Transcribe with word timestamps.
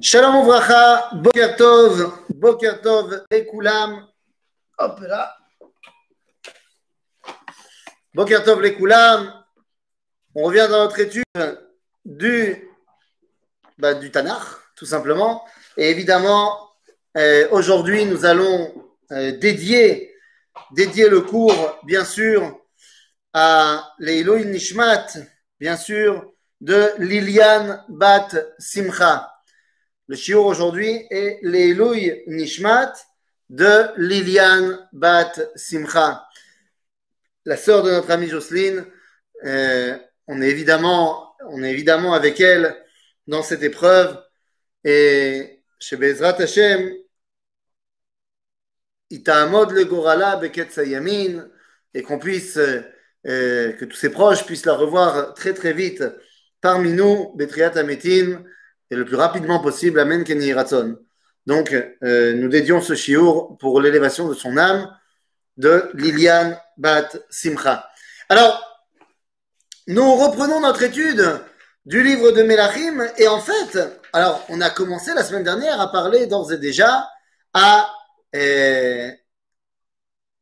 Shalom 0.00 0.36
Ouvracha, 0.36 1.10
Boker 1.12 1.56
Tov, 1.56 2.12
Boker 2.28 2.80
Tov, 2.80 3.24
Koulam. 3.50 4.06
Hop 4.78 5.00
là. 5.00 5.36
Boker 8.14 8.44
Tov, 8.44 8.62
Koulam. 8.76 9.34
On 10.36 10.44
revient 10.44 10.68
dans 10.70 10.84
notre 10.84 11.00
étude 11.00 11.24
du, 12.04 12.70
bah, 13.76 13.94
du 13.94 14.12
Tanakh, 14.12 14.44
tout 14.76 14.86
simplement. 14.86 15.44
Et 15.76 15.90
évidemment, 15.90 16.70
euh, 17.16 17.48
aujourd'hui, 17.50 18.04
nous 18.04 18.24
allons 18.24 18.72
euh, 19.10 19.36
dédier, 19.36 20.14
dédier 20.70 21.08
le 21.08 21.22
cours, 21.22 21.76
bien 21.82 22.04
sûr, 22.04 22.60
à 23.32 23.94
l'Elohim 23.98 24.50
Nishmat, 24.50 25.08
bien 25.58 25.76
sûr, 25.76 26.34
de 26.60 26.92
Liliane 26.98 27.84
Bat 27.88 28.28
Simcha. 28.60 29.34
Le 30.08 30.16
shiur 30.16 30.46
aujourd'hui 30.46 31.06
est 31.10 31.38
l'Elohim 31.42 32.14
Nishmat 32.28 32.94
de 33.50 33.88
Liliane 33.98 34.88
Bat 34.94 35.32
Simcha. 35.54 36.26
La 37.44 37.58
sœur 37.58 37.82
de 37.82 37.90
notre 37.90 38.10
amie 38.10 38.26
Jocelyne, 38.26 38.86
euh, 39.44 39.98
on, 40.26 40.40
est 40.40 40.48
évidemment, 40.48 41.34
on 41.50 41.62
est 41.62 41.70
évidemment 41.70 42.14
avec 42.14 42.40
elle 42.40 42.74
dans 43.26 43.42
cette 43.42 43.62
épreuve. 43.62 44.18
Et 44.82 45.62
chez 45.78 45.98
Bezrat 45.98 46.40
Hashem, 46.40 46.90
Itaamod 49.10 49.72
le 49.72 49.84
Gorala 49.84 50.36
Beket 50.36 50.80
et 51.92 52.02
qu'on 52.02 52.18
puisse, 52.18 52.56
euh, 52.56 53.72
que 53.74 53.84
tous 53.84 53.96
ses 53.96 54.10
proches 54.10 54.46
puissent 54.46 54.64
la 54.64 54.74
revoir 54.74 55.34
très 55.34 55.52
très 55.52 55.74
vite 55.74 56.02
parmi 56.62 56.92
nous, 56.94 57.34
Betriat 57.36 57.76
Ametim, 57.76 58.42
et 58.90 58.96
le 58.96 59.04
plus 59.04 59.16
rapidement 59.16 59.60
possible, 59.60 60.00
Amen 60.00 60.24
Kenny 60.24 60.52
Ratson. 60.52 60.98
Donc, 61.46 61.74
euh, 62.02 62.34
nous 62.34 62.48
dédions 62.48 62.80
ce 62.80 62.94
shiur 62.94 63.56
pour 63.58 63.80
l'élévation 63.80 64.28
de 64.28 64.34
son 64.34 64.56
âme 64.56 64.94
de 65.56 65.90
Liliane 65.94 66.58
Bat 66.76 67.08
Simcha. 67.30 67.88
Alors, 68.28 68.62
nous 69.86 70.14
reprenons 70.14 70.60
notre 70.60 70.82
étude 70.82 71.40
du 71.86 72.02
livre 72.02 72.32
de 72.32 72.42
Melachim 72.42 73.06
et 73.16 73.28
en 73.28 73.40
fait, 73.40 73.78
alors 74.12 74.44
on 74.50 74.60
a 74.60 74.68
commencé 74.68 75.14
la 75.14 75.24
semaine 75.24 75.44
dernière 75.44 75.80
à 75.80 75.90
parler 75.90 76.26
d'ores 76.26 76.52
et 76.52 76.58
déjà 76.58 77.08
à 77.54 77.90
euh, 78.36 79.10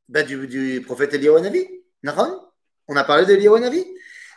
bah, 0.08 0.24
du, 0.24 0.48
du, 0.48 0.80
prophète 0.80 1.14
Eliyahu 1.14 1.40
On 2.88 2.96
a 2.96 3.04
parlé 3.04 3.26
d'Eliyahu 3.26 3.84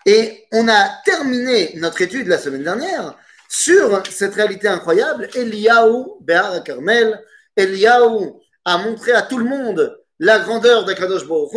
et 0.06 0.46
on 0.52 0.68
a 0.68 0.88
terminé 1.04 1.72
notre 1.78 2.02
étude 2.04 2.28
la 2.28 2.38
semaine 2.38 2.64
dernière 2.64 3.16
sur 3.50 4.04
cette 4.12 4.36
réalité 4.36 4.68
incroyable. 4.68 5.28
Eliyahu, 5.34 6.22
Béar 6.22 6.64
Carmel, 6.64 7.22
Eliyahu 7.58 8.34
a 8.64 8.78
montré 8.78 9.12
à 9.12 9.24
tout 9.24 9.40
le 9.40 9.46
monde 9.46 10.00
la 10.20 10.40
grandeur 10.40 10.86
d'Akadosh 10.86 11.28
Baruch 11.28 11.52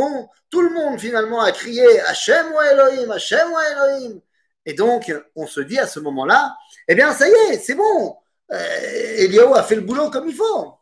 Tout 0.50 0.62
le 0.62 0.70
monde 0.70 0.98
finalement 0.98 1.40
a 1.40 1.52
crié 1.52 2.00
Hachem 2.00 2.46
ou 2.52 2.60
Elohim, 2.60 3.10
Hachem 3.10 3.52
ou 3.52 3.56
Elohim. 3.58 4.20
Et 4.64 4.72
donc, 4.72 5.12
on 5.36 5.46
se 5.46 5.60
dit 5.60 5.78
à 5.78 5.86
ce 5.86 6.00
moment-là, 6.00 6.56
eh 6.88 6.94
bien, 6.94 7.12
ça 7.12 7.28
y 7.28 7.32
est, 7.32 7.58
c'est 7.58 7.74
bon. 7.74 8.16
Euh, 8.52 9.16
Eliyahu 9.18 9.54
a 9.54 9.62
fait 9.62 9.74
le 9.74 9.82
boulot 9.82 10.10
comme 10.10 10.28
il 10.28 10.34
faut. 10.34 10.74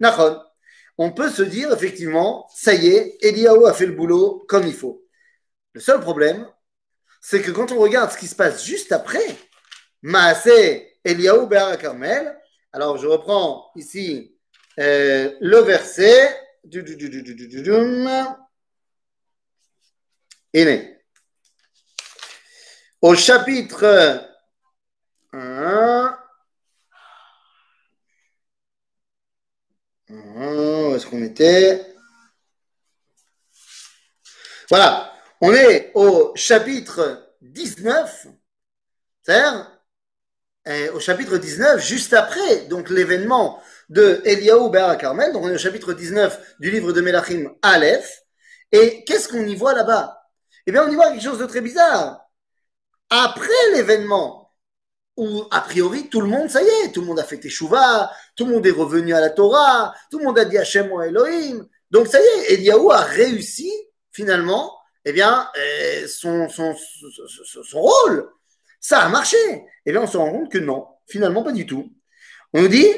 Nachon. 0.00 0.40
On 0.98 1.12
peut 1.12 1.30
se 1.30 1.42
dire 1.42 1.72
effectivement, 1.72 2.46
ça 2.54 2.74
y 2.74 2.88
est, 2.88 3.16
Eliyahu 3.22 3.66
a 3.66 3.72
fait 3.72 3.86
le 3.86 3.92
boulot 3.92 4.44
comme 4.48 4.66
il 4.66 4.74
faut. 4.74 5.02
Le 5.72 5.80
seul 5.80 6.00
problème, 6.00 6.46
c'est 7.20 7.40
que 7.40 7.52
quand 7.52 7.72
on 7.72 7.78
regarde 7.78 8.10
ce 8.10 8.18
qui 8.18 8.26
se 8.26 8.34
passe 8.34 8.64
juste 8.64 8.92
après, 8.92 9.24
Maasé 10.06 11.00
Eliyahu 11.04 11.48
Be'ar 11.48 11.76
Carmel, 11.78 12.40
alors 12.72 12.96
je 12.96 13.08
reprends 13.08 13.72
ici 13.74 14.38
euh, 14.78 15.36
le 15.40 15.58
verset. 15.62 16.42
Du, 16.62 16.84
du, 16.84 16.94
du, 16.96 17.08
du, 17.10 17.70
Au 23.00 23.16
chapitre 23.16 24.28
1, 25.32 26.18
où 30.08 30.94
est-ce 30.94 31.06
qu'on 31.06 31.22
était? 31.24 31.84
Voilà, 34.68 35.12
on 35.40 35.52
est 35.52 35.90
au 35.94 36.32
chapitre 36.36 37.34
19, 37.40 38.28
c'est-à-dire 39.22 39.75
au 40.94 41.00
chapitre 41.00 41.38
19, 41.38 41.80
juste 41.84 42.12
après 42.12 42.66
donc 42.68 42.90
l'événement 42.90 43.60
de 43.88 44.20
Eliaou 44.24 44.68
Béar 44.70 44.98
Carmel, 44.98 45.32
donc 45.32 45.44
on 45.44 45.48
est 45.48 45.54
au 45.54 45.58
chapitre 45.58 45.92
19 45.92 46.56
du 46.58 46.70
livre 46.70 46.92
de 46.92 47.00
Melachim 47.00 47.52
Aleph, 47.62 48.24
et 48.72 49.04
qu'est-ce 49.04 49.28
qu'on 49.28 49.46
y 49.46 49.54
voit 49.54 49.74
là-bas? 49.74 50.22
Eh 50.66 50.72
bien, 50.72 50.84
on 50.86 50.90
y 50.90 50.94
voit 50.96 51.10
quelque 51.12 51.22
chose 51.22 51.38
de 51.38 51.46
très 51.46 51.60
bizarre. 51.60 52.20
Après 53.10 53.70
l'événement, 53.74 54.52
où 55.16 55.44
a 55.50 55.60
priori 55.62 56.08
tout 56.08 56.20
le 56.20 56.26
monde, 56.26 56.50
ça 56.50 56.62
y 56.62 56.66
est, 56.66 56.92
tout 56.92 57.00
le 57.00 57.06
monde 57.06 57.20
a 57.20 57.24
fait 57.24 57.38
Teshuvah, 57.38 58.10
tout 58.34 58.44
le 58.44 58.52
monde 58.52 58.66
est 58.66 58.72
revenu 58.72 59.14
à 59.14 59.20
la 59.20 59.30
Torah, 59.30 59.94
tout 60.10 60.18
le 60.18 60.24
monde 60.24 60.38
a 60.38 60.44
dit 60.44 60.58
Hashem 60.58 60.90
ou 60.92 61.00
Elohim, 61.00 61.66
donc 61.90 62.08
ça 62.08 62.20
y 62.20 62.24
est, 62.24 62.54
Eliaou 62.54 62.90
a 62.90 63.00
réussi 63.00 63.70
finalement, 64.10 64.76
eh 65.04 65.12
bien, 65.12 65.48
euh, 65.56 66.06
son, 66.08 66.48
son, 66.48 66.74
son 67.62 67.80
rôle. 67.80 68.28
Ça 68.85 69.01
a 69.01 69.09
marché. 69.09 69.37
Et 69.85 69.91
là, 69.91 70.01
on 70.01 70.07
se 70.07 70.17
rend 70.17 70.31
compte 70.31 70.51
que 70.51 70.57
non, 70.57 70.87
finalement, 71.07 71.43
pas 71.43 71.51
du 71.51 71.65
tout. 71.65 71.91
On 72.53 72.61
nous 72.61 72.67
dit, 72.67 72.93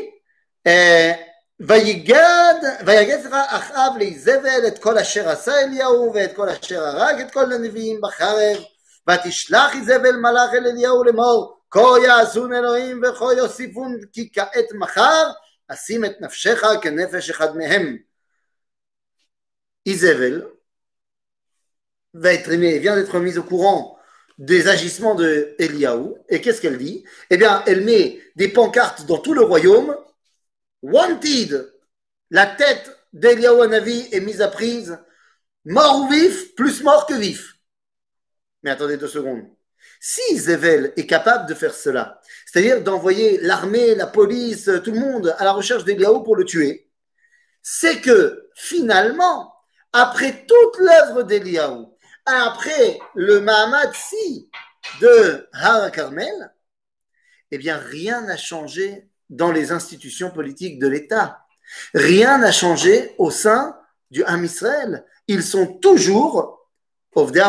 ויגד, 1.59 2.53
ויגד 2.85 3.19
אחאב 3.31 3.93
לאיזבל 3.97 4.67
את 4.67 4.79
כל 4.79 4.97
אשר 4.97 5.29
עשה 5.29 5.61
אליהו 5.61 6.11
ואת 6.13 6.35
כל 6.35 6.49
אשר 6.49 6.83
הרג 6.83 7.21
את 7.21 7.31
כל 7.31 7.53
הנביאים 7.53 8.01
בחרב 8.01 8.57
ותשלח 9.09 9.75
איזבל 9.75 10.15
מלאך 10.15 10.53
אל 10.53 10.67
אליהו 10.67 11.03
לאמור 11.03 11.61
כה 11.71 11.79
יעשון 12.05 12.53
אלוהים 12.53 13.01
וכה 13.03 13.25
יוסיפון 13.37 13.97
כי 14.11 14.29
כעת 14.33 14.71
מחר 14.73 15.31
אשים 15.67 16.05
את 16.05 16.21
נפשך 16.21 16.61
כנפש 16.81 17.29
אחד 17.29 17.57
מהם. 17.57 17.97
איזבל 19.85 20.41
vient 22.15 22.95
d'être 22.95 23.19
mise 23.19 23.37
au 23.37 23.43
courant 23.43 23.96
des 24.38 24.68
agissements 24.68 25.14
de 25.14 25.54
Eliaou. 25.58 26.16
Et 26.28 26.40
qu'est-ce 26.40 26.60
qu'elle 26.60 26.78
dit? 26.78 27.04
Eh 27.30 27.36
bien, 27.36 27.62
elle 27.66 27.84
met 27.84 28.20
des 28.36 28.48
pancartes 28.48 29.06
dans 29.06 29.18
tout 29.18 29.34
le 29.34 29.42
royaume. 29.42 29.96
Wanted 30.82 31.72
La 32.30 32.46
tête 32.46 32.96
d'Eliaou 33.12 33.62
Anavi 33.62 34.08
est 34.12 34.20
mise 34.20 34.40
à 34.40 34.48
prise. 34.48 34.98
Mort 35.64 36.02
ou 36.02 36.08
vif, 36.08 36.54
plus 36.54 36.82
mort 36.82 37.06
que 37.06 37.14
vif. 37.14 37.56
Mais 38.62 38.70
attendez 38.70 38.96
deux 38.96 39.08
secondes. 39.08 39.44
Si 40.00 40.38
Zével 40.38 40.92
est 40.96 41.06
capable 41.06 41.48
de 41.48 41.54
faire 41.54 41.74
cela, 41.74 42.20
c'est-à-dire 42.46 42.82
d'envoyer 42.82 43.38
l'armée, 43.40 43.94
la 43.94 44.06
police, 44.06 44.70
tout 44.84 44.92
le 44.92 45.00
monde 45.00 45.34
à 45.38 45.44
la 45.44 45.52
recherche 45.52 45.84
d'Eliaou 45.84 46.22
pour 46.22 46.36
le 46.36 46.44
tuer, 46.44 46.88
c'est 47.62 48.00
que 48.00 48.48
finalement, 48.54 49.52
après 49.92 50.46
toute 50.46 50.78
l'œuvre 50.78 51.24
d'Eliaou, 51.24 51.97
après 52.28 53.00
le 53.14 53.40
Mahamad 53.40 53.92
Si 53.94 54.50
de 55.00 55.48
Har 55.52 55.90
Carmel, 55.92 56.52
eh 57.50 57.58
bien, 57.58 57.78
rien 57.78 58.22
n'a 58.22 58.36
changé 58.36 59.08
dans 59.30 59.52
les 59.52 59.72
institutions 59.72 60.30
politiques 60.30 60.78
de 60.78 60.88
l'État. 60.88 61.44
Rien 61.94 62.38
n'a 62.38 62.52
changé 62.52 63.14
au 63.18 63.30
sein 63.30 63.78
du 64.10 64.24
Ham 64.24 64.44
Israël. 64.44 65.04
Ils 65.26 65.42
sont 65.42 65.78
toujours, 65.78 66.68
Ovdei 67.14 67.42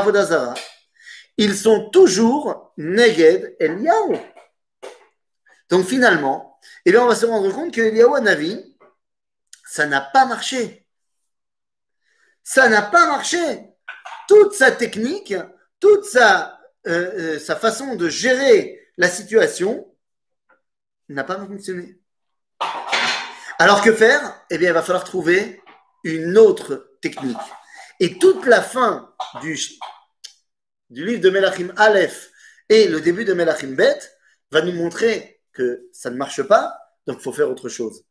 ils 1.37 1.55
sont 1.55 1.89
toujours 1.89 2.73
Neged 2.77 3.55
Eliyahu. 3.59 4.17
Donc 5.69 5.85
finalement, 5.85 6.59
eh 6.85 6.91
bien, 6.91 7.03
on 7.03 7.07
va 7.07 7.15
se 7.15 7.25
rendre 7.25 7.51
compte 7.53 7.73
que 7.73 7.81
Eliyahu 7.81 8.21
Navi, 8.21 8.75
ça 9.65 9.85
n'a 9.85 10.01
pas 10.01 10.25
marché. 10.25 10.85
Ça 12.43 12.67
n'a 12.67 12.81
pas 12.81 13.07
marché 13.07 13.68
toute 14.29 14.53
sa 14.53 14.71
technique, 14.71 15.33
toute 15.79 16.05
sa, 16.05 16.61
euh, 16.85 17.11
euh, 17.17 17.39
sa 17.39 17.55
façon 17.55 17.95
de 17.95 18.07
gérer 18.09 18.79
la 18.95 19.09
situation 19.09 19.91
n'a 21.09 21.23
pas 21.23 21.35
fonctionné. 21.35 21.99
Alors 23.57 23.81
que 23.81 23.91
faire? 23.91 24.45
Eh 24.51 24.59
bien, 24.59 24.69
il 24.69 24.73
va 24.73 24.83
falloir 24.83 25.03
trouver 25.03 25.59
une 26.03 26.37
autre 26.37 26.91
technique. 27.01 27.37
Et 27.99 28.19
toute 28.19 28.45
la 28.45 28.61
fin 28.61 29.11
du, 29.41 29.57
du 30.91 31.05
livre 31.07 31.21
de 31.21 31.31
Melachim 31.31 31.73
Aleph 31.75 32.29
et 32.69 32.87
le 32.87 33.01
début 33.01 33.25
de 33.25 33.33
Melachim 33.33 33.73
Bet 33.73 33.99
va 34.51 34.61
nous 34.61 34.73
montrer 34.73 35.41
que 35.53 35.89
ça 35.91 36.11
ne 36.11 36.17
marche 36.17 36.43
pas, 36.43 36.77
donc 37.07 37.17
il 37.17 37.23
faut 37.23 37.33
faire 37.33 37.49
autre 37.49 37.67
chose. 37.67 38.05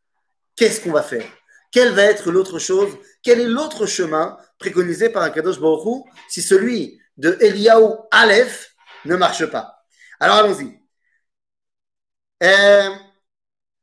Qu'est-ce 0.56 0.80
qu'on 0.80 0.90
va 0.90 1.02
faire? 1.02 1.30
quelle 1.71 1.93
va 1.93 2.03
être 2.03 2.31
l'autre 2.31 2.59
chose 2.59 2.97
Quel 3.23 3.39
est 3.39 3.47
l'autre 3.47 3.85
chemin 3.85 4.37
préconisé 4.59 5.09
par 5.09 5.23
Akadosh 5.23 5.59
Baruch 5.59 6.05
si 6.29 6.41
celui 6.41 6.99
de 7.17 7.37
Eliyahu 7.41 7.95
Aleph 8.11 8.75
ne 9.05 9.15
marche 9.15 9.45
pas 9.47 9.83
Alors 10.19 10.37
allons-y. 10.37 10.79
Euh, 12.43 12.89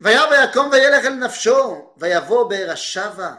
וירא 0.01 0.27
ויקום 0.31 0.71
וילך 0.73 1.05
אל 1.05 1.15
נפשו, 1.15 1.93
ויבוא 1.97 2.51
באר 2.51 2.71
השבה, 2.71 3.35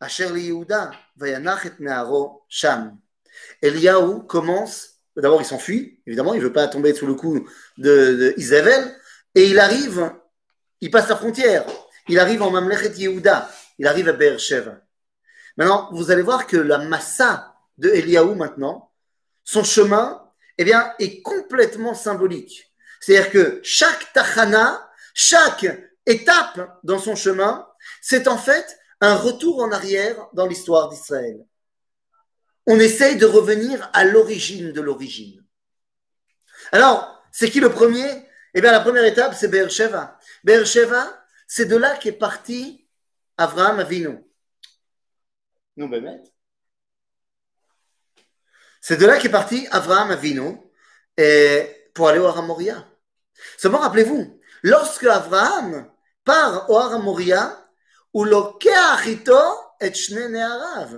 אשר 0.00 0.32
ליהודה, 0.32 0.86
וינח 1.16 1.66
את 1.66 1.80
נערו 1.80 2.42
שם. 2.48 2.88
Eliaou 3.62 4.22
commence, 4.24 5.00
d'abord 5.16 5.40
il 5.40 5.46
s'enfuit, 5.46 6.02
évidemment, 6.06 6.34
il 6.34 6.40
ne 6.40 6.44
veut 6.44 6.52
pas 6.52 6.68
tomber 6.68 6.92
sous 6.94 7.06
le 7.06 7.14
coup 7.14 7.48
de, 7.78 8.14
de 8.20 8.34
Isabelle, 8.36 8.94
et 9.34 9.46
il 9.46 9.58
arrive, 9.58 10.12
il 10.82 10.90
passe 10.90 11.08
la 11.08 11.16
frontière, 11.16 11.64
il 12.07 12.19
arrive 12.19 12.41
en 12.41 12.51
Mamlechet 12.51 12.93
Yehuda, 12.97 13.49
il 13.77 13.87
arrive 13.87 14.09
à 14.09 14.13
Beersheba. 14.13 14.81
Maintenant, 15.57 15.89
vous 15.91 16.11
allez 16.11 16.21
voir 16.21 16.47
que 16.47 16.57
la 16.57 16.77
massa 16.77 17.55
de 17.77 17.89
Eliaou 17.89 18.35
maintenant, 18.35 18.91
son 19.43 19.63
chemin, 19.63 20.23
eh 20.57 20.63
bien, 20.63 20.93
est 20.99 21.21
complètement 21.21 21.93
symbolique. 21.93 22.73
C'est-à-dire 22.99 23.31
que 23.31 23.59
chaque 23.63 24.11
tachana, 24.13 24.89
chaque 25.13 25.65
étape 26.05 26.79
dans 26.83 26.99
son 26.99 27.15
chemin, 27.15 27.67
c'est 28.01 28.27
en 28.27 28.37
fait 28.37 28.77
un 29.01 29.15
retour 29.15 29.61
en 29.61 29.71
arrière 29.71 30.27
dans 30.33 30.47
l'histoire 30.47 30.89
d'Israël. 30.89 31.45
On 32.65 32.79
essaye 32.79 33.15
de 33.15 33.25
revenir 33.25 33.89
à 33.93 34.03
l'origine 34.03 34.71
de 34.71 34.81
l'origine. 34.81 35.43
Alors, 36.71 37.23
c'est 37.31 37.49
qui 37.49 37.59
le 37.59 37.69
premier? 37.69 38.27
Eh 38.53 38.61
bien, 38.61 38.71
la 38.71 38.79
première 38.79 39.05
étape, 39.05 39.35
c'est 39.35 39.47
Beersheba. 39.47 40.17
Beersheba, 40.43 41.25
c'est 41.46 41.66
de 41.66 41.76
là 41.76 41.96
qu'est 41.96 42.12
parti 42.12 42.86
Avraham 43.36 43.80
Avinu. 43.80 44.18
Nous, 45.76 45.90
C'est 48.80 48.96
de 48.96 49.06
là 49.06 49.18
qu'est 49.18 49.28
parti 49.28 49.66
Avraham 49.70 50.10
Avinu 50.10 50.58
pour 51.94 52.08
aller 52.08 52.18
au 52.18 52.26
Haramoria. 52.26 52.86
Seulement, 53.56 53.78
rappelez-vous, 53.78 54.40
lorsque 54.62 55.04
Avraham 55.04 55.90
part 56.24 56.68
au 56.70 56.76
Haramoria, 56.78 57.58
הוא 58.12 58.26
לוקח 58.26 59.00
איתו 59.06 59.60
את 59.86 59.96
שני 59.96 60.28
נעריו. 60.28 60.88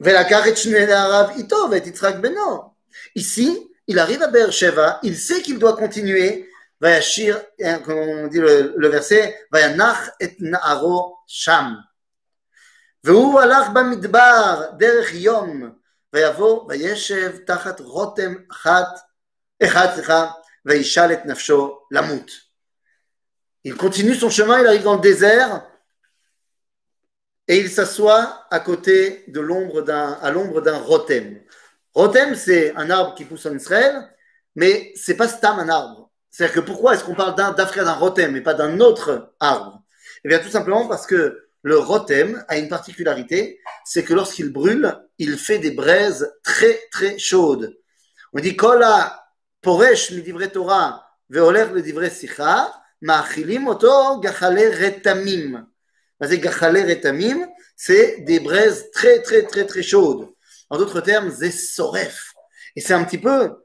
ולקח 0.00 0.48
את 0.48 0.56
שני 0.56 0.86
נעריו 0.86 1.30
איתו 1.36 1.68
ואת 1.70 1.86
יצחק 1.86 2.14
בנו. 2.20 2.74
Ici, 3.18 3.68
il 3.88 3.98
arrive 3.98 4.22
à 4.22 4.28
Beersheba, 4.28 5.00
il 5.02 5.16
sait 5.16 5.42
qu'il 5.42 5.58
doit 5.58 5.76
continuer, 5.76 6.48
וישיר, 6.82 7.38
comme 7.84 7.98
on 7.98 8.26
dit 8.28 8.38
le, 8.38 8.74
le 8.76 8.88
verset, 8.88 9.32
וינח 9.52 10.08
את 10.22 10.32
נערו 10.40 11.16
שם. 11.26 11.64
והוא 13.04 13.40
הלך 13.40 13.68
במדבר 13.68 14.62
דרך 14.78 15.14
יום, 15.14 15.70
ויבוא 16.12 16.64
וישב 16.68 17.36
תחת 17.46 17.80
רותם 17.80 18.34
אחת, 18.50 18.98
אחד, 19.62 19.86
סליחה, 19.94 20.30
וישאל 20.66 21.12
את 21.12 21.26
נפשו 21.26 21.78
למות. 21.90 22.30
Il 23.64 23.76
continue 23.76 24.14
son 24.14 24.30
chemin, 24.30 24.60
il 24.60 24.66
arrive 24.66 24.84
dans 24.84 24.94
le 24.94 25.00
désert, 25.00 25.66
et 27.48 27.58
il 27.58 27.70
s'assoit 27.70 28.46
à 28.50 28.60
côté 28.60 29.24
de 29.28 29.40
l'ombre 29.40 29.82
d'un, 29.82 30.12
à 30.22 30.30
l'ombre 30.30 30.60
d'un 30.60 30.78
rotem. 30.78 31.40
Rotem, 31.94 32.34
c'est 32.34 32.74
un 32.76 32.88
arbre 32.90 33.14
qui 33.14 33.24
pousse 33.24 33.46
en 33.46 33.54
Israël, 33.54 34.08
mais 34.54 34.92
c'est 34.94 35.16
pas 35.16 35.28
stam 35.28 35.58
un 35.58 35.68
arbre. 35.68 36.01
C'est-à-dire 36.33 36.55
que 36.55 36.59
pourquoi 36.61 36.95
est-ce 36.95 37.03
qu'on 37.03 37.13
parle 37.13 37.35
d'un, 37.35 37.51
d'Afrique 37.51 37.83
d'un 37.83 37.93
rotem 37.93 38.35
et 38.35 38.41
pas 38.41 38.55
d'un 38.55 38.79
autre 38.79 39.35
arbre? 39.39 39.83
Eh 40.25 40.27
bien, 40.27 40.39
tout 40.39 40.49
simplement 40.49 40.87
parce 40.87 41.05
que 41.05 41.47
le 41.61 41.77
rotem 41.77 42.43
a 42.47 42.57
une 42.57 42.69
particularité, 42.69 43.61
c'est 43.85 44.03
que 44.03 44.15
lorsqu'il 44.15 44.51
brûle, 44.51 44.97
il 45.19 45.37
fait 45.37 45.59
des 45.59 45.69
braises 45.69 46.33
très 46.41 46.81
très 46.91 47.19
chaudes. 47.19 47.77
On 48.33 48.39
dit 48.39 48.55
kola 48.55 49.27
poresh 49.61 50.09
midivre 50.09 50.43
Torah 50.51 51.05
veoler 51.29 51.67
le 51.71 51.83
divre 51.83 52.09
sicha, 52.09 52.73
ma'achilim 53.01 53.67
oto 53.67 54.19
gachale 54.19 54.73
retamim 54.75 55.63
c'est 57.75 58.21
des 58.21 58.39
braises 58.39 58.89
très, 58.91 59.21
très, 59.21 59.43
très, 59.43 59.65
très 59.65 59.83
chaudes. 59.83 60.29
En 60.69 60.77
d'autres 60.77 61.01
termes, 61.01 61.31
c'est 61.31 61.51
soref. 61.51 62.33
Et 62.75 62.81
c'est 62.81 62.93
un 62.93 63.03
petit 63.03 63.17
peu, 63.17 63.57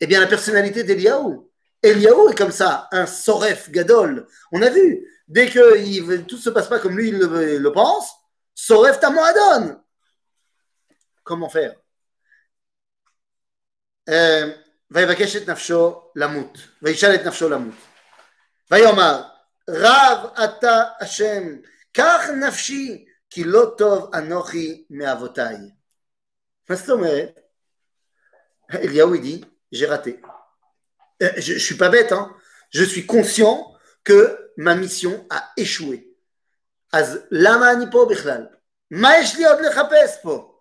eh 0.00 0.06
bien, 0.06 0.20
la 0.20 0.26
personnalité 0.26 0.84
d'Eliaou. 0.84 1.50
Eliaou 1.83 2.29
est 2.29 2.37
comme 2.37 2.51
ça, 2.51 2.87
un 2.91 3.05
soref 3.05 3.69
gadol. 3.71 4.27
On 4.51 4.61
a 4.61 4.69
vu, 4.69 5.07
dès 5.27 5.49
que 5.49 5.77
il, 5.77 6.25
tout 6.25 6.37
se 6.37 6.49
passe 6.49 6.67
pas 6.67 6.79
comme 6.79 6.97
lui 6.97 7.09
il 7.09 7.17
le, 7.17 7.71
pense, 7.71 8.11
soref 8.53 8.99
tamoadon. 8.99 9.81
Comment 11.23 11.49
faire 11.49 11.75
ויבקש 14.91 15.35
את 15.35 15.49
נפשו 15.49 16.11
למות, 16.15 16.57
וישאל 16.81 17.15
את 17.15 17.25
נפשו 17.25 17.49
למות. 17.49 17.75
ויאמר, 18.71 19.23
רב 19.69 20.29
אתה 20.43 20.83
השם 20.99 21.43
כך 21.93 22.29
נפשי, 22.29 23.05
כי 23.29 23.43
לא 23.43 23.73
טוב 23.77 24.15
אנוכי 24.15 24.85
מאבותיי. 24.89 25.57
מה 26.69 26.75
זאת 26.75 26.89
אומרת? 26.89 27.39
Eliaou, 28.71 29.15
il 29.15 29.21
dit, 29.21 29.45
j'ai 29.71 29.87
raté. 29.87 30.21
Euh, 30.23 30.32
je 31.19 31.53
ne 31.53 31.59
suis 31.59 31.75
pas 31.75 31.89
bête, 31.89 32.11
hein. 32.11 32.33
je 32.69 32.83
suis 32.83 33.05
conscient 33.05 33.73
que 34.03 34.51
ma 34.57 34.75
mission 34.75 35.25
a 35.29 35.51
échoué. 35.57 36.05
אז 36.93 37.19
למה 37.31 37.71
אני 37.71 37.85
פה 37.91 38.07
בכלל? 38.09 38.47
מה 38.91 39.17
יש 39.17 39.35
לי 39.35 39.45
עוד 39.45 39.59
לחפש 39.61 40.17
פה? 40.21 40.55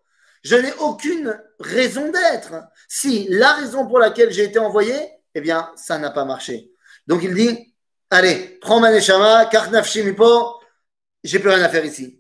Je 0.47 0.55
n'ai 0.55 0.73
aucune 0.75 1.41
raison 1.59 2.11
d'être. 2.11 2.55
Si 2.89 3.27
la 3.29 3.55
raison 3.55 3.87
pour 3.87 3.99
laquelle 3.99 4.31
j'ai 4.31 4.45
été 4.45 4.59
envoyé, 4.59 5.11
eh 5.35 5.41
bien, 5.41 5.73
ça 5.77 5.99
n'a 5.99 6.11
pas 6.11 6.25
marché. 6.25 6.71
Donc 7.07 7.23
il 7.23 7.35
dit, 7.35 7.75
allez, 8.11 8.59
prends 8.61 8.81
ma 8.81 8.93
neshama, 8.93 9.47
kach 9.47 9.71
nafshi 9.71 10.03
mipo, 10.05 10.61
j'ai 11.25 11.39
plus 11.39 11.51
rien 11.51 11.63
à 11.63 11.69
faire 11.69 11.85
ici. 11.85 12.15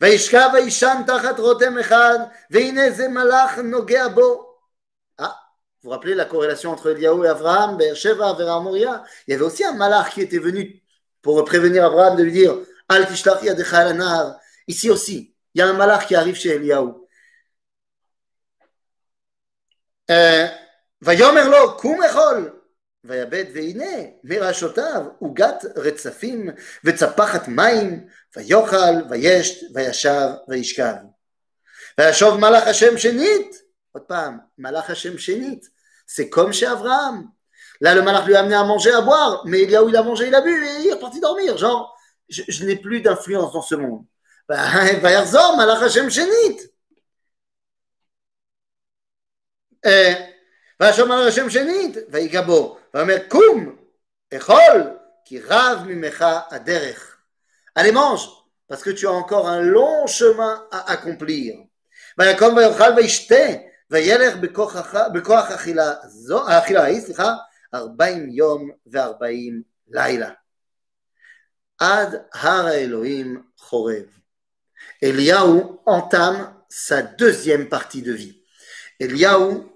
וישכב 0.00 0.50
וישן 0.54 1.02
תחת 1.06 1.38
רותם 1.38 1.78
אחד, 1.78 2.18
והנה 2.50 2.90
זה 2.90 3.08
מלאך 3.08 3.58
נוגע 3.58 4.08
בו. 4.08 4.51
Ah, 5.82 5.82
vous 5.82 5.88
vous 5.88 5.90
rappelez 5.90 6.14
la 6.14 6.24
corrélation 6.24 6.72
entre 6.72 6.90
Eliaou 6.90 7.24
et 7.24 7.28
Abraham, 7.28 7.76
Beersheba, 7.76 8.32
Vera 8.32 8.60
Moria 8.60 9.04
Il 9.26 9.32
y 9.32 9.34
avait 9.34 9.44
aussi 9.44 9.64
un 9.64 9.74
malach 9.74 10.10
qui 10.12 10.22
était 10.22 10.38
venu 10.38 10.82
pour 11.22 11.44
prévenir 11.44 11.84
Abraham 11.84 12.16
de 12.16 12.24
lui 12.24 12.32
dire 12.32 12.58
Al 12.88 13.06
tishlach 13.06 13.42
yadecha 13.42 13.78
al 13.78 14.38
Ici 14.66 14.90
aussi, 14.90 15.34
il 15.54 15.58
y 15.58 15.62
a 15.62 15.68
un 15.68 15.74
malach 15.74 16.06
qui 16.06 16.14
arrive 16.14 16.36
chez 16.36 16.56
Eliaou. 16.56 17.08
ויאמר 21.02 21.48
לו, 21.48 21.76
קום 21.76 22.02
אכול, 22.02 22.60
ויבט 23.04 23.46
והנה 23.54 23.96
מראשותיו 24.24 25.02
עוגת 25.18 25.64
רצפים 25.76 26.50
וצפחת 26.84 27.48
מים 27.48 28.06
ויאכל 28.36 29.10
וישת 29.10 29.66
וישב 29.74 30.28
וישכב. 30.48 30.94
וישוב 31.98 32.36
מלאך 32.36 32.66
השם 32.66 32.98
שנית, 32.98 33.62
עוד 33.92 34.02
פעם, 34.02 34.38
מלאך 34.58 34.90
השם 34.90 35.18
שנית, 35.18 35.68
c'est 36.12 36.28
comme 36.28 36.52
chez 36.52 36.66
Abraham. 36.66 37.30
Là, 37.80 37.94
le 37.94 38.02
malach 38.02 38.26
lui 38.26 38.34
a 38.34 38.40
amené 38.40 38.54
à 38.54 38.64
manger, 38.64 38.92
à 38.92 39.00
boire, 39.00 39.42
mais 39.46 39.62
il 39.62 39.70
y 39.70 39.76
a 39.76 39.82
où 39.82 39.88
il 39.88 39.96
a 39.96 40.02
mangé, 40.02 40.26
il 40.26 40.34
a 40.34 40.40
bu, 40.40 40.66
et 40.66 40.80
il 40.80 40.86
est 40.88 40.94
reparti 40.94 41.20
dormir. 41.20 41.56
Genre, 41.56 41.96
je, 42.28 42.42
je 42.48 42.64
n'ai 42.64 42.76
plus 42.76 43.00
d'influence 43.00 43.52
dans 43.52 43.62
ce 43.62 43.74
monde. 43.74 44.04
ויחזור 45.02 45.56
מלאך 45.56 45.82
השם 45.82 46.10
שנית. 46.10 46.62
וישוב 50.80 51.08
מלאך 51.08 51.26
השם 51.28 51.50
שנית, 51.50 51.96
ויגע 52.08 52.42
בו. 52.42 52.78
ואומר 52.94 53.16
קום, 53.28 53.76
אכול, 54.36 54.98
כי 55.24 55.40
רב 55.40 55.82
ממך 55.86 56.24
הדרך. 56.50 57.14
Allez, 57.78 57.92
mange, 57.92 58.28
parce 58.66 58.82
que 58.82 58.90
tu 58.90 59.06
as 59.06 59.12
encore 59.12 59.46
un 59.48 59.60
long 59.60 60.06
chemin 60.06 60.66
à 60.70 60.92
accomplir. 60.92 61.54
ויקום 62.18 62.56
ויאכל 62.56 62.92
וישתה, 62.96 63.46
וילך 63.92 64.36
בכוח 65.12 65.50
אכילה 65.50 65.94
ההיא, 66.82 67.00
סליחה, 67.00 67.34
ארבעים 67.74 68.28
יום 68.28 68.70
וארבעים 68.86 69.62
לילה. 69.88 70.30
עד 71.78 72.14
הר 72.34 72.66
האלוהים 72.66 73.42
חורב. 73.56 74.18
Eliaou 75.02 75.80
entame 75.86 76.52
sa 76.68 77.02
deuxième 77.02 77.68
partie 77.68 78.02
de 78.02 78.12
vie. 78.12 78.42
Eliaou 78.98 79.70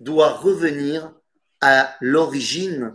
doit 0.00 0.34
revenir 0.34 1.12
à 1.60 1.96
l'origine. 2.00 2.94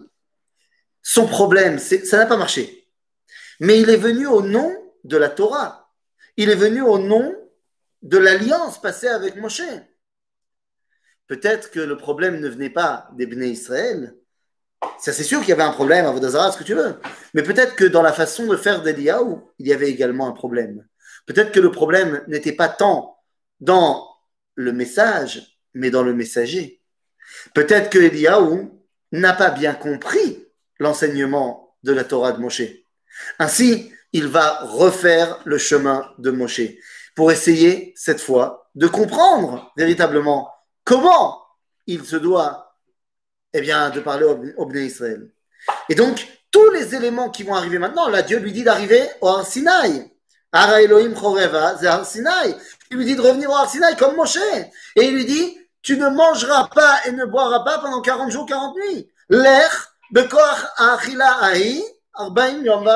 Son 1.01 1.27
problème, 1.27 1.79
c'est 1.79 2.05
ça 2.05 2.17
n'a 2.17 2.25
pas 2.25 2.37
marché. 2.37 2.87
Mais 3.59 3.79
il 3.81 3.89
est 3.89 3.97
venu 3.97 4.27
au 4.27 4.41
nom 4.41 4.73
de 5.03 5.17
la 5.17 5.29
Torah. 5.29 5.91
Il 6.37 6.49
est 6.49 6.55
venu 6.55 6.81
au 6.81 6.97
nom 6.97 7.35
de 8.01 8.17
l'alliance 8.17 8.81
passée 8.81 9.09
avec 9.09 9.35
Moshe. 9.35 9.61
Peut-être 11.28 11.70
que 11.70 11.80
le 11.80 11.96
problème 11.96 12.40
ne 12.40 12.48
venait 12.48 12.70
pas 12.70 13.08
des 13.12 13.26
Israël. 13.48 14.14
Ça, 14.98 15.12
c'est 15.12 15.24
sûr 15.24 15.40
qu'il 15.40 15.50
y 15.50 15.52
avait 15.52 15.62
un 15.62 15.72
problème 15.72 16.06
à 16.06 16.10
Vodazara, 16.10 16.50
ce 16.52 16.58
que 16.58 16.64
tu 16.64 16.74
veux. 16.74 16.98
Mais 17.34 17.42
peut-être 17.42 17.76
que 17.76 17.84
dans 17.84 18.02
la 18.02 18.12
façon 18.12 18.46
de 18.46 18.56
faire 18.56 18.82
d'Eliaou, 18.82 19.50
il 19.58 19.66
y 19.68 19.72
avait 19.72 19.90
également 19.90 20.26
un 20.26 20.32
problème. 20.32 20.86
Peut-être 21.26 21.52
que 21.52 21.60
le 21.60 21.70
problème 21.70 22.24
n'était 22.28 22.52
pas 22.52 22.68
tant 22.68 23.18
dans 23.60 24.08
le 24.54 24.72
message, 24.72 25.58
mais 25.74 25.90
dans 25.90 26.02
le 26.02 26.14
messager. 26.14 26.80
Peut-être 27.54 27.90
que 27.90 27.98
Eliaou 27.98 28.82
n'a 29.12 29.34
pas 29.34 29.50
bien 29.50 29.74
compris 29.74 30.46
l'enseignement 30.78 31.76
de 31.82 31.92
la 31.92 32.04
Torah 32.04 32.32
de 32.32 32.40
Moshe. 32.40 32.62
Ainsi, 33.38 33.92
il 34.12 34.26
va 34.26 34.60
refaire 34.62 35.40
le 35.44 35.58
chemin 35.58 36.10
de 36.18 36.30
Moshe 36.30 36.62
pour 37.14 37.30
essayer, 37.30 37.92
cette 37.96 38.20
fois, 38.20 38.70
de 38.74 38.86
comprendre 38.86 39.72
véritablement 39.76 40.50
comment 40.88 41.44
il 41.86 42.04
se 42.06 42.16
doit 42.16 42.74
eh 43.52 43.60
bien, 43.60 43.90
de 43.90 44.00
parler 44.00 44.24
au, 44.24 44.64
au 44.64 44.72
Israël. 44.74 45.30
Et 45.90 45.94
donc, 45.94 46.26
tous 46.50 46.70
les 46.70 46.94
éléments 46.94 47.28
qui 47.28 47.42
vont 47.42 47.54
arriver 47.54 47.78
maintenant, 47.78 48.08
là, 48.08 48.22
Dieu 48.22 48.38
lui 48.38 48.52
dit 48.52 48.62
d'arriver 48.62 49.06
au 49.20 49.28
Har 49.28 49.46
Sinai. 49.46 50.10
Ara 50.50 50.80
Elohim 50.80 51.14
Choreva, 51.14 51.76
c'est 51.78 51.86
Har 51.86 52.06
Sinai. 52.06 52.54
Il 52.90 52.96
lui 52.96 53.04
dit 53.04 53.16
de 53.16 53.20
revenir 53.20 53.50
au 53.50 53.54
Har 53.54 53.68
Sinai 53.68 53.96
comme 53.98 54.16
Moshe. 54.16 54.38
Et 54.96 55.04
il 55.04 55.14
lui 55.14 55.26
dit, 55.26 55.58
tu 55.82 55.98
ne 55.98 56.08
mangeras 56.08 56.68
pas 56.68 57.00
et 57.06 57.12
ne 57.12 57.26
boiras 57.26 57.64
pas 57.64 57.78
pendant 57.80 58.00
40 58.00 58.30
jours, 58.30 58.46
40 58.46 58.76
nuits. 58.76 59.10
L'air, 59.28 59.94
Achila 60.78 61.38
Ahi, 61.42 61.84
Arbaim 62.14 62.62
Yom. 62.64 62.88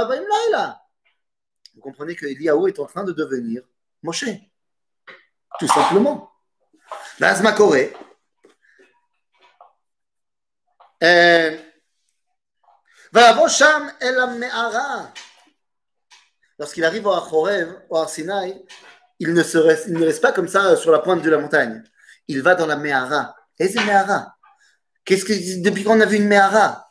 Vous 1.75 1.81
comprenez 1.83 2.15
que 2.15 2.25
Eliaou 2.25 2.69
est 2.69 2.79
en 2.79 2.87
train 2.87 3.05
de 3.05 3.13
devenir 3.13 3.63
Moshe. 4.03 4.25
Tout 5.59 5.69
simplement. 5.69 6.32
Lorsqu'il 16.59 16.85
arrive 16.85 17.07
au 17.07 17.13
Achorev, 17.13 17.83
au 17.91 17.97
Arsinaï, 17.97 18.65
il 19.19 19.35
ne, 19.35 19.43
se 19.43 19.59
reste, 19.59 20.21
pas 20.21 20.33
comme 20.33 20.49
ça 20.49 20.77
sur 20.77 20.91
la 20.91 21.01
pointe 21.01 21.23
de 21.23 21.31
la 21.31 21.39
montagne. 21.39 21.83
Il 22.29 22.43
va 22.43 22.55
dans 22.55 22.67
la 22.67 22.77
Mehara. 22.77 23.35
Et 23.59 23.69
c'est 23.69 23.85
Mehara. 23.85 24.35
Qu'est-ce 25.05 25.25
que, 25.25 25.63
depuis 25.63 25.85
qu'on 25.85 26.01
a 26.01 26.07
vu 26.07 26.17
une 26.17 26.29
Mehara 26.29 26.91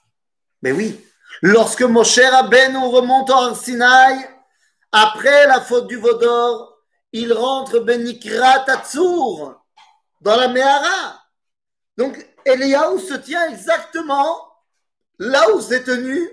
Mais 0.62 0.72
oui. 0.72 1.04
Lorsque 1.42 1.82
Moshe 1.82 2.20
Rabbeinu 2.20 2.78
remonte 2.78 3.30
au 3.30 3.34
Arsinaï, 3.34 4.20
après 4.92 5.48
la 5.48 5.62
faute 5.62 5.88
du 5.88 5.96
Vaudor, 5.96 6.78
il 7.14 7.34
rentre 7.34 7.80
Benikra 7.80 8.60
Tatsour 8.60 9.61
dans 10.22 10.38
la 10.38 10.48
Mehara. 10.48 11.22
Donc, 11.98 12.26
Eliaou 12.46 13.00
se 13.00 13.16
tient 13.16 13.50
exactement 13.50 14.52
là 15.20 15.52
où 15.52 15.62
s'est 15.62 15.84
tenu 15.84 16.28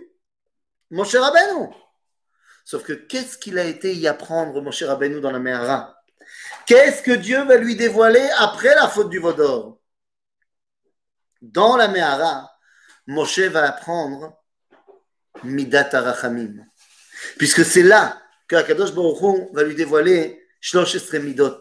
Moshe 0.91 1.17
Rabbeinu. 1.17 1.69
Sauf 2.65 2.85
que 2.85 2.93
qu'est-ce 2.93 3.39
qu'il 3.39 3.59
a 3.59 3.65
été 3.65 3.95
y 3.95 4.07
apprendre, 4.07 4.61
Moshe 4.63 4.83
Rabbeinu, 4.83 5.21
dans 5.21 5.31
la 5.31 5.39
Mehara 5.39 5.99
Qu'est-ce 6.67 7.03
que 7.03 7.13
Dieu 7.13 7.43
va 7.45 7.57
lui 7.57 7.77
dévoiler 7.77 8.29
après 8.39 8.75
la 8.75 8.89
faute 8.89 9.09
du 9.09 9.19
Vaudor? 9.19 9.79
Dans 11.41 11.77
la 11.77 11.89
Mehara, 11.89 12.51
Moshe 13.07 13.39
va 13.39 13.69
apprendre 13.69 14.37
Midat 15.45 15.89
Arachamim. 15.93 16.67
Puisque 17.39 17.65
c'est 17.65 17.83
là 17.83 18.21
que 18.47 18.57
Akadosh 18.57 18.93
Baruch 18.93 19.49
va 19.53 19.63
lui 19.63 19.75
dévoiler 19.75 20.47
Shlosh 20.61 21.13
Midot. 21.15 21.61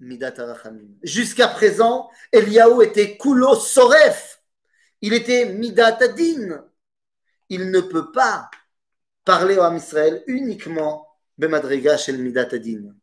Midat 0.00 0.34
Arachamim. 0.38 0.88
Jusqu'à 1.02 1.48
présent, 1.48 2.10
Eliaou 2.32 2.82
était 2.82 3.16
Kulo 3.16 3.54
Soref. 3.54 4.40
Il 5.00 5.12
était 5.12 5.46
Midatadin. 5.46 6.64
Il 7.48 7.70
ne 7.70 7.80
peut 7.80 8.10
pas 8.12 8.50
parler 9.24 9.56
au 9.56 9.62
Ham 9.62 9.76
Israël 9.76 10.22
uniquement 10.26 11.06
Bemadriga 11.38 11.96
chez 11.96 12.12
le 12.12 12.18
Midatadin. 12.18 12.94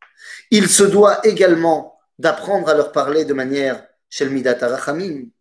Il 0.51 0.69
se 0.69 0.83
doit 0.83 1.25
également 1.25 1.99
d'apprendre 2.19 2.69
à 2.69 2.73
leur 2.73 2.91
parler 2.91 3.25
de 3.25 3.33
manière 3.33 3.85
chez 4.09 4.25
le 4.25 4.31
Midat 4.31 4.57
Arachamim. 4.61 5.31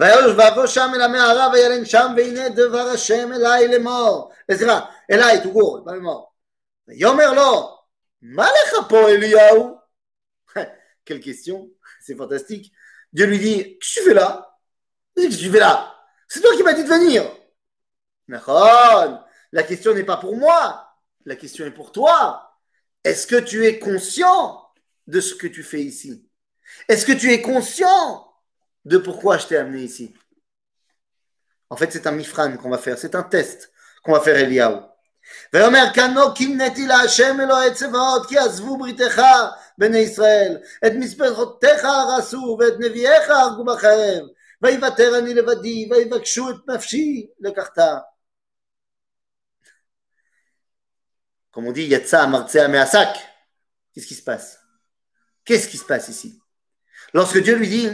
ויבוא 0.00 0.66
שם 0.66 0.90
אל 0.94 1.00
המערה 1.00 1.50
וילם 1.52 1.84
שם 1.84 2.12
והנה 2.16 2.48
דבר 2.48 2.88
השם 2.88 3.32
אליי 3.32 3.68
לאמור, 3.68 4.32
סליחה, 4.52 4.80
אליי, 5.10 5.42
תוגור, 5.42 5.84
בא 5.84 5.92
לאמור. 5.92 6.32
ויאמר 6.88 7.32
לו, 7.32 7.73
Malechapo 8.27 9.07
Eliaou 9.07 9.77
Quelle 11.05 11.19
question, 11.19 11.69
c'est 12.01 12.15
fantastique. 12.15 12.71
Dieu 13.13 13.27
lui 13.27 13.37
dit 13.37 13.77
que 13.77 13.85
tu 13.85 14.01
fais 14.01 14.15
là? 14.15 14.57
Qu'est-ce 15.15 15.37
que 15.37 15.43
tu 15.43 15.51
fais 15.51 15.59
là? 15.59 15.95
C'est 16.27 16.41
toi 16.41 16.55
qui 16.55 16.63
m'as 16.63 16.73
dit 16.73 16.83
de 16.83 16.89
venir. 16.89 17.23
Nahon, 18.27 19.23
la 19.51 19.63
question 19.63 19.93
n'est 19.93 20.03
pas 20.03 20.17
pour 20.17 20.35
moi, 20.35 20.89
la 21.25 21.35
question 21.35 21.65
est 21.65 21.71
pour 21.71 21.91
toi. 21.91 22.57
Est-ce 23.03 23.27
que 23.27 23.35
tu 23.35 23.63
es 23.65 23.77
conscient 23.77 24.71
de 25.05 25.21
ce 25.21 25.35
que 25.35 25.45
tu 25.45 25.61
fais 25.61 25.81
ici? 25.81 26.27
Est-ce 26.87 27.05
que 27.05 27.11
tu 27.11 27.31
es 27.31 27.43
conscient 27.43 28.33
de 28.85 28.97
pourquoi 28.97 29.37
je 29.37 29.45
t'ai 29.45 29.57
amené 29.57 29.83
ici? 29.83 30.15
En 31.69 31.77
fait, 31.77 31.91
c'est 31.91 32.07
un 32.07 32.11
mifran 32.11 32.57
qu'on 32.57 32.71
va 32.71 32.79
faire, 32.79 32.97
c'est 32.97 33.13
un 33.13 33.23
test 33.23 33.71
qu'on 34.03 34.13
va 34.13 34.21
faire 34.21 34.37
Eliaou. 34.37 34.81
ויאמר 35.52 35.84
כנו 35.94 36.34
קינאתי 36.34 36.86
להשם 36.86 37.40
אלוהי 37.40 37.74
צבאות 37.74 38.28
כי 38.28 38.38
עזבו 38.38 38.78
בריתך 38.78 39.22
בני 39.78 39.98
ישראל 39.98 40.58
את 40.86 40.92
מזבחותיך 40.92 41.84
הרסו 41.84 42.56
ואת 42.60 42.74
נביאיך 42.78 43.30
הרגו 43.30 43.64
בחרב 43.64 44.22
ויוותר 44.62 45.18
אני 45.18 45.34
לבדי 45.34 45.88
ויבקשו 45.90 46.50
את 46.50 46.56
נפשי 46.68 47.26
לקחתה 47.40 47.98
Comme 51.52 51.66
on 51.66 51.72
dit, 51.72 51.88
Yatsa 51.88 52.26
Martsea 52.28 52.68
Measak. 52.68 53.16
Qu'est-ce 53.92 54.06
qui 54.06 54.14
se 54.14 54.22
passe 54.22 54.60
Qu'est-ce 55.44 55.68
qui 55.68 55.78
se 55.78 55.84
passe 55.84 56.08
ici 56.08 56.38
Lorsque 57.12 57.42
Dieu 57.42 57.56
lui 57.56 57.68
dit 57.68 57.88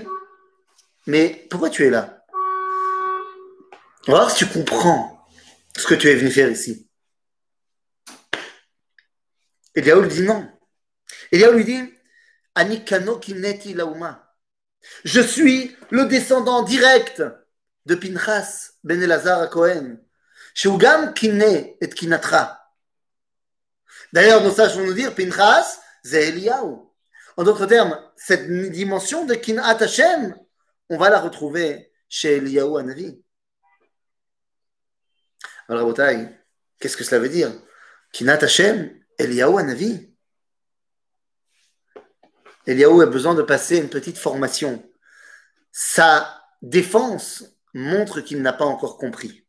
Mais 1.07 1.47
pourquoi 1.49 1.71
tu 1.71 1.87
es 1.87 1.91
là 1.91 2.23
On 4.07 4.13
va 4.13 4.19
voir 4.19 4.31
si 4.31 4.45
tu 4.45 4.53
comprends 4.53 5.27
ce 5.75 5.87
que 5.87 5.95
tu 5.95 6.09
es 6.09 6.15
venu 6.15 6.31
faire 6.31 6.51
ici. 6.51 6.87
Eliaou 9.76 10.02
lui 10.02 10.10
dit 10.10 10.24
non. 10.24 10.50
Eliaou 11.32 11.54
lui 11.54 11.66
dit 11.66 11.94
Anikano 12.56 13.20
kineti 13.20 13.74
lauma. 13.74 14.36
Je 15.04 15.22
suis 15.22 15.76
le 15.90 16.06
descendant 16.06 16.64
direct 16.64 17.24
de 17.86 17.96
Pinchas 17.96 18.72
ben 18.84 19.02
Elazar 19.02 19.42
à 19.42 19.48
Cohen. 19.48 19.98
Shugam 20.54 21.14
kine 21.14 21.42
et 21.80 21.90
kinatra. 21.90 22.62
D'ailleurs, 24.14 24.44
nos 24.44 24.52
sages 24.52 24.78
nous 24.78 24.94
dire 24.94 25.16
Pinchas, 25.16 25.80
c'est 26.04 26.30
Eliaou. 26.30 26.92
En 27.38 27.44
d'autres 27.44 27.66
termes, 27.66 28.00
cette 28.18 28.50
dimension 28.72 29.26
de 29.26 29.36
Kinat 29.36 29.82
Hashem, 29.82 30.36
on 30.90 30.98
va 30.98 31.10
la 31.10 31.20
retrouver 31.20 31.92
chez 32.10 32.38
Eliaou 32.38 32.78
Anavi. 32.78 33.24
Alors, 35.70 35.94
qu'est-ce 36.80 36.98
que 36.98 37.04
cela 37.04 37.22
veut 37.22 37.30
dire? 37.30 37.52
Kinat 38.12 38.44
Hashem, 38.44 39.01
Eliaou 39.22 39.58
Anavi. 39.58 40.10
Eliaou 42.66 43.02
a 43.02 43.06
besoin 43.06 43.36
de 43.36 43.42
passer 43.42 43.78
une 43.78 43.90
petite 43.90 44.18
formation. 44.18 44.84
Sa 45.72 46.44
défense 46.62 47.44
montre 47.74 48.22
qu'il 48.22 48.42
n'a 48.42 48.54
pas 48.54 48.66
encore 48.66 48.98
compris. 48.98 49.46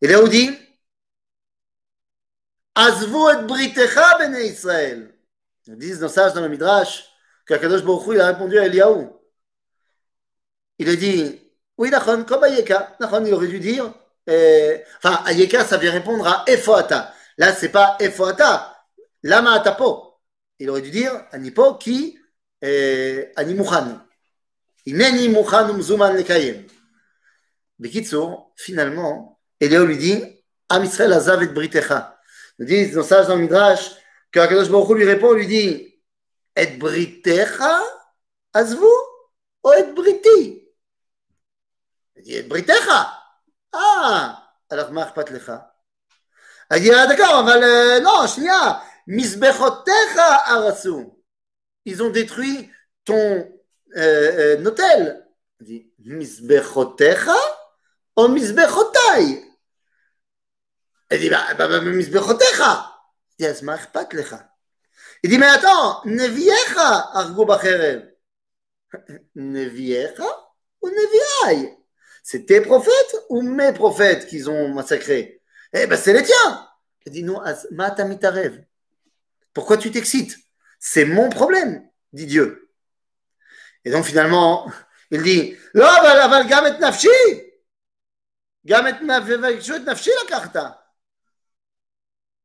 Eliaou 0.00 0.28
dit 0.28 0.50
Azvu 2.74 3.30
et 3.32 3.42
britecha 3.44 4.18
bene 4.18 4.36
Israël. 4.36 5.14
Ils 5.66 5.76
disent 5.76 6.00
nos 6.00 6.08
sages 6.08 6.32
dans 6.34 6.40
le 6.40 6.48
Midrash 6.48 7.04
qu'Akadosh 7.46 7.82
Baruch 7.84 8.18
a 8.18 8.26
répondu 8.26 8.58
à 8.58 8.66
Eliaou. 8.66 9.20
Il 10.78 10.88
a 10.88 10.96
dit 10.96 11.40
Oui, 11.76 11.90
d'accord, 11.90 12.24
comme 12.26 12.44
Ayeka. 12.44 12.96
Il 13.00 13.34
aurait 13.34 13.48
dû 13.48 13.60
dire 13.60 13.92
euh, 14.28 14.78
Enfin, 15.02 15.22
Ayeka, 15.26 15.64
ça 15.64 15.76
vient 15.76 15.92
répondre 15.92 16.26
à 16.26 16.44
Efoata. 16.46 17.14
Là, 17.40 17.54
c'est 17.54 17.70
pas 17.70 17.96
Efrata, 18.00 18.84
Lama 19.22 19.54
Atapo. 19.54 20.20
Il 20.58 20.68
aurait 20.68 20.82
dû 20.82 20.90
dire 20.90 21.24
Anipo 21.32 21.76
qui 21.76 22.18
Animuchan. 23.34 23.98
Ineni 24.84 25.30
Muchanum 25.30 25.80
Zuman 25.80 26.14
Lekayem. 26.14 26.66
Bekitsour, 27.78 28.52
finalement, 28.56 29.40
Eléo 29.58 29.86
lui 29.86 29.96
dit 29.96 30.22
Am 30.68 30.84
Israël 30.84 31.14
Azav 31.14 31.42
et 31.42 31.46
Britecha. 31.46 32.20
Ils 32.58 32.66
disent 32.66 32.92
dans 32.92 33.26
dans 33.26 33.36
le 33.36 33.40
Midrash 33.40 33.90
que 34.30 34.38
Akadosh 34.38 34.68
Baruch 34.68 34.98
lui 34.98 35.06
répond 35.06 35.32
lui 35.32 35.46
dit 35.46 35.98
Et 36.54 36.66
Britecha 36.76 37.80
Azvu 38.52 38.84
ou 39.64 39.72
Et 39.72 39.84
Briti? 39.94 40.68
Il 42.16 42.22
dit 42.22 42.34
Et 42.34 42.42
Britecha 42.42 43.18
Ah 43.72 44.46
Alors, 44.68 44.92
Marpat 44.92 45.24
Lecha. 45.30 45.69
לך? 46.69 46.69
אז 46.69 46.81
dit, 46.81 46.91
ah, 46.91 47.07
d'accord, 47.07 47.39
אבל 47.39 47.63
non, 48.03 48.27
שנייה, 48.27 48.73
מזבחותיך 49.07 50.17
הרסו. 50.45 51.15
Ils 51.85 52.01
ont 52.01 52.09
détruit 52.09 52.69
ton 53.03 53.47
euh, 53.95 54.57
euh, 54.57 54.65
hôtel. 54.65 55.25
Il 55.61 55.65
dit, 55.65 55.87
מזבחותיך 55.99 57.29
או 58.17 58.27
מזבחותיי? 58.27 59.45
Il 61.13 61.19
dit, 61.19 61.29
bah, 61.29 61.53
bah, 61.57 61.67
bah, 61.67 61.81
מזבחותיך. 61.81 62.63
Il 63.39 63.45
dit, 63.45 63.49
אז 63.49 63.63
מה 63.63 63.75
אכפת 63.75 64.13
לך? 64.13 64.35
Il 65.23 65.29
dit, 65.29 65.37
mais 65.37 65.49
attends, 65.49 66.01
נביאיך 66.05 66.77
הרגו 67.13 67.45
בחרב. 67.45 67.99
נביאיך 69.35 70.19
ou 70.83 70.89
נביאי? 70.89 71.75
C'est 72.23 72.47
tes 72.47 72.61
prophètes 72.61 73.15
ou 73.29 73.43
mes 73.43 73.71
prophètes 73.71 74.25
qu'ils 74.25 74.49
ont 74.49 74.69
massacrés 74.69 75.38
Eh 75.72 75.86
ben, 75.86 75.96
c'est 75.96 76.12
les 76.12 76.22
tiens. 76.22 76.68
Il 77.06 77.12
dit 77.12 77.22
non, 77.22 77.40
matamitare. 77.70 78.50
Pourquoi 79.52 79.76
tu 79.76 79.90
t'excites? 79.90 80.36
C'est 80.78 81.04
mon 81.04 81.28
problème, 81.28 81.88
dit 82.12 82.26
Dieu. 82.26 82.70
Et 83.84 83.90
donc 83.90 84.04
finalement, 84.04 84.70
il 85.10 85.22
dit 85.22 85.56
ah, 85.76 86.00
bah, 86.02 86.28
Non, 86.28 86.38
mais 86.42 86.48
gam 86.48 86.66
et 86.66 86.78
nafshi 86.78 87.08
nafshi 89.84 90.10
la 90.22 90.28
carta. 90.28 90.76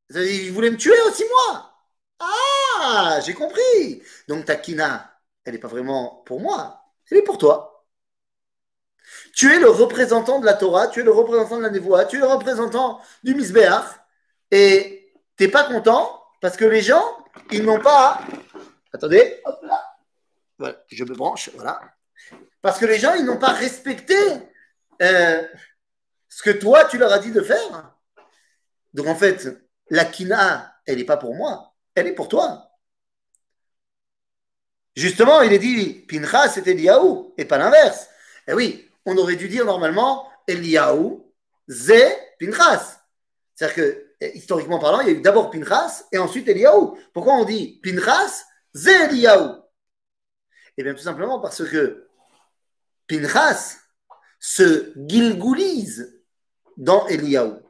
Il 0.09 0.51
voulait 0.51 0.71
me 0.71 0.77
tuer 0.77 0.99
aussi, 1.07 1.23
moi. 1.25 1.73
Ah, 2.19 3.19
j'ai 3.25 3.33
compris. 3.33 4.01
Donc 4.27 4.45
ta 4.45 4.55
kina, 4.55 5.19
elle 5.43 5.53
n'est 5.53 5.59
pas 5.59 5.67
vraiment 5.67 6.23
pour 6.25 6.39
moi, 6.39 6.81
elle 7.09 7.17
est 7.19 7.23
pour 7.23 7.37
toi. 7.37 7.74
Tu 9.33 9.53
es 9.53 9.59
le 9.59 9.69
représentant 9.69 10.39
de 10.39 10.45
la 10.45 10.53
Torah, 10.53 10.87
tu 10.87 11.01
es 11.01 11.03
le 11.03 11.11
représentant 11.11 11.57
de 11.57 11.63
la 11.63 11.69
Nevoa, 11.69 12.05
tu 12.05 12.17
es 12.17 12.19
le 12.19 12.27
représentant 12.27 13.01
du 13.23 13.35
Misbéach, 13.35 13.85
et 14.51 15.13
tu 15.37 15.43
n'es 15.43 15.49
pas 15.49 15.63
content 15.63 16.23
parce 16.41 16.57
que 16.57 16.65
les 16.65 16.81
gens, 16.81 17.03
ils 17.51 17.63
n'ont 17.63 17.79
pas. 17.79 18.21
Attendez, 18.93 19.41
hop 19.45 19.59
là. 19.63 19.83
Voilà, 20.57 20.77
je 20.87 21.03
me 21.03 21.13
branche, 21.13 21.49
voilà. 21.55 21.81
Parce 22.61 22.79
que 22.79 22.85
les 22.85 22.97
gens, 22.97 23.13
ils 23.15 23.25
n'ont 23.25 23.37
pas 23.37 23.51
respecté 23.51 24.15
euh, 25.01 25.43
ce 26.29 26.43
que 26.43 26.51
toi, 26.51 26.85
tu 26.85 26.97
leur 26.97 27.11
as 27.11 27.19
dit 27.19 27.31
de 27.31 27.41
faire. 27.41 27.93
Donc 28.93 29.07
en 29.07 29.15
fait, 29.15 29.47
la 29.89 30.05
kina, 30.05 30.75
elle 30.85 30.97
n'est 30.97 31.03
pas 31.03 31.17
pour 31.17 31.35
moi, 31.35 31.73
elle 31.93 32.07
est 32.07 32.13
pour 32.13 32.29
toi. 32.29 32.69
Justement, 34.95 35.41
il 35.41 35.51
est 35.51 35.59
dit, 35.59 36.05
Pinchas, 36.07 36.49
c'était 36.49 36.71
Eliaou, 36.71 37.33
et 37.37 37.43
pas 37.43 37.57
l'inverse. 37.57 38.07
Eh 38.47 38.53
oui, 38.53 38.84
on 39.05 39.17
aurait 39.17 39.35
dû 39.35 39.47
dire 39.47 39.65
normalement 39.65 40.29
Eliaou, 40.47 41.31
Zé, 41.69 42.15
Pinchas. 42.39 43.01
C'est-à-dire 43.53 43.75
que, 43.75 44.07
eh, 44.21 44.37
historiquement 44.37 44.79
parlant, 44.79 45.01
il 45.01 45.07
y 45.07 45.09
a 45.11 45.13
eu 45.13 45.21
d'abord 45.21 45.51
Pinchas 45.51 46.05
et 46.11 46.17
ensuite 46.17 46.47
Eliaou. 46.47 46.97
Pourquoi 47.13 47.33
on 47.33 47.45
dit 47.45 47.79
Pinchas, 47.83 48.45
Zé 48.75 48.91
Eliaou 48.91 49.61
Eh 50.77 50.83
bien, 50.83 50.93
tout 50.93 51.01
simplement 51.01 51.39
parce 51.39 51.63
que 51.63 52.07
Pinchas 53.07 53.77
se 54.39 54.93
gilgoulise 55.07 56.21
dans 56.77 57.07
Eliaou. 57.07 57.61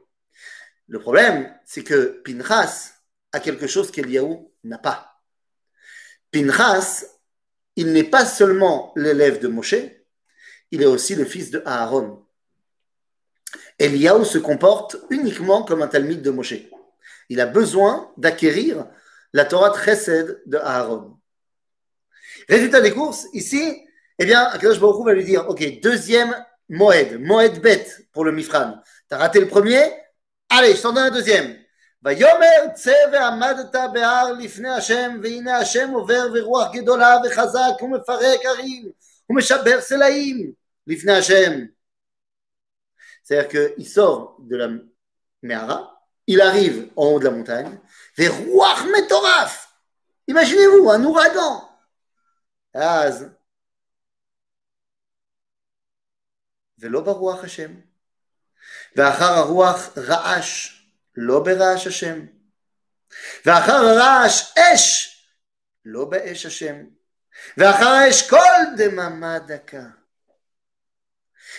Le 0.88 0.98
problème, 1.00 1.52
c'est 1.64 1.82
que 1.82 2.22
Pinchas 2.24 2.92
a 3.32 3.40
quelque 3.40 3.66
chose 3.66 3.90
qu'Eliaou 3.90 4.52
n'a 4.64 4.78
pas. 4.78 5.20
Pinchas, 6.30 7.04
il 7.76 7.92
n'est 7.92 8.04
pas 8.04 8.24
seulement 8.24 8.92
l'élève 8.96 9.40
de 9.40 9.48
Moshe, 9.48 9.74
il 10.71 10.81
est 10.81 10.87
aussi 10.87 11.15
le 11.15 11.25
fils 11.25 11.51
de 11.51 11.61
Aaron. 11.65 12.23
Eliaou 13.79 14.23
se 14.23 14.37
comporte 14.37 14.97
uniquement 15.09 15.63
comme 15.63 15.81
un 15.81 15.87
talmide 15.87 16.21
de 16.21 16.29
Moshe. 16.29 16.55
Il 17.29 17.41
a 17.41 17.45
besoin 17.45 18.11
d'acquérir 18.17 18.87
la 19.33 19.45
Torah 19.45 19.73
Chesed 19.83 20.41
de 20.45 20.57
Aaron. 20.57 21.17
Résultat 22.47 22.81
des 22.81 22.91
courses, 22.91 23.27
ici, 23.33 23.81
eh 24.19 24.25
bien, 24.25 24.43
Akadosh 24.43 24.79
Baruch 24.79 25.05
va 25.05 25.13
lui 25.13 25.25
dire, 25.25 25.49
ok, 25.49 25.81
deuxième 25.81 26.35
Moed, 26.69 27.19
Moed 27.19 27.59
Bet 27.59 27.87
pour 28.13 28.23
le 28.23 28.31
Mifran. 28.31 28.75
T'as 29.09 29.17
raté 29.17 29.39
le 29.39 29.47
premier 29.47 29.91
Allez, 30.49 30.75
je 30.75 30.81
t'en 30.81 30.93
donne 30.93 31.05
un 31.05 31.11
deuxième. 31.11 31.57
ויאמר 32.03 32.73
צא 32.73 32.95
ועמדת 33.13 33.75
בהר 33.93 34.31
לפני 34.33 34.69
השם 34.69 35.19
והנה 35.23 35.57
השם 35.57 35.89
עובר 35.89 36.27
ורוח 36.33 36.71
גדולה 36.73 37.17
וחזק 37.25 37.81
ומפרק 37.81 38.39
ערים 39.29 39.37
ומשבר 39.37 39.81
סלעים 39.81 40.51
לפני 40.87 41.11
השם 41.11 41.51
c'est-à-dire 43.23 43.47
qu'il 43.47 43.87
sort 43.87 44.37
de 44.39 44.57
la 44.57 44.67
Mehara, 45.43 46.05
il 46.27 46.41
arrive 46.41 46.89
en 46.95 47.05
haut 47.05 47.19
de 47.19 47.25
la 47.25 47.31
montagne, 47.31 47.79
vers 48.17 48.35
Ruach 48.37 48.85
Metoraf. 48.85 49.73
Imaginez-vous, 50.27 50.89
un 50.89 51.03
ouragan. 51.05 51.67
Az. 52.73 53.25
ולא 56.79 57.01
ברוח 57.01 57.43
השם. 57.43 57.71
ואחר 58.95 59.33
הרוח 59.33 59.97
רעש, 59.97 60.81
לא 61.15 61.43
ברעש 61.43 61.87
השם. 61.87 62.25
ואחר 63.45 63.73
הרעש 63.73 64.57
אש, 64.57 65.15
לא 65.85 66.05
באש 66.05 66.45
השם. 66.45 66.85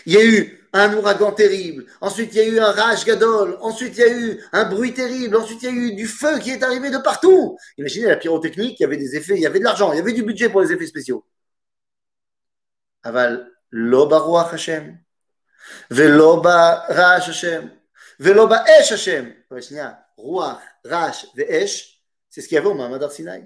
Il 0.05 0.13
y 0.13 0.17
a 0.17 0.23
eu 0.23 0.69
un 0.73 0.93
ouragan 0.93 1.31
terrible, 1.31 1.85
ensuite 2.01 2.33
il 2.35 2.37
y 2.37 2.41
a 2.41 2.47
eu 2.47 2.59
un 2.59 2.71
rage 2.71 3.03
gadol, 3.05 3.57
ensuite 3.61 3.97
il 3.97 3.99
y 3.99 4.03
a 4.03 4.09
eu 4.09 4.43
un 4.51 4.65
bruit 4.65 4.93
terrible, 4.93 5.35
ensuite 5.35 5.63
il 5.63 5.65
y 5.65 5.71
a 5.71 5.71
eu 5.71 5.95
du 5.95 6.07
feu 6.07 6.37
qui 6.39 6.51
est 6.51 6.61
arrivé 6.61 6.89
de 6.89 6.97
partout. 6.97 7.57
Imaginez 7.77 8.07
la 8.07 8.17
pyrotechnique, 8.17 8.79
il 8.79 8.83
y 8.83 8.85
avait 8.85 8.97
des 8.97 9.15
effets, 9.15 9.35
il 9.35 9.41
y 9.41 9.45
avait 9.45 9.59
de 9.59 9.63
l'argent, 9.63 9.91
il 9.93 9.97
y 9.97 9.99
avait 9.99 10.13
du 10.13 10.23
budget 10.23 10.49
pour 10.49 10.61
les 10.61 10.71
effets 10.71 10.85
spéciaux. 10.85 11.25
Aval 13.03 13.49
lo 13.71 14.07
Hashem, 14.37 14.99
velo 15.89 16.41
barash 16.41 17.29
Hashem, 17.29 17.71
velo 18.19 18.47
baesh 18.47 18.91
Hashem. 18.91 19.33
Ruach, 20.17 20.61
rash, 20.83 21.27
ve'esh, 21.35 22.01
c'est 22.29 22.41
ce 22.41 22.47
qu'il 22.47 22.55
y 22.55 22.57
avait 22.57 22.67
au 22.67 22.73
Mahamad 22.73 23.09
Sinai. 23.11 23.45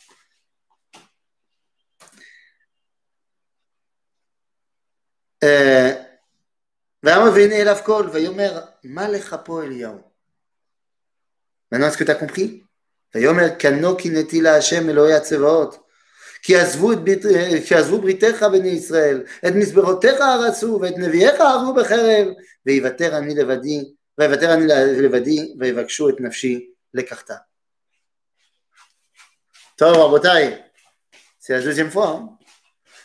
Maintenant, 11.70 11.88
est-ce 11.88 11.98
que 11.98 12.04
tu 12.04 12.10
as 12.10 12.14
compris 12.14 12.62
ויאמר 13.14 13.58
כנו 13.58 13.96
קינאתי 13.96 14.40
להשם 14.40 14.90
אלוהי 14.90 15.14
הצבאות 15.14 15.78
כי 16.42 16.56
עזבו, 16.56 16.90
כי 17.68 17.74
עזבו 17.74 18.00
בריתך 18.00 18.42
בני 18.52 18.68
ישראל 18.68 19.22
את 19.46 19.52
מזבחותיך 19.54 20.20
הרסו 20.20 20.78
ואת 20.82 20.94
נביאיך 20.96 21.40
הרגו 21.40 21.74
בחרב 21.74 22.26
ויוותר 22.66 23.18
אני 23.18 23.34
לבדי 23.34 23.92
ויוותר 24.18 24.54
אני 24.54 24.66
לבדי 25.02 25.54
ויבקשו 25.58 26.08
את 26.08 26.14
נפשי 26.20 26.70
לקחתה. 26.94 27.34
טוב 29.76 29.96
רבותיי, 29.96 30.62
c'est 31.40 31.52
la 31.52 31.62
deuxième 31.62 31.90
fois. 31.90 32.08
Hein? 32.08 32.39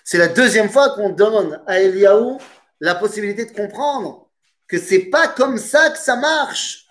C'est 0.09 0.19
la 0.19 0.29
deuxième 0.29 0.71
fois 0.71 0.91
qu'on 0.91 1.09
donne 1.09 1.61
à 1.67 1.81
Eliaou 1.81 2.41
la 2.79 2.95
possibilité 2.95 3.45
de 3.45 3.51
comprendre 3.51 4.31
que 4.69 4.79
c'est 4.79 5.07
pas 5.07 5.27
comme 5.27 5.59
ça 5.59 5.91
que 5.91 5.99
ça 5.99 6.15
marche. 6.15 6.87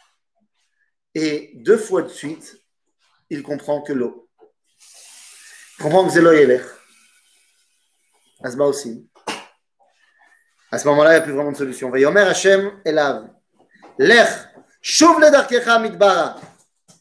Et 1.14 1.54
deux 1.56 1.78
fois 1.78 2.02
de 2.02 2.10
suite, 2.10 2.58
il 3.30 3.42
comprend 3.42 3.82
que 3.82 3.94
l'eau. 3.94 4.30
Il 5.80 5.84
comprend 5.84 6.10
que 6.10 6.20
l'eau 6.20 6.34
et 6.34 6.46
l'air. 6.46 6.66
Asma 8.44 8.66
aussi. 8.66 9.10
À 10.70 10.78
ce 10.78 10.86
moment-là, 10.90 11.12
il 11.12 11.14
n'y 11.14 11.22
a 11.22 11.24
plus 11.24 11.32
vraiment 11.32 11.54
de 11.54 11.58
solution. 11.58 11.90
Vayomer 11.90 12.24
Hashem 12.24 12.82
Elav. 12.84 13.30
Lech, 13.98 14.28
shuv 14.82 15.22
le 15.22 15.32
darkecha 15.32 15.80
midbara. 15.80 16.36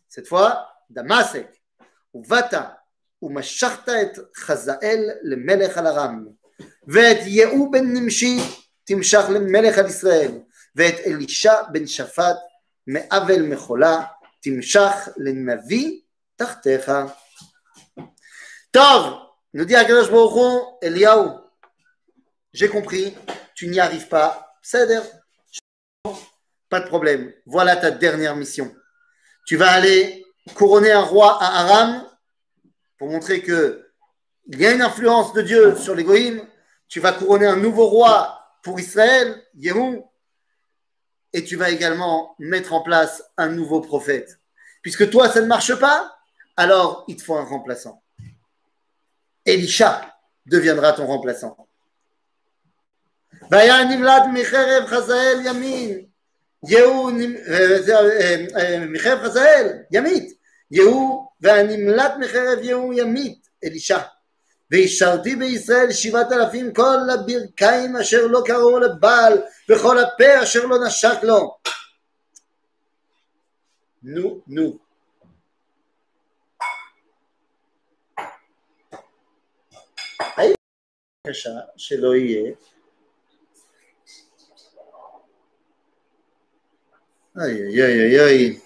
Cette 0.09 0.29
fois, 0.29 0.69
Damasek, 0.89 1.61
ou 2.13 2.23
Vata, 2.23 2.84
ומשכת 3.24 3.90
את 3.90 4.20
חזאל 4.36 5.10
למלך 5.24 5.78
על 5.78 5.88
ארם 5.88 6.26
ואת 6.88 7.18
יהוא 7.26 7.72
בן 7.74 7.94
נמשי 7.94 8.40
תמשך 8.84 9.26
למלך 9.30 9.78
על 9.78 9.86
ישראל 9.86 10.32
ואת 10.76 10.96
אלישע 11.06 11.54
בן 11.72 11.88
שפט 11.88 12.36
מאבל 12.88 13.42
מחולה, 13.42 14.02
תמשך 14.42 15.10
לנביא 15.18 16.00
תחתיך. 16.36 16.92
טוב, 18.72 19.30
nous 19.54 19.66
dit 19.66 19.76
Akadosh 19.76 20.10
Baruch 20.10 20.34
Hu, 20.36 20.50
Eliaou, 20.82 21.40
j'ai 22.54 22.70
compris, 22.70 23.16
tu 23.56 23.68
n'y 23.68 23.80
arrives 23.80 24.08
pas, 24.08 24.56
Seder, 24.62 25.02
pas 26.70 26.80
de 26.80 26.88
problème, 26.88 27.34
voilà 27.46 27.76
ta 27.76 27.92
dernière 27.92 28.36
mission. 28.36 28.74
Tu 29.48 29.58
vas 29.58 29.72
aller 29.72 30.24
couronner 30.54 30.92
un 30.92 31.02
roi 31.02 31.38
à 31.42 31.62
Aram 31.62 32.08
pour 33.04 33.10
montrer 33.10 33.42
que 33.42 33.86
il 34.52 34.60
y 34.60 34.66
a 34.66 34.72
une 34.72 34.82
influence 34.82 35.34
de 35.34 35.42
Dieu 35.42 35.76
sur 35.76 35.94
les 35.96 36.42
Tu 36.88 37.00
vas 37.00 37.14
couronner 37.14 37.46
un 37.46 37.56
nouveau 37.56 37.86
roi 37.88 38.40
pour 38.64 38.80
Israël, 38.80 39.44
Yehou, 39.56 40.10
et 41.34 41.44
tu 41.44 41.56
vas 41.56 41.70
également 41.70 42.36
mettre 42.40 42.74
en 42.74 42.82
place 42.82 43.24
un 43.38 43.50
nouveau 43.50 43.82
prophète. 43.82 44.40
Puisque 44.82 45.10
toi, 45.12 45.30
ça 45.30 45.42
ne 45.42 45.46
marche 45.46 45.76
pas, 45.76 46.16
alors 46.58 47.06
il 47.08 47.16
te 47.16 47.24
faut 47.24 47.36
un 47.36 47.46
remplaçant. 47.46 48.02
Elisha 49.46 50.16
deviendra 50.46 50.94
ton 50.94 51.06
remplaçant. 51.06 51.58
והיה 53.52 53.84
נמלט 53.84 54.24
מחרב 54.34 54.86
חזאל 54.86 55.40
ימין, 55.46 56.06
יהוא, 56.68 57.12
מחרב 58.90 59.20
חזאל 59.24 59.80
ימית, 59.92 60.40
יהוא, 60.72 61.30
והנמלט 61.44 62.12
מחרב 62.20 62.60
יהוא 62.62 62.94
ימית, 62.94 63.50
אלישע. 63.64 64.00
והשארתי 64.72 65.36
בישראל 65.36 65.92
שבעת 65.92 66.32
אלפים 66.32 66.74
כל 66.74 66.98
הברכיים 67.14 67.96
אשר 67.96 68.28
לא 68.28 68.42
קראו 68.46 68.80
לבעל 68.80 69.42
וכל 69.70 70.00
הפה 70.00 70.44
אשר 70.44 70.66
לא 70.66 70.78
נשק 70.88 71.24
לו. 71.24 71.58
נו, 74.04 74.42
נו. 74.48 74.78
האם 80.20 80.54
בבקשה 81.28 81.60
שלא 81.78 82.16
יהיה 82.16 82.52
Aïe, 87.40 87.82
aïe, 87.82 88.02
aïe, 88.02 88.20
aïe. 88.20 88.62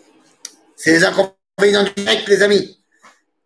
Du 1.58 1.72
direct, 1.96 2.28
les 2.28 2.42
amis. 2.42 2.84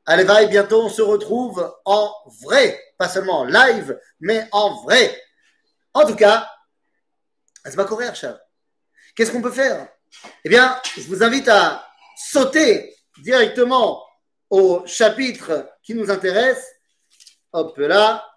Allez, 0.04 0.24
bye, 0.24 0.46
bientôt 0.46 0.82
on 0.84 0.90
se 0.90 1.00
retrouve 1.00 1.74
en 1.86 2.12
vrai, 2.42 2.78
pas 2.98 3.08
seulement 3.08 3.44
live, 3.44 3.98
mais 4.20 4.46
en 4.52 4.82
vrai. 4.82 5.18
En 5.94 6.06
tout 6.06 6.14
cas, 6.14 6.46
c'est 7.64 7.74
pas 7.74 7.86
courir. 7.86 8.12
Qu'est-ce 9.16 9.32
qu'on 9.32 9.40
peut 9.40 9.50
faire? 9.50 9.88
Eh 10.44 10.50
bien, 10.50 10.78
je 10.94 11.02
vous 11.02 11.22
invite 11.22 11.48
à 11.48 11.88
sauter 12.14 12.94
directement 13.22 14.04
au 14.50 14.86
chapitre 14.86 15.70
qui 15.82 15.94
nous 15.94 16.10
intéresse. 16.10 16.66
Hop 17.52 17.78
là. 17.78 18.28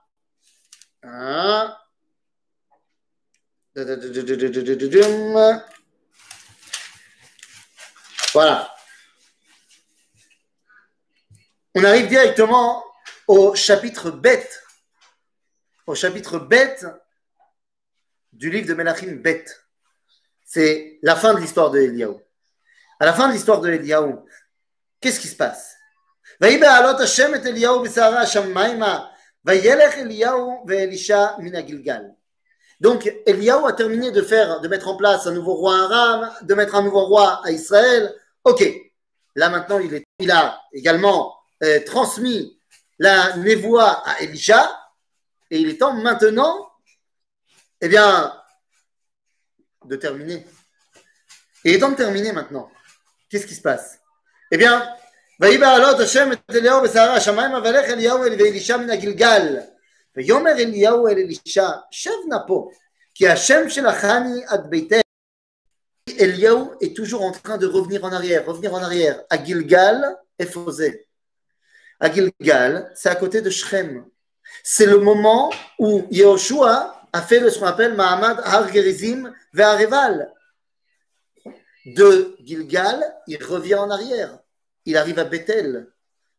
Voilà. 8.33 8.74
On 11.77 11.83
arrive 11.83 12.07
directement 12.07 12.85
au 13.27 13.53
chapitre 13.53 14.09
bête. 14.09 14.63
Au 15.85 15.93
chapitre 15.93 16.39
bête 16.39 16.85
du 18.31 18.49
livre 18.49 18.69
de 18.69 18.73
Melachim 18.73 19.17
bête. 19.21 19.61
C'est 20.45 20.99
la 21.01 21.17
fin 21.17 21.33
de 21.33 21.41
l'histoire 21.41 21.71
de 21.71 21.79
Eliaou. 21.79 22.21
À 23.01 23.05
la 23.05 23.11
fin 23.11 23.27
de 23.27 23.33
l'histoire 23.33 23.59
de 23.59 23.69
Eliaou, 23.69 24.25
qu'est-ce 25.01 25.19
qui 25.19 25.27
se 25.27 25.35
passe? 25.35 25.75
Donc, 32.79 33.13
Eliaou 33.25 33.65
a 33.65 33.73
terminé 33.73 34.11
de 34.11 34.21
faire, 34.21 34.61
de 34.61 34.67
mettre 34.69 34.88
en 34.88 34.95
place 34.95 35.27
un 35.27 35.33
nouveau 35.33 35.55
roi 35.55 35.77
arabe, 35.77 36.31
de 36.41 36.55
mettre 36.55 36.75
un 36.75 36.83
nouveau 36.83 37.05
roi 37.05 37.41
à 37.43 37.51
Israël. 37.51 38.15
Ok, 38.45 38.65
là 39.35 39.49
maintenant, 39.49 39.79
il, 39.79 39.93
est, 39.93 40.05
il 40.19 40.31
a 40.31 40.61
également 40.71 41.35
euh, 41.64 41.80
transmis 41.84 42.58
la 42.98 43.36
névoie 43.36 44.02
à 44.06 44.20
Elisha, 44.20 44.70
et 45.50 45.58
il 45.58 45.68
est 45.68 45.78
temps 45.78 45.94
maintenant, 45.94 46.70
eh 47.80 47.88
bien, 47.88 48.34
de 49.84 49.96
terminer. 49.96 50.46
Et 51.64 51.70
il 51.70 51.74
est 51.74 51.78
temps 51.78 51.90
de 51.90 51.96
terminer 51.96 52.32
maintenant. 52.32 52.70
Qu'est-ce 53.28 53.46
qui 53.46 53.54
se 53.54 53.62
passe 53.62 53.98
Eh 54.50 54.56
bien, 54.56 54.86
ויבעלות 55.40 56.00
השם 56.00 56.32
את 56.32 56.56
אליהו 56.56 56.82
בסערה 56.82 57.16
השמיים 57.16 57.54
ולך 57.54 57.84
אליהו 57.90 58.20
ואלישע 58.20 58.76
מן 58.76 58.90
הגלגל 58.90 59.56
ויאמר 60.16 60.50
אליהו 60.50 61.08
אל 61.08 61.18
אלישע 61.18 61.68
שב 61.90 62.10
נא 62.28 62.36
פה 62.46 62.70
כי 63.14 63.28
השם 63.28 63.68
שלחני 63.68 64.44
עד 64.46 64.70
ביתך 64.70 65.00
Eliaou 66.18 66.72
est 66.82 66.94
toujours 66.94 67.22
en 67.22 67.32
train 67.32 67.56
de 67.56 67.66
revenir 67.66 68.04
en 68.04 68.12
arrière, 68.12 68.44
revenir 68.44 68.74
en 68.74 68.82
arrière. 68.82 69.22
À 69.30 69.42
Gilgal 69.42 70.16
et 70.38 70.44
Fosé. 70.44 71.06
à 71.99 72.12
Gilgal, 72.12 72.91
c'est 72.95 73.10
à 73.10 73.15
côté 73.15 73.41
de 73.41 73.49
Shrem. 73.49 74.05
C'est 74.63 74.86
le 74.86 74.99
moment 74.99 75.51
où 75.79 76.08
Yehoshua 76.12 77.01
a 77.13 77.21
fait 77.21 77.49
ce 77.49 77.60
qu'on 77.60 77.65
appelle 77.65 77.95
Mahamad 77.95 78.41
Har 78.43 78.71
Gerizim 78.71 79.34
Ve'areval. 79.53 80.31
De 81.86 82.36
Gilgal, 82.43 83.03
il 83.27 83.41
revient 83.43 83.75
en 83.75 83.89
arrière. 83.89 84.39
Il 84.86 84.97
arrive 84.97 85.19
à 85.19 85.23
Bethel. 85.23 85.88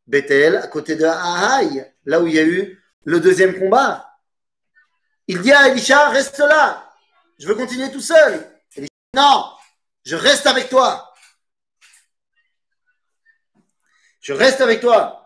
Bethel, 0.06 0.56
à 0.56 0.66
côté 0.68 0.96
de 0.96 1.04
Ahaï, 1.04 1.92
là 2.04 2.20
où 2.20 2.26
il 2.26 2.34
y 2.34 2.38
a 2.38 2.44
eu 2.44 2.80
le 3.04 3.20
deuxième 3.20 3.58
combat. 3.58 4.08
Il 5.26 5.40
dit 5.40 5.52
à 5.52 5.68
Elisha, 5.68 6.10
reste 6.10 6.38
là. 6.38 6.92
Je 7.38 7.46
veux 7.46 7.54
continuer 7.54 7.90
tout 7.90 8.00
seul. 8.00 8.48
Non, 9.14 9.52
je 10.04 10.14
reste 10.14 10.46
avec 10.46 10.68
toi. 10.68 11.12
Je 14.20 14.32
reste 14.32 14.60
avec 14.60 14.80
toi. 14.80 15.25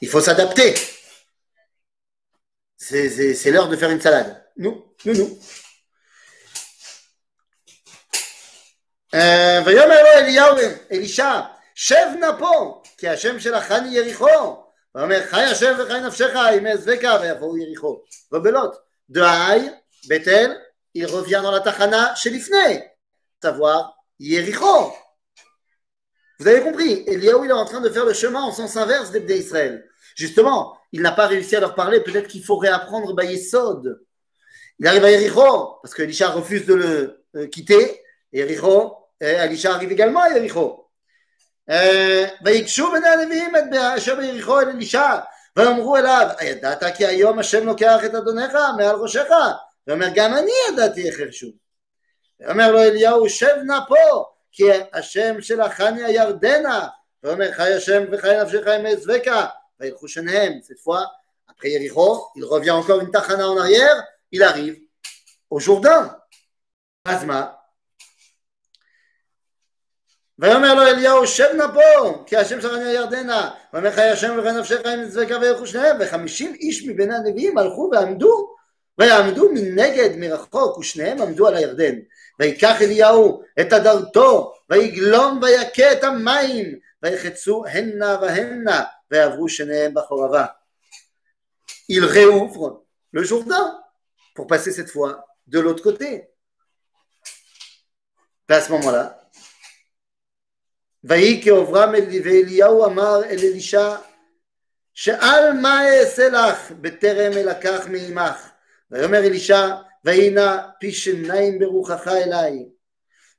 Il 0.00 0.08
faut 0.08 0.20
s'adapter. 0.20 0.74
C'est 2.76 3.50
l'heure 3.50 3.68
de 3.68 3.76
faire 3.76 3.90
une 3.90 4.00
salade. 4.00 4.44
Nous, 4.56 4.84
nous, 5.04 5.14
nous. 5.14 5.38
ויאמר 9.66 10.02
לו 10.02 10.08
אליהו 10.14 10.56
אלישע 10.92 11.40
שב 11.74 12.06
נא 12.20 12.30
פה 12.38 12.82
כי 12.98 13.08
השם 13.08 13.40
שלחני 13.40 13.96
יריחו 13.96 14.64
ואומר 14.94 15.26
חי 15.26 15.42
השם 15.42 15.74
וחי 15.78 16.00
נפשך 16.00 16.30
אם 16.58 16.66
אעזבקה 16.66 17.18
ויבואו 17.20 17.58
יריחו 17.58 18.02
ובלוט 18.32 18.74
דהי 19.10 19.68
בית-אל 20.08 20.52
il 20.94 21.06
revient 21.06 21.42
dans 21.42 21.50
la 21.50 21.60
tachana 21.60 22.14
chez 22.14 22.30
Lifnei 22.30 22.82
savoir 23.42 23.96
Yericho 24.20 24.92
Vous 26.38 26.48
avez 26.48 26.60
compris, 26.60 27.04
Eliaou 27.06 27.44
il 27.44 27.50
est 27.50 27.54
en 27.54 27.64
train 27.64 27.80
de 27.80 27.88
faire 27.88 28.04
le 28.04 28.12
chemin 28.12 28.42
en 28.42 28.52
sens 28.52 28.76
inverse 28.76 29.10
des 29.10 29.20
d'Israël. 29.20 29.88
Justement, 30.16 30.76
il 30.92 31.02
n'a 31.02 31.12
pas 31.12 31.26
réussi 31.26 31.56
à 31.56 31.60
leur 31.60 31.74
parler, 31.74 32.00
peut-être 32.00 32.28
qu'il 32.28 32.44
faut 32.44 32.56
réapprendre 32.56 33.14
Bayesod. 33.14 34.00
Il 34.78 34.86
arrive 34.86 35.04
à 35.04 35.10
Yericho, 35.10 35.78
parce 35.82 35.94
que 35.94 36.02
Elisha 36.02 36.28
refuse 36.30 36.66
de 36.66 36.74
le 36.74 37.24
euh, 37.36 37.46
quitter, 37.46 38.00
et 38.32 38.38
Yericho, 38.40 38.96
et 39.20 39.26
Elisha 39.26 39.74
arrive 39.74 39.92
également 39.92 40.22
à 40.22 40.30
Yericho. 40.30 40.84
ויקשו 42.44 42.92
בני 42.92 43.08
הנביאים 43.08 43.56
את 43.56 43.62
אשר 43.96 44.14
ביריחו 44.14 44.60
אל 44.60 44.68
אלישע 44.68 45.16
ואמרו 45.56 45.96
אליו 45.96 46.28
הידעת 46.38 46.84
כי 46.96 47.06
היום 47.06 47.38
השם 47.38 47.66
לוקח 47.66 48.04
את 48.04 48.14
אדונך 48.14 48.52
מעל 48.76 48.96
ראשך 48.96 49.28
ואומר 49.86 50.08
גם 50.14 50.34
אני 50.34 50.50
ידעתי 50.68 51.08
איך 51.08 51.20
הרשו 51.20 51.46
ואומר 52.40 52.72
לו 52.72 52.82
אליהו 52.82 53.28
שב 53.28 53.56
נא 53.66 53.78
פה 53.88 54.24
כי 54.52 54.64
השם 54.92 55.40
של 55.40 55.60
החניה 55.60 56.10
ירדנה, 56.10 56.88
ואומר 57.22 57.52
חי 57.52 57.72
השם 57.72 58.04
וחי 58.12 58.36
נפשך 58.42 58.66
עם 58.66 58.96
צבקה, 58.96 59.46
וילכו 59.80 60.08
שניהם, 60.08 60.52
cette 60.62 60.80
fois, 60.80 61.06
après 61.48 61.68
Yericho, 61.70 62.26
il 62.36 62.44
revient 62.44 62.70
encore 62.70 63.00
une 63.00 63.10
tachana 63.10 63.48
en 63.48 63.58
arrière, 63.58 63.96
il 64.32 64.42
arrive 64.42 64.76
au 65.50 65.60
Jourdain. 65.60 66.16
Azma, 67.06 67.54
ויאמר 70.38 70.74
לו 70.74 70.82
אליהו 70.82 71.26
שב 71.26 71.48
נא 71.56 71.66
פה 71.74 72.24
כי 72.26 72.36
השם 72.36 72.60
שרני 72.60 72.90
ירדנה 72.90 73.50
ואומר 73.72 73.90
חיי 73.90 74.10
השם 74.10 74.36
ובן 74.38 74.56
נפשך 74.56 74.86
עם 74.86 75.08
צדקה 75.08 75.38
וילכו 75.38 75.66
שניהם 75.66 75.96
וחמישים 76.00 76.54
איש 76.54 76.86
מבין 76.86 77.12
הנביאים 77.12 77.58
הלכו 77.58 77.90
ועמדו 77.92 78.54
ויעמדו 78.98 79.48
מנגד 79.52 80.16
מרחוק 80.16 80.78
ושניהם 80.78 81.22
עמדו 81.22 81.46
על 81.46 81.56
הירדן 81.56 81.94
ויקח 82.40 82.82
אליהו 82.82 83.42
את 83.60 83.72
הדרתו 83.72 84.54
ויגלום 84.70 85.40
ויכה 85.42 85.92
את 85.92 86.04
המים 86.04 86.78
ויחצו 87.02 87.64
הנה 87.66 88.18
והנה 88.22 88.84
ויעברו 89.10 89.48
שניהם 89.48 89.94
בחורבה. 89.94 90.46
Il 91.88 92.04
réouvre 92.04 92.84
le 93.12 93.22
Jourdain 93.22 93.78
pour 94.34 94.46
passer 94.46 94.72
cette 94.72 94.90
fois 94.90 95.24
de 95.46 95.60
l'autre 95.60 95.82
côté. 95.82 96.28
Et 98.48 98.52
à 98.52 98.60
ce 98.60 98.72
moment-là, 98.72 99.20
ויהי 101.04 101.42
כאוברם 101.44 101.92
ואליהו 102.24 102.84
אמר 102.84 103.24
אל 103.24 103.38
אלישע 103.38 103.96
שאל 104.94 105.52
מה 105.52 105.88
אעשה 105.88 106.28
לך 106.28 106.70
בטרם 106.70 107.32
אלקח 107.32 107.86
מעמך 107.86 108.50
ויאמר 108.90 109.18
אלישע 109.18 109.66
ויהי 110.05 110.29
נא 110.29 110.57
פי 110.79 110.91
שיניים 110.91 111.59
ברוחך 111.59 112.07
אליי 112.07 112.65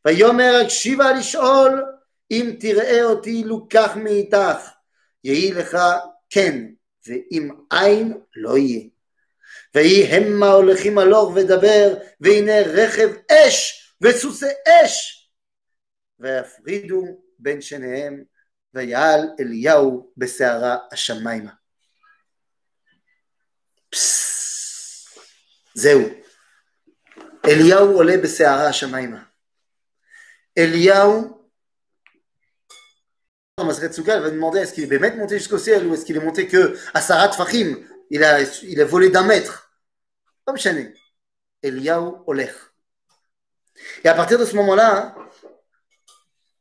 ויאמר 0.05 0.61
הקשיבה 0.65 1.13
לשאול 1.13 1.85
אם 2.31 2.57
תראה 2.61 3.03
אותי 3.03 3.45
לוקח 3.45 3.97
מאיתך 3.97 4.71
יהי 5.25 5.53
לך 5.53 5.79
כן 6.31 6.67
ואם 7.07 7.51
אין 7.73 8.21
לא 8.37 8.59
יהיה 8.59 8.89
ויהי 9.75 10.07
המה 10.07 10.49
הולכים 10.49 10.99
הלוך 10.99 11.33
ודבר 11.35 11.95
והנה 12.21 12.61
רכב 12.61 13.09
אש 13.33 13.87
וסוסי 14.01 14.47
אש 14.69 15.21
ויפרידו 16.19 17.05
בין 17.39 17.61
שניהם 17.61 18.25
ויעל 18.75 19.21
אליהו 19.41 20.13
בסערה 20.17 20.77
השמיימה. 20.93 21.51
זהו. 25.75 26.01
אליהו 27.46 27.96
עולה 27.96 28.18
בסערה 28.24 28.68
השמיימה. 28.68 29.24
אליהו 30.58 31.36
Masret 33.62 33.94
Souka 33.94 34.20
va 34.20 34.32
demander 34.32 34.60
est-ce 34.60 34.74
qu'il 34.74 34.84
est 34.84 34.88
באמת 34.88 35.16
monté 35.16 35.38
jusqu'au 35.38 35.58
ciel 35.58 35.88
ou 35.88 35.94
est-ce 35.94 36.04
qu'il 36.04 36.18
est 36.18 36.20
monté 36.20 36.46
que 36.46 36.78
à 36.94 37.00
Sarat 37.00 37.32
Fahim 37.32 37.78
il 38.10 38.22
a, 38.22 38.42
il 38.64 38.82
a 38.82 38.86
volé 38.86 39.10
d'un 39.10 39.24
mètre. 39.24 39.72
Pas 40.44 40.56
chané. 40.58 40.94
Eliyahu 41.64 42.16
Olech. 42.28 42.54
Et 44.04 44.10
à 44.10 44.14
partir 44.14 44.38
de 44.38 44.46
ce 44.46 44.56
moment-là, 44.58 45.16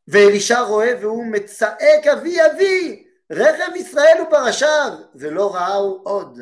ואלישע 0.08 0.60
רואה 0.60 0.92
והוא 1.00 1.26
מצעק 1.26 2.06
אבי 2.06 2.46
אבי 2.46 3.06
רכב 3.32 3.76
ישראל 3.76 4.22
ופרשיו 4.22 4.92
ולא 5.14 5.54
ראהו 5.54 6.00
עוד 6.04 6.38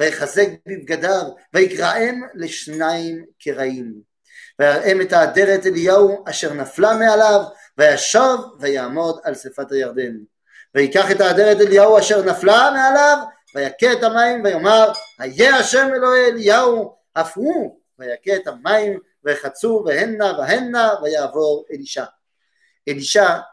ויחזק 0.00 0.48
בבגדיו 0.66 1.22
ויקראם 1.54 2.22
לשניים 2.34 3.24
קרעים 3.42 3.94
ויראם 4.58 5.00
את 5.00 5.12
האדרת 5.12 5.66
אליהו 5.66 6.24
אשר 6.28 6.52
נפלה 6.52 6.94
מעליו 6.94 7.40
וישב 7.78 8.36
ויעמוד 8.60 9.20
על 9.24 9.34
שפת 9.34 9.72
הירדן 9.72 10.16
ויקח 10.74 11.10
את 11.10 11.20
האדרת 11.20 11.60
אליהו 11.60 11.98
אשר 11.98 12.22
נפלה 12.22 12.70
מעליו 12.74 13.18
ויכה 13.54 13.92
את 13.92 14.02
המים 14.02 14.44
ויאמר 14.44 14.92
היה 15.18 15.56
השם 15.56 15.88
אלוהי 15.94 16.26
אליהו 16.26 16.96
אף 17.14 17.36
הוא 17.36 17.80
ויכה 17.98 18.36
את 18.36 18.46
המים 18.46 18.98
ויחצו 19.24 19.82
והנה 19.86 20.32
והנה 20.38 20.90
ויעבור 21.02 21.64
אלישע 21.72 22.04
Elisha 22.86 23.46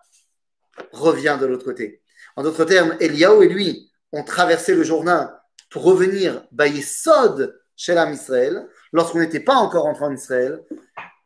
revient 0.92 1.38
de 1.40 1.46
l'autre 1.46 1.66
côté. 1.66 2.02
En 2.36 2.44
d'autres 2.44 2.66
termes, 2.66 2.96
Eliaou 3.00 3.42
et 3.42 3.50
lui 3.50 3.92
ont 4.12 4.24
traversé 4.24 4.76
le 4.76 4.84
Jourdain 4.84 5.36
pour 5.71 5.85
revenir 5.85 6.45
Bayesod 6.53 7.61
chez 7.77 7.95
l'âme 7.95 8.13
Israël. 8.13 8.67
Lorsqu'on 8.93 9.21
n'était 9.21 9.41
pas 9.41 9.57
encore 9.57 9.87
entré 9.87 10.05
en 10.05 10.15
Israël, 10.15 10.63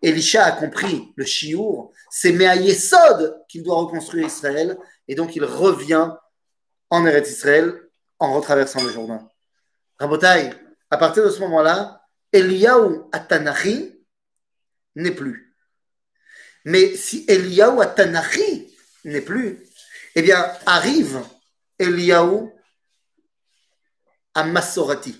Elisha 0.03 0.45
a 0.45 0.53
compris 0.53 1.13
le 1.17 1.25
Chiour, 1.25 1.93
c'est 2.11 2.33
Yesod 2.33 3.41
qu'il 3.49 3.63
doit 3.63 3.77
reconstruire 3.77 4.27
Israël, 4.27 4.77
et 5.07 5.15
donc 5.15 5.37
il 5.37 5.45
revient 5.45 6.11
en 6.91 7.07
Eretz 7.07 7.31
Israël 7.31 7.81
en 8.19 8.35
retraversant 8.35 8.83
le 8.83 8.91
Jourdain. 8.91 9.29
Rabotai, 9.99 10.51
à 10.91 10.97
partir 10.97 11.25
de 11.25 11.31
ce 11.31 11.41
moment-là, 11.41 12.03
Eliaou 12.33 13.09
Atanachi 13.13 14.05
n'est 14.97 15.13
plus. 15.13 15.55
Mais 16.65 16.95
si 16.97 17.25
Eliaou 17.29 17.81
à 17.81 17.87
Tanachi 17.87 18.77
n'est 19.05 19.21
plus, 19.21 19.67
eh 20.15 20.23
bien, 20.23 20.45
arrive 20.67 21.21
Eliaou 21.79 22.53
à 24.34 24.44
Massorati. 24.44 25.16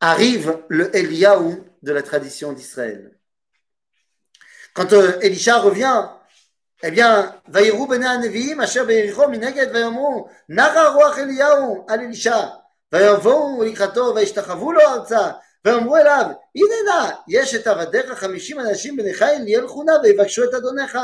Arrive 0.00 0.62
le 0.68 0.94
Eliaou 0.94 1.64
de 1.82 1.92
la 1.92 2.02
tradition 2.02 2.52
d'Israël. 2.52 3.18
Quand 4.74 4.92
euh, 4.92 5.18
Elisha 5.20 5.58
revient, 5.58 6.08
eh 6.82 6.90
bien, 6.90 7.40
Vaïrou 7.48 7.86
bene 7.86 8.20
Nevi'im, 8.20 8.60
asher 8.60 8.84
be'ericho 8.84 9.28
mineged, 9.28 9.70
vayomru, 9.70 10.24
nara 10.48 10.90
roach 10.90 11.18
Eliaou 11.18 11.84
al 11.88 12.02
Elisha, 12.02 12.64
ויבואו 12.94 13.64
לקראתו 13.64 14.12
וישתחוו 14.14 14.72
לו 14.72 14.80
ארצה 14.80 15.30
ואמרו 15.64 15.96
אליו, 15.96 16.24
הנה 16.54 16.74
נא, 16.86 17.10
יש 17.28 17.54
את 17.54 17.66
עבדיך 17.66 18.12
חמישים 18.12 18.60
אנשים 18.60 18.96
בני 18.96 19.14
חיל, 19.14 19.42
ילכו 19.46 19.82
נא 19.82 19.92
ויבקשו 20.02 20.44
את 20.44 20.54
אדונך, 20.54 20.98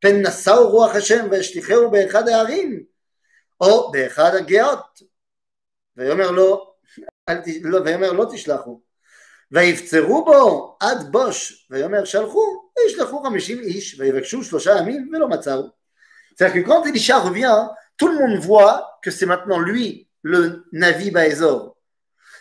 פן 0.00 0.26
נשאו 0.26 0.70
רוח 0.70 0.94
השם 0.94 1.26
וישליכהו 1.30 1.90
באחד 1.90 2.28
הערים, 2.28 2.82
או 3.60 3.90
באחד 3.90 4.34
הגאות. 4.34 5.02
ויאמר 6.00 6.30
לו, 6.30 6.74
לא, 7.62 7.78
ויאמר 7.84 8.12
לא 8.12 8.26
תשלחו. 8.32 8.80
ויבצרו 9.50 10.24
בו 10.24 10.76
עד 10.80 11.12
בוש, 11.12 11.66
ויאמר 11.70 12.04
שלחו, 12.04 12.70
וישלחו 12.78 13.22
חמישים 13.22 13.58
איש, 13.60 14.00
ויבקשו 14.00 14.44
שלושה 14.44 14.76
ימים, 14.78 15.10
ולא 15.12 15.28
מצאו. 15.28 15.70
C'est-à-dire 16.34 16.52
que 16.52 16.68
quand 16.68 16.84
Elisha 16.84 17.18
revient, 17.18 17.66
tout 17.96 18.08
le 18.08 18.18
monde 18.18 18.38
voit 18.38 18.98
que 19.02 19.10
c'est 19.10 19.24
maintenant 19.26 19.58
lui, 19.58 20.08
le 20.22 20.66
Navi 20.72 21.10
Baezor. 21.10 21.76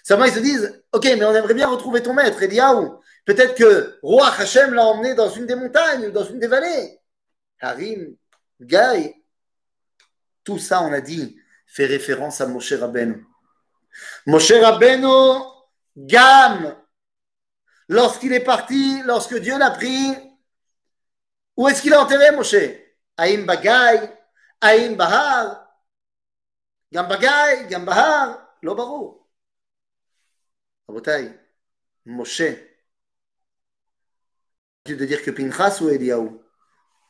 Seulement, 0.03 0.25
ils 0.25 0.33
se 0.33 0.39
disent 0.39 0.83
Ok, 0.91 1.05
mais 1.05 1.23
on 1.23 1.33
aimerait 1.33 1.53
bien 1.53 1.67
retrouver 1.67 2.03
ton 2.03 2.13
maître, 2.13 2.41
Eliaou. 2.43 2.99
Peut-être 3.25 3.55
que 3.55 3.97
Roi 4.03 4.27
Hachem 4.27 4.73
l'a 4.73 4.83
emmené 4.83 5.15
dans 5.15 5.29
une 5.29 5.45
des 5.45 5.55
montagnes 5.55 6.07
ou 6.07 6.11
dans 6.11 6.25
une 6.25 6.39
des 6.39 6.47
vallées. 6.47 6.99
Harim, 7.59 8.15
Gaï, 8.61 9.15
tout 10.43 10.59
ça, 10.59 10.81
on 10.81 10.93
a 10.93 11.01
dit, 11.01 11.37
fait 11.65 11.85
référence 11.85 12.41
à 12.41 12.47
Moshe 12.47 12.73
Rabbeinu. 12.73 13.25
Moshe 14.26 14.52
Rabbeinu, 14.52 15.42
Gam, 15.96 16.76
lorsqu'il 17.88 18.32
est 18.32 18.44
parti, 18.44 19.02
lorsque 19.04 19.36
Dieu 19.38 19.58
l'a 19.58 19.70
pris, 19.70 20.16
où 21.56 21.68
est-ce 21.68 21.82
qu'il 21.82 21.92
a 21.94 22.00
enterré 22.00 22.30
Moshe? 22.32 22.54
Aïm 23.16 23.44
Bagay, 23.44 24.18
Aïm 24.60 24.96
Bahar, 24.96 25.66
Gam 26.92 27.06
Bagay, 27.06 27.66
Gam 27.68 27.84
Bahar, 27.84 28.38
Lobaro. 28.62 29.28
Rabotai, 30.88 31.38
Moshe. 32.06 32.42
Tu 34.84 34.94
veux 34.94 35.06
dire 35.06 35.22
que 35.22 35.30
Pinchas 35.30 35.78
ou 35.82 35.88
Eliaou 35.90 36.42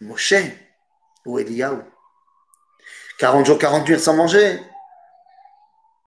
Moshe 0.00 0.34
ou 1.24 1.38
Eliaou 1.38 1.82
40 3.18 3.46
jours, 3.46 3.58
40 3.58 3.88
nuits 3.88 3.98
sans 3.98 4.14
manger 4.14 4.60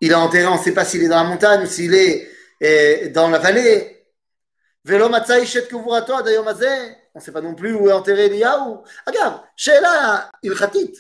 Il 0.03 0.13
est 0.13 0.15
enterré, 0.15 0.47
on 0.47 0.59
ne 0.59 0.63
sait 0.63 0.73
pas 0.73 0.85
s'il 0.85 1.03
est 1.03 1.09
dans 1.09 1.23
la 1.23 1.29
montagne 1.29 1.63
ou 1.63 1.67
s'il 1.67 1.95
est 1.95 2.29
eh, 2.61 3.09
dans 3.09 3.29
la 3.29 3.39
vallée. 3.39 4.07
Velo 4.85 5.09
matzai 5.09 5.45
kuvurato 5.69 6.15
adayom 6.15 6.47
hazeh. 6.47 6.97
On 7.15 7.19
ne 7.19 7.25
sait 7.25 7.33
pas 7.33 7.41
non 7.41 7.55
plus 7.55 7.75
où 7.75 7.89
est 7.89 7.93
enterré 7.93 8.27
Eliaou. 8.27 8.85
Regarde, 9.07 9.43
Sheila 9.57 10.31
ilchatit. 10.43 10.95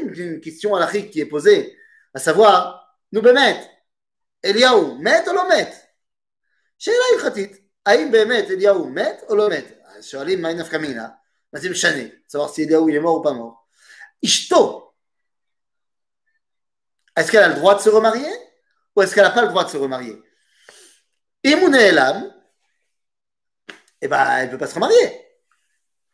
Une 0.00 0.40
question 0.40 0.74
halachique 0.74 1.10
qui 1.10 1.20
est 1.20 1.26
posée, 1.26 1.76
à 2.14 2.18
savoir, 2.18 2.96
nous 3.12 3.20
bemet, 3.20 3.60
Eliaou, 4.42 4.96
met 4.98 5.28
ou 5.28 5.34
non 5.34 5.46
met 5.48 5.70
שאלה 6.82 7.04
הלכתית, 7.14 7.58
האם 7.86 8.12
באמת 8.12 8.50
אליהו 8.50 8.88
מת 8.88 9.22
או 9.28 9.36
לא 9.36 9.48
מת? 9.48 9.64
שואלים 10.00 10.42
מה 10.42 10.52
נפקא 10.52 10.76
מינה, 10.76 11.08
מה 11.52 11.60
זה 11.60 11.70
משנה? 11.70 12.02
צורך 12.26 12.58
אליהו 12.58 12.88
il 12.88 12.96
est 12.96 13.00
mort 13.00 13.18
ou 13.18 13.22
pas 13.22 13.32
mort. 13.32 13.62
אשתו, 14.24 14.85
Est-ce 17.17 17.31
qu'elle 17.31 17.43
a 17.43 17.49
le 17.49 17.55
droit 17.55 17.75
de 17.75 17.81
se 17.81 17.89
remarier 17.89 18.31
ou 18.95 19.01
est-ce 19.01 19.13
qu'elle 19.13 19.23
n'a 19.23 19.31
pas 19.31 19.41
le 19.41 19.47
droit 19.47 19.63
de 19.63 19.69
se 19.69 19.77
remarier? 19.77 20.21
Imouné 21.43 21.79
Elam, 21.87 22.31
eh 24.01 24.07
ben, 24.07 24.37
elle 24.37 24.45
ne 24.45 24.51
peut 24.51 24.59
pas 24.59 24.67
se 24.67 24.75
remarier. 24.75 25.25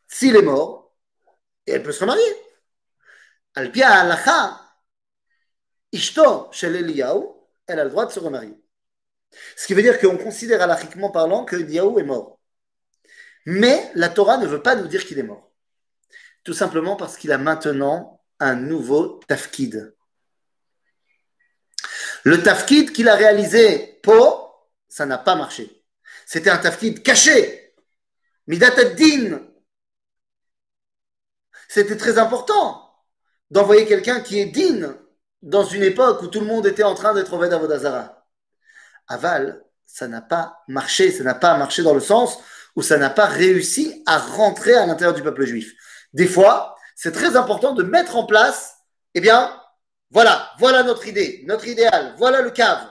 S'il 0.08 0.36
est 0.36 0.42
mort, 0.42 0.96
elle 1.68 1.84
peut 1.84 1.92
se 1.92 2.00
remarier. 2.00 2.24
Alpia 3.56 3.90
Alacha, 3.90 4.60
Ishto, 5.92 6.50
Shel 6.52 6.78
Eliyahu, 6.78 7.24
elle 7.68 7.80
a 7.80 7.84
le 7.84 7.90
droit 7.90 8.06
de 8.06 8.12
se 8.12 8.20
remarier. 8.20 8.58
Ce 9.58 9.68
qui 9.68 9.74
veut 9.74 9.82
dire 9.82 10.00
qu'on 10.00 10.18
considère 10.18 10.62
alachiquement 10.62 11.12
parlant 11.12 11.44
que 11.44 11.58
Eliyahu 11.58 12.00
est 12.00 12.04
mort. 12.04 12.40
Mais 13.46 13.92
la 13.96 14.08
Torah 14.08 14.38
ne 14.38 14.48
veut 14.48 14.62
pas 14.62 14.76
nous 14.76 14.88
dire 14.88 15.06
qu'il 15.06 15.20
est 15.20 15.24
mort. 15.24 15.52
Tout 16.46 16.54
simplement 16.54 16.96
parce 16.96 17.18
qu'il 17.18 17.32
a 17.34 17.38
maintenant 17.38 18.22
un 18.40 18.56
nouveau 18.56 19.20
tafkid. 19.28 19.94
Le 22.24 22.42
tafkid 22.42 22.92
qu'il 22.92 23.10
a 23.10 23.16
réalisé 23.16 24.00
pour, 24.02 24.70
ça 24.88 25.06
n'a 25.06 25.18
pas 25.18 25.36
marché. 25.36 25.84
C'était 26.26 26.50
un 26.50 26.58
tafkid 26.58 27.04
caché. 27.04 27.74
Midat 28.48 28.84
din. 28.96 29.42
C'était 31.68 31.98
très 31.98 32.18
important 32.18 32.94
d'envoyer 33.50 33.86
quelqu'un 33.86 34.22
qui 34.22 34.40
est 34.40 34.46
din 34.46 34.98
dans 35.42 35.66
une 35.66 35.84
époque 35.84 36.22
où 36.22 36.28
tout 36.28 36.40
le 36.40 36.46
monde 36.46 36.66
était 36.66 36.84
en 36.84 36.96
train 36.96 37.14
d'être 37.14 37.34
Oved 37.34 37.52
Avodazara. 37.52 38.26
Aval, 39.08 39.64
ça 39.86 40.08
n'a 40.08 40.22
pas 40.22 40.64
marché, 40.68 41.12
ça 41.12 41.24
n'a 41.24 41.36
pas 41.36 41.58
marché 41.58 41.84
dans 41.84 41.94
le 41.94 42.00
sens 42.00 42.40
où 42.76 42.82
ça 42.82 42.98
n'a 42.98 43.10
pas 43.10 43.26
réussi 43.26 44.02
à 44.06 44.18
rentrer 44.18 44.74
à 44.74 44.86
l'intérieur 44.86 45.14
du 45.14 45.22
peuple 45.22 45.46
juif. 45.46 45.74
Des 46.14 46.28
fois, 46.28 46.76
c'est 46.96 47.12
très 47.12 47.36
important 47.36 47.74
de 47.74 47.84
mettre 47.84 48.16
en 48.16 48.26
place, 48.26 48.78
eh 49.14 49.22
bien, 49.22 49.52
voilà, 50.14 50.52
voilà 50.60 50.84
notre 50.84 51.08
idée, 51.08 51.44
notre 51.48 51.68
idéal, 51.68 52.14
voilà 52.20 52.42
le 52.42 52.52
cave. 52.52 52.88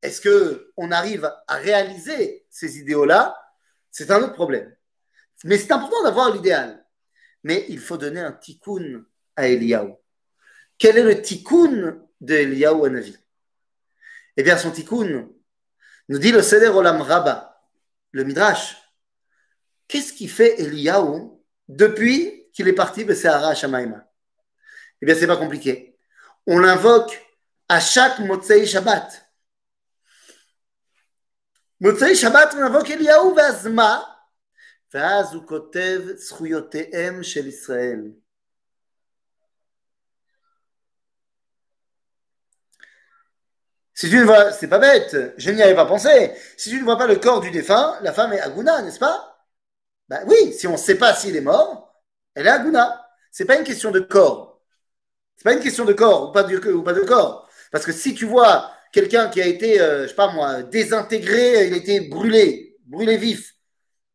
Est-ce 0.00 0.22
que 0.22 0.72
on 0.78 0.90
arrive 0.90 1.30
à 1.46 1.56
réaliser 1.56 2.46
ces 2.48 2.78
idéaux-là? 2.78 3.36
C'est 3.90 4.10
un 4.10 4.22
autre 4.22 4.32
problème. 4.32 4.74
Mais 5.44 5.58
c'est 5.58 5.72
important 5.72 6.02
d'avoir 6.02 6.32
l'idéal. 6.32 6.82
Mais 7.42 7.66
il 7.68 7.78
faut 7.78 7.98
donner 7.98 8.20
un 8.20 8.32
tikkun 8.32 9.04
à 9.36 9.48
Eliyahu. 9.48 9.92
Quel 10.78 10.96
est 10.96 11.02
le 11.02 11.20
tikkun 11.20 12.00
de 12.22 12.34
Eliyahu 12.34 12.88
Navi 12.88 13.16
Eh 14.38 14.42
bien, 14.42 14.56
son 14.56 14.70
tikkun, 14.70 15.28
nous 16.08 16.18
dit 16.18 16.32
le 16.32 16.40
Seder 16.40 16.68
Olam 16.68 17.02
Rabba, 17.02 17.62
le 18.12 18.24
Midrash. 18.24 18.78
Qu'est-ce 19.88 20.14
qui 20.14 20.28
fait 20.28 20.58
Eliyahu 20.58 21.32
depuis 21.68 22.48
qu'il 22.54 22.66
est 22.66 22.72
parti 22.72 23.04
de 23.04 23.12
Sahara 23.12 23.54
Shamaima 23.54 24.10
Eh 25.02 25.06
bien, 25.06 25.14
c'est 25.14 25.26
pas 25.26 25.36
compliqué 25.36 25.93
On 26.47 26.59
l'invoque 26.59 27.21
à 27.67 27.79
chaque 27.79 28.19
Motsei 28.19 28.65
Shabbat. 28.65 29.29
Motsei 31.79 32.15
Shabbat, 32.15 32.53
on 32.55 32.63
invoque 32.63 32.89
Eliyahu 32.89 33.33
Vazma, 33.35 34.19
ואז 34.93 35.33
הוא 35.33 35.43
כותב 35.47 36.01
זכויותיהם 36.15 37.23
של 37.23 37.47
ישראל. 37.47 38.11
Si 43.93 44.09
tu 44.09 44.15
ne 44.15 44.23
vois, 44.23 44.53
c'est 44.53 44.69
pas 44.69 44.79
bête, 44.79 45.33
je 45.35 45.51
n'y 45.51 45.61
avais 45.61 45.75
pas 45.75 45.85
pensé. 45.85 46.33
Si 46.55 46.69
tu 46.69 46.79
ne 46.79 46.85
vois 46.85 46.97
pas 46.97 47.05
le 47.05 47.17
corps 47.17 47.41
du 47.41 47.51
défunt, 47.51 47.99
la 48.01 48.13
femme 48.13 48.31
est 48.31 48.39
Aguna, 48.39 48.81
n'est-ce 48.81 48.97
pas 48.97 49.45
Ben 50.07 50.23
oui, 50.25 50.53
si 50.53 50.67
on 50.67 50.71
ne 50.71 50.77
sait 50.77 50.95
pas 50.95 51.13
s'il 51.13 51.35
est 51.35 51.41
mort, 51.41 51.93
elle 52.33 52.47
est 52.47 52.49
Aguna. 52.49 53.05
C'est 53.29 53.43
pas 53.43 53.57
une 53.57 53.65
question 53.65 53.91
de 53.91 53.99
corps. 53.99 54.52
C'est 55.36 55.44
pas 55.44 55.52
une 55.52 55.60
question 55.60 55.84
de 55.84 55.92
corps 55.92 56.30
ou 56.30 56.32
pas 56.32 56.42
de, 56.42 57.04
corps. 57.04 57.48
Parce 57.72 57.84
que 57.84 57.92
si 57.92 58.14
tu 58.14 58.26
vois 58.26 58.70
quelqu'un 58.92 59.28
qui 59.28 59.42
a 59.42 59.46
été, 59.46 59.80
euh, 59.80 60.04
je 60.04 60.08
sais 60.08 60.14
pas 60.14 60.32
moi, 60.32 60.62
désintégré, 60.62 61.66
il 61.66 61.74
a 61.74 61.76
été 61.76 62.00
brûlé, 62.00 62.76
brûlé 62.86 63.16
vif. 63.16 63.54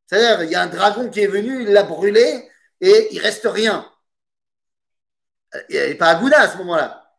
C'est-à-dire, 0.08 0.44
il 0.44 0.52
y 0.52 0.56
a 0.56 0.62
un 0.64 0.68
dragon 0.68 1.10
qui 1.10 1.22
est 1.22 1.28
venu, 1.28 1.64
il 1.64 1.70
l'a 1.70 1.84
brûlé 1.84 2.50
et 2.82 3.10
il 3.12 3.20
reste 3.20 3.46
rien. 3.46 3.90
Elle 5.70 5.90
n'est 5.90 5.96
pas 5.96 6.08
Aguna 6.08 6.40
à 6.42 6.48
ce 6.50 6.58
moment-là 6.58 7.10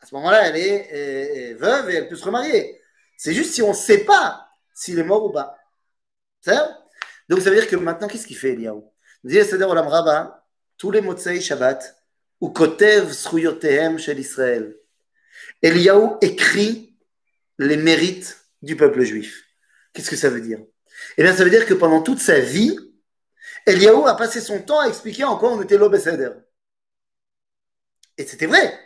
à 0.00 0.06
ce 0.06 0.14
moment-là, 0.14 0.48
elle 0.48 0.56
est, 0.56 1.54
veuve 1.54 1.90
et 1.90 1.94
elle 1.96 2.08
peut 2.08 2.16
se 2.16 2.24
remarier. 2.24 2.80
C'est 3.16 3.32
juste 3.32 3.54
si 3.54 3.62
on 3.62 3.70
ne 3.70 3.74
sait 3.74 4.04
pas 4.04 4.48
s'il 4.74 4.98
est 4.98 5.04
mort 5.04 5.24
ou 5.24 5.30
pas. 5.30 5.56
C'est 6.40 6.54
Donc 7.28 7.40
ça 7.40 7.50
veut 7.50 7.56
dire 7.56 7.68
que 7.68 7.76
maintenant, 7.76 8.06
qu'est-ce 8.06 8.26
qu'il 8.26 8.36
fait 8.36 8.52
Eliyahu? 8.52 8.82
Dit 9.24 9.42
Seder 9.42 9.64
Olam 9.64 9.88
Rabba, 9.88 10.44
tous 10.78 10.90
les 10.90 11.00
Motsei 11.00 11.40
Shabbat, 11.40 11.95
Kotev 12.50 13.12
Sruyotehem 13.12 13.98
chez 13.98 14.18
Israël. 14.18 14.76
Eliyahu 15.62 16.16
écrit 16.20 16.96
les 17.58 17.76
mérites 17.76 18.38
du 18.62 18.76
peuple 18.76 19.02
juif. 19.02 19.44
Qu'est-ce 19.92 20.10
que 20.10 20.16
ça 20.16 20.30
veut 20.30 20.40
dire? 20.40 20.60
Eh 21.16 21.22
bien, 21.22 21.34
ça 21.34 21.44
veut 21.44 21.50
dire 21.50 21.66
que 21.66 21.74
pendant 21.74 22.02
toute 22.02 22.20
sa 22.20 22.40
vie, 22.40 22.78
Eliyahu 23.66 24.06
a 24.06 24.14
passé 24.14 24.40
son 24.40 24.60
temps 24.62 24.80
à 24.80 24.88
expliquer 24.88 25.24
en 25.24 25.36
quoi 25.38 25.52
on 25.52 25.62
était 25.62 25.78
l'Obeseder. 25.78 26.30
Et 28.18 28.24
c'était 28.24 28.46
vrai 28.46 28.78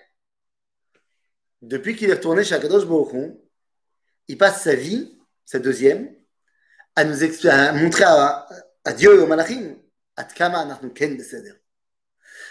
depuis 1.62 1.96
qu'il 1.96 2.10
est 2.10 2.14
retourné 2.14 2.44
chez 2.44 2.54
Akadosh 2.54 2.86
Baruch 2.86 3.32
il 4.28 4.38
passe 4.38 4.62
sa 4.62 4.74
vie, 4.74 5.18
sa 5.44 5.58
deuxième, 5.58 6.14
à 6.94 7.04
nous 7.04 7.22
à 7.48 7.72
montrer 7.72 8.04
à, 8.04 8.46
Dieu 8.96 9.14
et 9.14 9.18
aux 9.18 9.26
malachim 9.26 9.76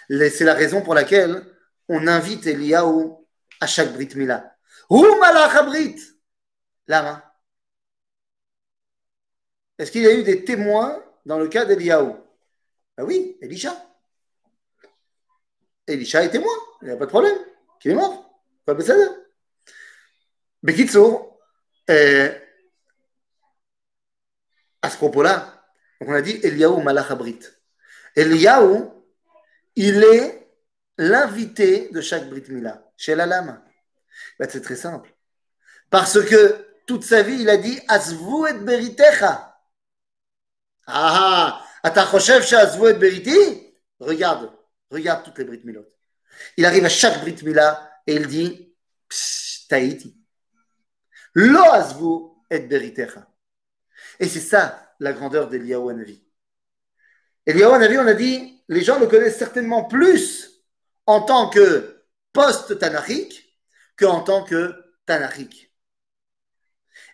c'est 0.09 0.43
la 0.43 0.53
raison 0.53 0.81
pour 0.81 0.95
laquelle 0.95 1.43
on 1.87 2.07
invite 2.07 2.47
Eliaou 2.47 3.27
à 3.59 3.67
chaque 3.67 3.93
Brit 3.93 4.09
Mila. 4.15 4.55
Où 4.89 5.03
hum 5.03 5.19
Malach 5.19 5.53
Lara. 6.87 7.29
Est-ce 9.77 9.91
qu'il 9.91 10.01
y 10.01 10.07
a 10.07 10.13
eu 10.13 10.23
des 10.23 10.43
témoins 10.43 11.01
dans 11.25 11.39
le 11.39 11.47
cas 11.47 11.63
d'Eliaou 11.63 12.17
Ben 12.97 13.05
oui, 13.05 13.37
Elisha. 13.41 13.73
Elisha 15.87 16.23
est 16.23 16.31
témoin, 16.31 16.53
il 16.81 16.87
n'y 16.87 16.93
a 16.93 16.97
pas 16.97 17.05
de 17.05 17.09
problème. 17.09 17.37
Qu'il 17.79 17.91
est 17.91 17.95
mort. 17.95 18.29
Pas 18.65 18.73
Bethsaida. 18.73 19.15
Bekitsour, 20.61 21.39
euh, 21.89 22.37
à 24.81 24.89
ce 24.89 24.97
propos-là, 24.97 25.63
on 26.01 26.11
a 26.11 26.21
dit 26.21 26.39
Eliaou 26.43 26.81
Malachabrit. 26.81 27.39
Eliaou, 28.15 28.98
il 29.79 30.03
est 30.03 30.45
l'invité 30.97 31.87
de 31.93 32.01
chaque 32.01 32.29
Brit 32.29 32.43
Mila, 32.49 32.91
chez 32.97 33.15
la 33.15 33.25
lame. 33.25 33.63
Bah, 34.37 34.45
c'est 34.49 34.59
très 34.59 34.75
simple. 34.75 35.15
Parce 35.89 36.21
que 36.21 36.67
toute 36.85 37.05
sa 37.05 37.21
vie, 37.23 37.37
il 37.39 37.49
a 37.49 37.55
dit 37.55 37.79
Asvou 37.87 38.45
et 38.45 38.55
Beritecha. 38.55 39.57
Ah, 40.85 41.63
ah 41.63 41.65
Atachoshev, 41.83 42.43
Asvou 42.53 42.87
et 42.87 42.93
Beriti 42.95 43.73
Regarde, 44.01 44.51
regarde 44.91 45.23
toutes 45.23 45.37
les 45.37 45.45
Brit 45.45 45.61
Milot. 45.63 45.87
Il 46.57 46.65
arrive 46.65 46.83
à 46.83 46.89
chaque 46.89 47.21
Brit 47.21 47.41
Mila 47.41 47.89
et 48.05 48.15
il 48.15 48.27
dit 48.27 48.75
Tahiti. 49.69 50.13
Lo 51.35 51.63
Asvou 51.71 52.43
et 52.49 52.59
Beritecha. 52.59 53.25
Et 54.19 54.27
c'est 54.27 54.41
ça 54.41 54.93
la 54.99 55.13
grandeur 55.13 55.47
d'Eliyahu 55.47 55.89
Hanavi. 55.89 56.21
Eliyahu 57.45 57.73
Hanavi, 57.73 57.97
on 57.97 58.07
a 58.07 58.13
dit, 58.13 58.63
les 58.67 58.81
gens 58.81 58.99
le 58.99 59.07
connaissent 59.07 59.37
certainement 59.37 59.85
plus 59.85 60.61
en 61.05 61.21
tant 61.21 61.49
que 61.49 62.03
post-tanachique 62.33 63.57
qu'en 63.97 64.21
tant 64.21 64.43
que 64.43 64.75
tanachique. 65.05 65.73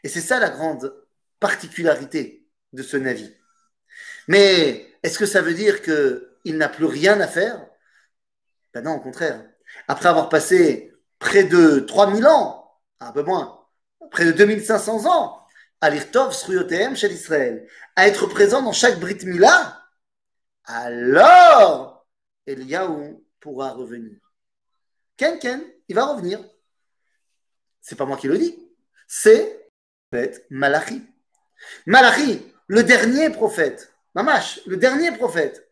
Et 0.04 0.10
c'est 0.10 0.22
ça 0.22 0.40
la 0.40 0.50
grande 0.50 0.94
particularité 1.40 2.48
de 2.74 2.84
ce 2.84 2.98
Navi. 2.98 3.34
Mais 4.28 4.88
est-ce 5.04 5.18
que 5.18 5.26
ça 5.26 5.42
veut 5.42 5.54
dire 5.54 5.82
qu'il 5.82 6.58
n'a 6.58 6.70
plus 6.70 6.86
rien 6.86 7.20
à 7.22 7.28
faire? 7.28 7.66
Ben 8.74 8.84
non, 8.84 8.96
au 8.96 9.00
contraire. 9.00 9.44
Après 9.88 10.10
avoir 10.10 10.30
passé 10.30 10.94
près 11.20 11.44
de 11.44 11.80
3000 11.80 12.28
ans, 12.28 12.78
un 13.00 13.12
peu 13.12 13.24
moins, 13.24 13.66
près 14.12 14.26
de 14.26 14.32
2500 14.32 15.06
ans, 15.06 15.42
à 15.82 15.90
l'Irtov 15.90 16.34
Sruyotem 16.34 16.96
chez 16.96 17.12
Israël, 17.12 17.68
à 17.96 18.08
être 18.08 18.28
présent 18.28 18.62
dans 18.62 18.74
chaque 18.74 19.00
Brit 19.00 19.26
Mila, 19.26 19.75
alors 20.66 22.08
Eliyahu 22.46 23.24
pourra 23.40 23.72
revenir. 23.72 24.20
Ken 25.18 25.40
Ken, 25.40 25.64
il 25.88 25.96
va 25.96 26.06
revenir. 26.06 26.44
C'est 27.82 27.96
pas 27.96 28.06
moi 28.06 28.18
qui 28.18 28.28
le 28.28 28.38
dis, 28.38 28.58
c'est 29.08 29.70
Malachi. 30.50 31.04
Malachi, 31.86 32.52
le 32.68 32.84
dernier 32.84 33.30
prophète, 33.30 33.94
Mamash, 34.14 34.62
le 34.66 34.78
dernier 34.78 35.12
prophète, 35.12 35.70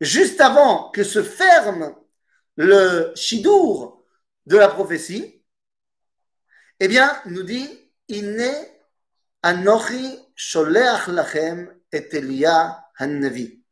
juste 0.00 0.40
avant 0.40 0.90
que 0.90 1.04
se 1.04 1.22
ferme 1.22 1.94
le 2.56 3.12
Shidour 3.14 4.04
de 4.46 4.56
la 4.56 4.68
prophétie, 4.68 5.42
eh 6.80 6.88
bien, 6.88 7.20
nous 7.26 7.42
dit 7.42 7.90
Inne 8.08 8.52
Anochi 9.42 10.18
Sholeach 10.34 11.06
Lachem 11.08 11.74
et 11.92 12.08
Elia 12.16 12.84
Hannavi. 12.98 13.63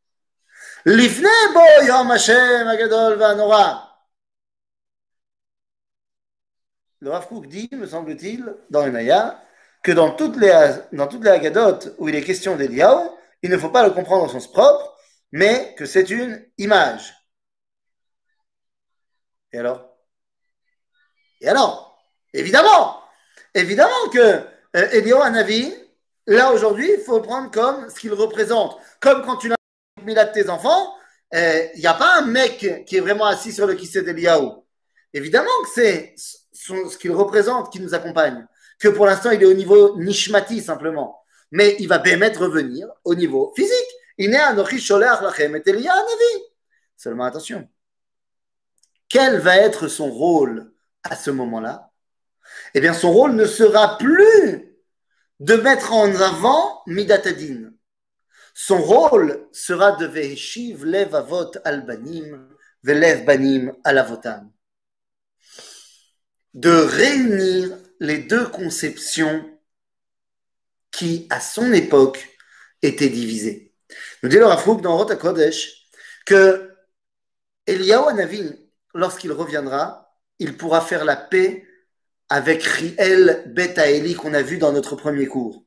Le 7.01 7.11
Rav 7.11 7.29
Kook 7.29 7.47
dit, 7.47 7.69
me 7.73 7.87
semble-t-il, 7.87 8.57
dans 8.71 8.85
le 8.85 8.91
Naya, 8.91 9.41
que 9.83 9.93
dans 9.93 10.13
toutes 10.13 10.37
les, 10.37 10.51
dans 10.93 11.09
Agadotes 11.09 11.95
où 11.99 12.09
il 12.09 12.17
est 12.17 12.23
question 12.23 12.57
d'Eliyahu, 12.57 13.11
il 13.43 13.51
ne 13.51 13.59
faut 13.59 13.71
pas 13.71 13.85
le 13.87 13.91
comprendre 13.91 14.25
en 14.25 14.29
sens 14.29 14.51
propre, 14.51 14.97
mais 15.31 15.75
que 15.77 15.87
c'est 15.87 16.11
une 16.11 16.45
image. 16.59 17.15
Et 19.53 19.59
alors? 19.59 19.89
Et 21.41 21.49
alors, 21.49 21.97
évidemment, 22.33 23.03
évidemment 23.55 24.09
que 24.13 24.19
euh, 24.19 24.89
Elio 24.93 25.21
Hanavi, 25.21 25.75
là 26.27 26.53
aujourd'hui, 26.53 26.91
il 26.93 27.01
faut 27.05 27.21
prendre 27.21 27.51
comme 27.51 27.89
ce 27.91 28.01
qu'il 28.01 28.13
représente. 28.15 28.79
Comme 29.01 29.23
quand 29.23 29.37
tu 29.37 29.53
n'as 30.05 30.25
de 30.25 30.33
tes 30.33 30.49
enfants, 30.49 30.95
il 31.33 31.81
n'y 31.81 31.87
a 31.87 31.95
pas 31.95 32.19
un 32.19 32.27
mec 32.27 32.85
qui 32.87 32.97
est 32.97 33.01
vraiment 33.01 33.27
assis 33.27 33.53
sur 33.53 33.67
le 33.67 33.75
kissé 33.75 34.03
d'Eliaou. 34.03 34.65
Évidemment 35.15 35.51
que 35.65 35.71
c'est 35.71 36.15
ce 36.53 36.97
qu'il 36.99 37.13
représente 37.13 37.73
qui 37.73 37.81
nous 37.81 37.95
accompagne. 37.95 38.47
Que 38.79 38.89
pour 38.89 39.07
l'instant, 39.07 39.31
il 39.31 39.43
est 39.43 39.47
au 39.47 39.55
niveau 39.55 39.97
nishmati 39.97 40.61
simplement. 40.61 41.21
Mais 41.51 41.77
il 41.79 41.89
va 41.89 41.99
permettre 41.99 42.41
revenir 42.41 42.89
au 43.05 43.15
niveau 43.15 43.53
physique. 43.55 43.77
Il. 44.19 44.31
Seulement 46.97 47.25
attention. 47.25 47.69
Quel 49.09 49.39
va 49.39 49.57
être 49.57 49.89
son 49.89 50.11
rôle 50.11 50.73
à 51.03 51.17
ce 51.17 51.31
moment-là? 51.31 51.91
Eh 52.75 52.81
bien, 52.81 52.95
son 52.95 53.13
rôle 53.13 53.33
ne 53.33 53.45
sera 53.45 53.99
plus 53.99 54.79
de 55.41 55.55
mettre 55.57 55.93
en 55.93 56.15
avant 56.15 56.83
Midatadin. 56.87 57.72
Son 58.55 58.81
rôle 58.81 59.49
sera 59.53 59.93
de 59.93 60.07
Veheshiv 60.07 60.85
lev 60.85 61.15
avot 61.15 61.53
albanim 61.65 62.49
velev 62.83 63.25
banim 63.25 63.73
alavotam. 63.85 64.51
De 66.55 66.71
réunir 66.71 67.79
les 67.99 68.19
deux 68.19 68.47
conceptions 68.47 69.49
qui, 70.91 71.27
à 71.31 71.41
son 71.41 71.73
époque, 71.73 72.29
étaient 72.83 73.09
divisées. 73.09 73.73
Nous 74.23 74.29
dit 74.29 74.37
le 74.37 74.47
Rafouk 74.47 74.83
dans 74.83 74.97
Rota 74.97 75.17
Kodesh 75.17 75.87
que 76.27 76.71
Eliyahu 77.67 78.11
Hanavi, 78.11 78.53
lorsqu'il 78.95 79.33
reviendra, 79.33 80.15
il 80.39 80.57
pourra 80.57 80.81
faire 80.81 81.05
la 81.05 81.17
paix 81.17 81.67
avec 82.29 82.63
Riel 82.65 83.45
Betaeli 83.47 84.15
qu'on 84.15 84.35
a 84.35 84.43
vu 84.43 84.59
dans 84.59 84.73
notre 84.73 84.97
premier 84.97 85.27
cours. 85.27 85.65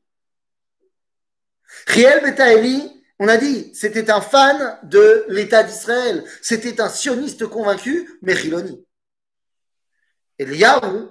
Riel 1.88 2.22
Betaeli, 2.24 3.04
on 3.20 3.28
a 3.28 3.38
dit, 3.38 3.74
c'était 3.74 4.12
un 4.12 4.22
fan 4.22 4.80
de 4.84 5.26
l'État 5.30 5.64
d'Israël, 5.64 6.24
c'était 6.42 6.82
un 6.82 6.90
sioniste 6.90 7.48
convaincu, 7.48 8.20
mais 8.22 8.34
Riloni. 8.34 8.86
Eliyahu, 10.38 11.10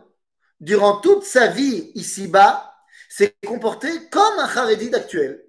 durant 0.60 1.00
toute 1.00 1.24
sa 1.24 1.48
vie 1.48 1.92
ici-bas, 1.94 2.74
s'est 3.08 3.36
comporté 3.46 4.08
comme 4.10 4.38
un 4.38 4.44
Haredi 4.44 4.90
d'actuel. 4.90 5.44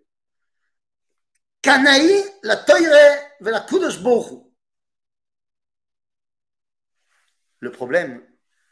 Le 7.60 7.72
problème, 7.72 8.24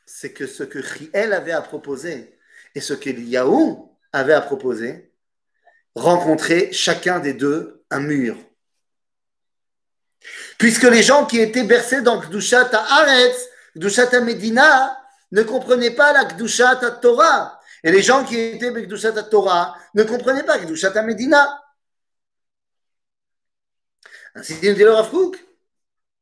c'est 0.06 0.34
que 0.34 0.46
ce 0.46 0.64
que 0.64 0.80
Riel 0.80 1.34
avait 1.34 1.52
à 1.52 1.62
proposer 1.62 2.40
et 2.76 2.82
ce 2.82 2.94
que 2.94 3.10
Yahou 3.10 3.98
avait 4.12 4.34
à 4.34 4.42
proposer 4.42 5.13
rencontraient 5.96 6.72
chacun 6.72 7.20
des 7.20 7.34
deux 7.34 7.84
un 7.90 8.00
mur. 8.00 8.38
Puisque 10.58 10.84
les 10.84 11.04
gens 11.04 11.26
qui 11.26 11.40
étaient 11.40 11.64
bercés 11.64 12.02
dans 12.02 12.20
Gdushat 12.20 12.70
Haaretz, 12.74 13.50
Gdushat 13.76 14.20
Medina, 14.22 14.98
ne 15.32 15.44
comprenaient 15.44 15.92
pas 15.92 16.14
la 16.14 16.26
Gdushat 16.26 17.00
Torah. 17.02 17.60
Et 17.84 17.92
les 17.92 18.02
gens 18.02 18.24
qui 18.24 18.40
étaient 18.40 18.72
Gdushat 18.72 19.24
Torah 19.24 19.76
ne 19.94 20.04
comprenaient 20.04 20.44
pas 20.44 20.60
Gdushat 20.60 21.02
Medina. 21.04 21.62
Ainsi 24.36 24.56
dit 24.56 24.74
le 24.74 24.92
Rav 24.92 25.12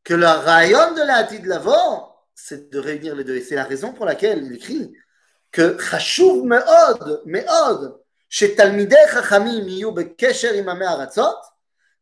que 0.04 0.14
le 0.14 0.28
rayon 0.28 0.94
de 0.96 1.02
la 1.02 1.24
de 1.24 1.48
l'avant 1.48 2.12
c'est 2.36 2.72
de 2.72 2.80
réunir 2.80 3.16
les 3.16 3.24
deux. 3.24 3.36
Et 3.36 3.42
c'est 3.42 3.56
la 3.56 3.64
raison 3.64 3.94
pour 3.94 4.06
laquelle 4.06 4.44
il 4.44 4.54
écrit 4.54 4.94
que 5.52 5.78
Chashuv 5.78 6.44
me'od, 6.44 7.22
me'od, 7.26 8.01
שתלמידי 8.31 9.09
חכמים 9.09 9.69
יהיו 9.69 9.95
בקשר 9.95 10.53
עם 10.53 10.69
עמי 10.69 10.87
ארצות, 10.87 11.41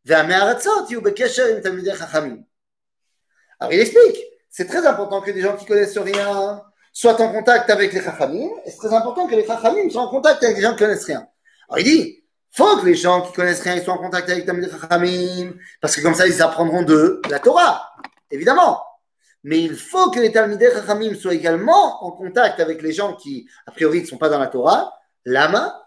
ועמי 0.05 0.35
ארצות 0.35 0.91
יהיו 0.91 1.01
בקשר 1.01 1.45
עם 1.45 1.59
תלמידי 1.59 1.95
חכמים. 1.95 2.55
Alors 3.61 3.71
il 3.71 3.79
explique, 3.79 4.17
c'est 4.49 4.67
très 4.67 4.85
important 4.85 5.21
que 5.21 5.31
des 5.31 5.41
gens 5.41 5.55
qui 5.55 5.65
connaissent 5.65 5.97
rien 5.97 6.61
soient 6.91 7.19
en 7.21 7.31
contact 7.31 7.69
avec 7.69 7.93
les 7.93 8.01
chachamim, 8.01 8.49
et 8.65 8.71
c'est 8.71 8.77
très 8.77 8.93
important 8.93 9.27
que 9.27 9.35
les 9.35 9.47
chachamim 9.47 9.89
soient 9.89 10.03
en 10.03 10.09
contact 10.09 10.43
avec 10.43 10.57
les 10.57 10.61
gens 10.61 10.73
qui 10.73 10.79
connaissent 10.79 11.05
rien. 11.05 11.25
Alors 11.69 11.79
il 11.79 11.85
dit, 11.85 12.23
faut 12.51 12.77
que 12.77 12.85
les 12.85 12.95
gens 12.95 13.21
qui 13.21 13.31
connaissent 13.31 13.61
rien 13.61 13.75
ils 13.75 13.83
soient 13.83 13.93
en 13.93 13.97
contact 13.97 14.29
avec 14.29 14.45
les 14.45 14.69
chachamim, 14.69 15.53
parce 15.79 15.95
que 15.95 16.01
comme 16.01 16.15
ça 16.15 16.27
ils 16.27 16.41
apprendront 16.41 16.83
de 16.83 17.21
la 17.29 17.39
Torah, 17.39 17.89
évidemment 18.29 18.81
mais 19.45 19.61
il 19.61 19.75
faut 19.75 20.09
que 20.09 20.19
les 20.19 20.31
Talmidei 20.31 20.71
Chachamim 20.71 21.13
soient 21.13 21.35
également 21.35 22.03
en 22.03 22.11
contact 22.11 22.59
avec 22.59 22.81
les 22.81 22.91
gens 22.91 23.13
qui, 23.13 23.47
a 23.67 23.71
priori, 23.71 24.01
ne 24.01 24.07
sont 24.07 24.17
pas 24.17 24.27
dans 24.27 24.39
la 24.39 24.47
Torah. 24.47 24.91
Lama, 25.23 25.79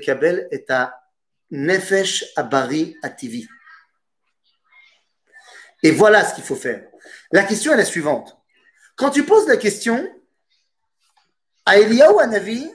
Kabel 0.00 0.48
est 0.50 0.70
à 0.70 1.02
Nefesh 1.50 2.24
Abari 2.36 2.96
Ativi. 3.02 3.48
Et 5.82 5.90
voilà 5.90 6.24
ce 6.24 6.34
qu'il 6.34 6.44
faut 6.44 6.56
faire. 6.56 6.88
La 7.32 7.44
question 7.44 7.72
est 7.72 7.76
la 7.76 7.84
suivante. 7.84 8.36
Quand 8.96 9.10
tu 9.10 9.24
poses 9.24 9.46
la 9.46 9.56
question 9.56 10.08
à 11.64 11.78
Eliyahu 11.78 12.18
Hanavi, 12.20 12.72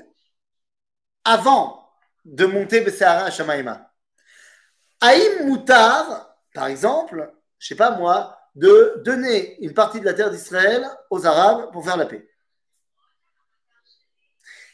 avant 1.24 1.90
de 2.26 2.46
monter 2.46 2.82
Bessara 2.82 3.26
à 3.26 3.32
Shamaïma, 3.32 3.92
Aïm 5.02 5.48
Moutar, 5.48 6.38
par 6.54 6.68
exemple, 6.68 7.34
je 7.58 7.68
sais 7.68 7.76
pas 7.76 7.92
moi, 7.92 8.38
de 8.56 9.02
donner 9.04 9.62
une 9.64 9.74
partie 9.74 10.00
de 10.00 10.06
la 10.06 10.14
terre 10.14 10.30
d'Israël 10.30 10.86
aux 11.10 11.26
Arabes 11.26 11.72
pour 11.72 11.84
faire 11.84 11.98
la 11.98 12.06
paix. 12.06 12.28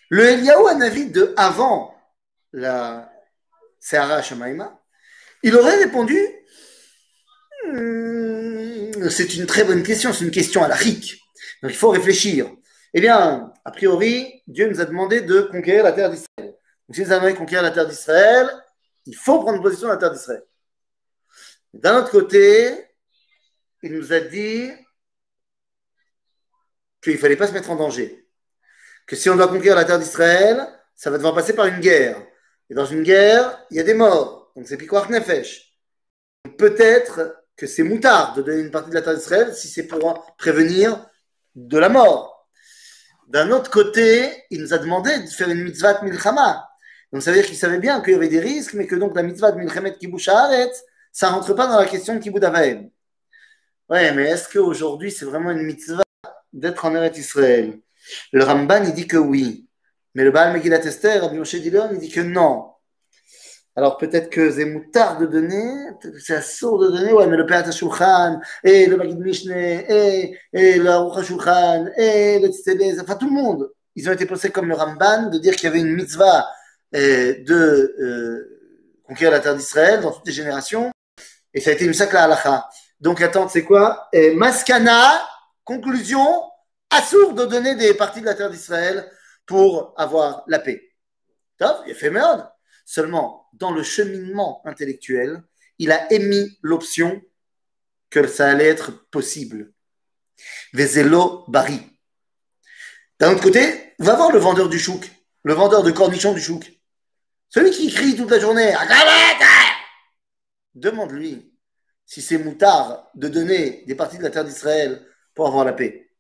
Le 0.10 0.26
Eliyahu 0.26 0.68
Hanavi 0.68 1.12
de 1.12 1.34
avant 1.38 1.97
la 2.58 3.12
Sahara 3.80 4.22
Shamaïma, 4.22 4.82
il 5.44 5.56
aurait 5.56 5.78
répondu 5.78 6.20
hmm, 7.66 9.10
c'est 9.10 9.36
une 9.36 9.46
très 9.46 9.64
bonne 9.64 9.84
question, 9.84 10.12
c'est 10.12 10.26
une 10.26 10.32
question 10.32 10.64
à 10.64 10.68
la 10.68 10.76
rique. 10.76 11.22
Donc 11.62 11.72
il 11.72 11.78
faut 11.78 11.90
réfléchir. 11.90 12.52
Eh 12.94 13.02
bien, 13.02 13.54
a 13.64 13.72
priori, 13.72 14.42
Dieu 14.48 14.68
nous 14.70 14.82
a 14.82 14.86
demandé 14.86 15.22
de 15.22 15.42
conquérir 15.42 15.84
la 15.84 15.92
terre 15.92 16.10
d'Israël. 16.10 16.56
Donc 16.88 16.96
si 16.96 17.02
nous 17.02 17.12
avons 17.12 17.34
conquérir 17.36 17.62
la 17.62 17.72
terre 17.72 17.88
d'Israël, 17.88 18.50
il 19.06 19.16
faut 19.16 19.40
prendre 19.40 19.62
position 19.62 19.88
dans 19.88 19.94
la 19.94 20.00
terre 20.00 20.12
d'Israël. 20.12 20.44
D'un 21.74 22.00
autre 22.00 22.10
côté, 22.10 22.88
il 23.84 23.94
nous 23.94 24.14
a 24.14 24.20
dit 24.20 24.72
qu'il 27.04 27.14
ne 27.14 27.18
fallait 27.20 27.36
pas 27.36 27.48
se 27.48 27.54
mettre 27.54 27.70
en 27.70 27.76
danger. 27.76 28.28
Que 29.06 29.16
si 29.16 29.30
on 29.30 29.36
doit 29.36 29.48
conquérir 29.48 29.76
la 29.76 29.86
terre 29.86 30.00
d'Israël, 30.00 30.68
ça 30.96 31.12
va 31.12 31.18
devoir 31.18 31.36
passer 31.36 31.54
par 31.54 31.68
une 31.68 31.80
guerre. 31.80 32.27
Et 32.70 32.74
dans 32.74 32.86
une 32.86 33.04
guerre, 33.04 33.66
il 33.72 33.78
y 33.78 33.80
a 33.80 33.84
des 33.84 33.94
morts. 33.94 34.52
Donc 34.56 34.68
c'est 34.68 34.78
Pikwar 34.78 35.10
Nefesh. 35.10 35.74
Peut-être 36.58 37.44
que 37.56 37.68
c'est 37.68 37.84
moutard 37.84 38.34
de 38.36 38.42
donner 38.42 38.62
une 38.62 38.72
partie 38.72 38.90
de 38.90 38.96
la 38.96 39.02
terre 39.02 39.16
d'Israël 39.16 39.54
si 39.54 39.68
c'est 39.68 39.88
pour 39.88 40.36
prévenir 40.38 41.06
de 41.56 41.78
la 41.78 41.90
mort. 41.90 42.48
D'un 43.28 43.52
autre 43.52 43.70
côté, 43.70 44.46
il 44.50 44.62
nous 44.62 44.74
a 44.74 44.78
demandé 44.78 45.20
de 45.20 45.28
faire 45.28 45.50
une 45.50 45.64
mitzvah 45.64 46.02
milchama. 46.02 46.68
Donc 47.12 47.24
ça 47.24 47.32
veut 47.32 47.38
dire 47.38 47.46
qu'il 47.46 47.58
savait 47.58 47.80
bien 47.80 48.02
qu'il 48.02 48.14
y 48.14 48.16
avait 48.16 48.30
des 48.30 48.40
risques, 48.40 48.74
mais 48.74 48.88
que 48.88 48.96
donc 48.96 49.16
la 49.16 49.24
mitzvah 49.24 49.52
de 49.52 49.60
milchemet 49.60 49.98
kibush 49.98 50.30
ça 51.12 51.30
rentre 51.30 51.54
pas 51.54 51.68
dans 51.68 51.80
la 51.80 51.86
question 51.86 52.16
de 52.16 52.20
kibbutz 52.20 52.44
avaim. 52.44 52.90
Ouais, 53.90 54.12
mais 54.14 54.30
est-ce 54.30 54.50
qu'aujourd'hui, 54.50 55.12
c'est 55.12 55.26
vraiment 55.26 55.52
une 55.52 55.64
mitzvah 55.64 56.04
d'être 56.54 56.86
en 56.86 56.94
Eretz 56.96 57.18
Israël? 57.18 57.80
Le 58.32 58.44
Ramban, 58.44 58.84
il 58.84 58.94
dit 58.94 59.08
que 59.08 59.18
oui. 59.18 59.67
Mais 60.18 60.24
le 60.24 60.32
Baal 60.32 60.52
Megillat 60.52 60.84
Esther, 60.84 61.22
Rabbi 61.22 61.38
Moshe 61.38 61.58
Dillon, 61.58 61.90
il 61.92 62.00
dit 62.00 62.10
que 62.10 62.22
non. 62.22 62.72
Alors 63.76 63.98
peut-être 63.98 64.32
que 64.32 64.50
c'est 64.50 64.66
moutard 64.66 65.20
de 65.20 65.28
donner, 65.28 65.72
c'est 66.18 66.34
assourd 66.34 66.80
de 66.80 66.88
donner, 66.88 67.14
ouais, 67.14 67.28
mais 67.28 67.38
le 67.38 67.46
Père 67.46 67.72
Shulchan, 67.72 68.40
et 68.64 68.88
le 68.88 68.98
Magid 68.98 69.20
Mishne, 69.20 69.52
et, 69.52 70.36
et 70.54 70.80
le 70.80 70.90
Aruch 70.90 71.24
Shulchan, 71.24 71.86
et 71.96 72.40
le 72.40 72.48
Tzedez, 72.48 73.00
enfin 73.00 73.14
tout 73.14 73.28
le 73.28 73.32
monde, 73.32 73.70
ils 73.96 74.10
ont 74.10 74.12
été 74.12 74.26
posés 74.26 74.50
comme 74.50 74.68
le 74.70 74.74
Ramban 74.74 75.30
de 75.30 75.38
dire 75.38 75.56
qu'il 75.56 75.66
y 75.66 75.68
avait 75.68 75.82
une 75.82 75.94
mitzvah 75.94 76.48
euh, 76.96 77.36
de 77.46 77.96
euh, 78.00 79.00
conquérir 79.04 79.34
la 79.34 79.40
terre 79.40 79.56
d'Israël 79.56 80.02
dans 80.02 80.12
toutes 80.12 80.26
les 80.26 80.34
générations, 80.34 80.90
et 81.54 81.62
ça 81.62 81.70
a 81.70 81.74
été 81.74 81.86
une 81.86 81.94
sacre 81.94 82.16
à 82.16 82.24
halacha. 82.24 82.68
Donc, 83.00 83.22
attends, 83.22 83.48
c'est 83.48 83.64
quoi? 83.64 84.08
Et 84.12 84.34
Maskana, 84.34 85.22
conclusion, 85.64 86.26
assourd 86.90 87.34
de 87.36 87.46
donner 87.46 87.76
des 87.76 87.94
parties 87.94 88.22
de 88.22 88.26
la 88.26 88.34
terre 88.34 88.50
d'Israël 88.50 89.12
pour 89.48 89.94
avoir 89.98 90.44
la 90.48 90.60
paix. 90.60 90.94
Il 91.60 91.66
a 91.66 91.96
fait 91.96 92.12
merde. 92.12 92.48
Seulement, 92.86 93.48
dans 93.54 93.72
le 93.72 93.82
cheminement 93.82 94.62
intellectuel, 94.66 95.42
il 95.80 95.92
a 95.92 96.12
émis 96.14 96.58
l'option 96.62 97.22
que 98.10 98.28
ça 98.28 98.50
allait 98.50 98.68
être 98.68 99.10
possible. 99.10 99.74
Vezelo 100.74 101.46
Bari. 101.48 101.82
D'un 103.20 103.34
autre 103.34 103.42
côté, 103.42 103.94
va 104.00 104.16
voir 104.16 104.32
le 104.32 104.40
vendeur 104.40 104.70
du 104.70 104.80
chouk, 104.80 105.10
le 105.44 105.54
vendeur 105.54 105.84
de 105.84 105.92
cornichons 105.92 106.34
du 106.34 106.42
chouk. 106.42 106.72
Celui 107.50 107.72
qui 107.72 107.92
crie 107.92 108.16
toute 108.16 108.30
la 108.30 108.40
journée, 108.40 108.74
demande-lui 110.76 111.54
si 112.06 112.22
c'est 112.22 112.38
moutard 112.38 113.10
de 113.16 113.28
donner 113.28 113.84
des 113.88 113.96
parties 113.96 114.18
de 114.18 114.24
la 114.24 114.30
terre 114.30 114.46
d'Israël 114.46 115.06
pour 115.34 115.48
avoir 115.48 115.66
la 115.66 115.74
paix. 115.74 116.12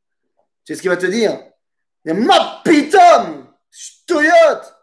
Sais 0.65 0.75
ce 0.75 0.81
qu'il 0.81 0.89
va 0.89 0.97
te 0.97 1.05
dire? 1.05 1.39
Ma 2.13 2.61
pitom 2.63 3.53
Toyota 4.05 4.79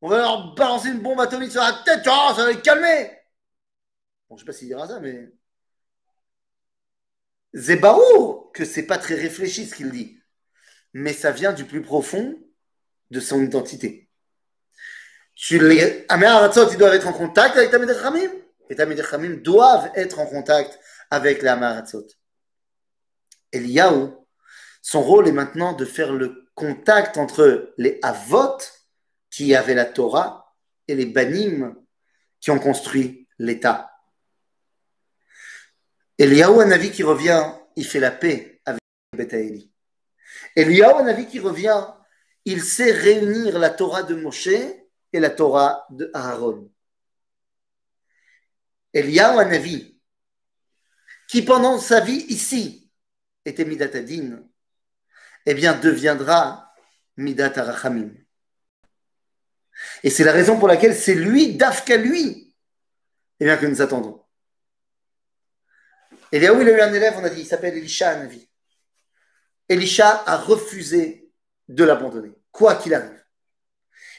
On 0.00 0.08
va 0.08 0.18
leur 0.18 0.54
balancer 0.54 0.88
une 0.88 1.00
bombe 1.00 1.20
atomique 1.20 1.50
sur 1.50 1.60
la 1.60 1.82
tête, 1.84 2.02
oh, 2.06 2.32
ça 2.36 2.44
va 2.44 2.52
les 2.52 2.60
calmer 2.60 3.10
Bon, 4.28 4.36
je 4.36 4.42
sais 4.42 4.46
pas 4.46 4.52
s'il 4.52 4.68
dira 4.68 4.86
ça, 4.86 5.00
mais 5.00 5.30
Zébaour, 7.54 8.50
que 8.52 8.64
c'est 8.64 8.86
pas 8.86 8.98
très 8.98 9.14
réfléchi 9.14 9.66
ce 9.66 9.74
qu'il 9.74 9.90
dit, 9.90 10.18
mais 10.94 11.12
ça 11.12 11.30
vient 11.30 11.52
du 11.52 11.64
plus 11.64 11.82
profond 11.82 12.38
de 13.10 13.20
son 13.20 13.42
identité. 13.42 14.08
Tu 15.34 15.58
les 15.58 16.06
ils 16.08 16.78
doivent 16.78 16.94
être 16.94 17.08
en 17.08 17.12
contact 17.12 17.56
avec 17.56 17.70
Tamid 17.70 17.90
Khamim, 18.00 18.30
et 18.70 18.76
Tamid 18.76 19.02
Khamim 19.02 19.36
doivent 19.42 19.90
être 19.94 20.18
en 20.18 20.26
contact 20.26 20.78
avec 21.10 21.42
les 21.42 21.48
Amaratzot. 21.48 22.06
Eliyahu, 23.52 24.12
son 24.82 25.00
rôle 25.00 25.28
est 25.28 25.32
maintenant 25.32 25.72
de 25.72 25.84
faire 25.84 26.12
le 26.12 26.48
contact 26.54 27.16
entre 27.16 27.72
les 27.78 27.98
Avot 28.02 28.58
qui 29.30 29.54
avaient 29.54 29.74
la 29.74 29.86
Torah 29.86 30.54
et 30.88 30.96
les 30.96 31.06
Banim 31.06 31.76
qui 32.40 32.50
ont 32.50 32.58
construit 32.58 33.28
l'État. 33.38 33.92
Eliyahu, 36.18 36.60
un 36.60 36.72
avis 36.72 36.90
qui 36.90 37.04
revient, 37.04 37.44
il 37.76 37.86
fait 37.86 38.00
la 38.00 38.10
paix 38.10 38.60
avec 38.66 38.80
Betaïli. 39.16 39.72
Eliyahu, 40.56 41.02
un 41.02 41.06
avis 41.06 41.26
qui 41.26 41.38
revient, 41.38 41.86
il 42.44 42.62
sait 42.62 42.90
réunir 42.90 43.58
la 43.60 43.70
Torah 43.70 44.02
de 44.02 44.16
Moshe 44.16 44.48
et 44.48 45.20
la 45.20 45.30
Torah 45.30 45.86
de 45.90 46.10
Aaron. 46.12 46.70
Eliyahu, 48.92 49.38
un 49.38 49.52
avis 49.52 49.96
qui 51.28 51.42
pendant 51.42 51.78
sa 51.78 52.00
vie 52.00 52.26
ici 52.28 52.90
était 53.44 53.64
Midatadin, 53.64 54.42
eh 55.46 55.54
bien 55.54 55.74
deviendra 55.74 56.72
Midat 57.16 57.52
Arachamim. 57.56 58.12
Et 60.02 60.10
c'est 60.10 60.24
la 60.24 60.32
raison 60.32 60.58
pour 60.58 60.68
laquelle 60.68 60.94
c'est 60.94 61.14
lui, 61.14 61.56
Dafka 61.56 61.96
lui, 61.96 62.54
eh 63.40 63.44
bien 63.44 63.56
que 63.56 63.66
nous 63.66 63.82
attendons. 63.82 64.24
Où 66.32 66.36
il 66.36 66.46
a 66.46 66.52
eu 66.52 66.80
un 66.80 66.92
élève, 66.92 67.14
on 67.18 67.24
a 67.24 67.28
dit, 67.28 67.40
il 67.40 67.46
s'appelle 67.46 67.76
Elisha 67.76 68.16
Navi. 68.16 68.48
Elisha 69.68 70.22
a 70.26 70.36
refusé 70.36 71.30
de 71.68 71.84
l'abandonner, 71.84 72.32
quoi 72.50 72.76
qu'il 72.76 72.94
arrive. 72.94 73.22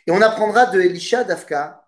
Et 0.06 0.12
on 0.12 0.22
apprendra 0.22 0.68
de 0.68 0.80
Elisha 0.80 1.24
Dafka 1.24 1.84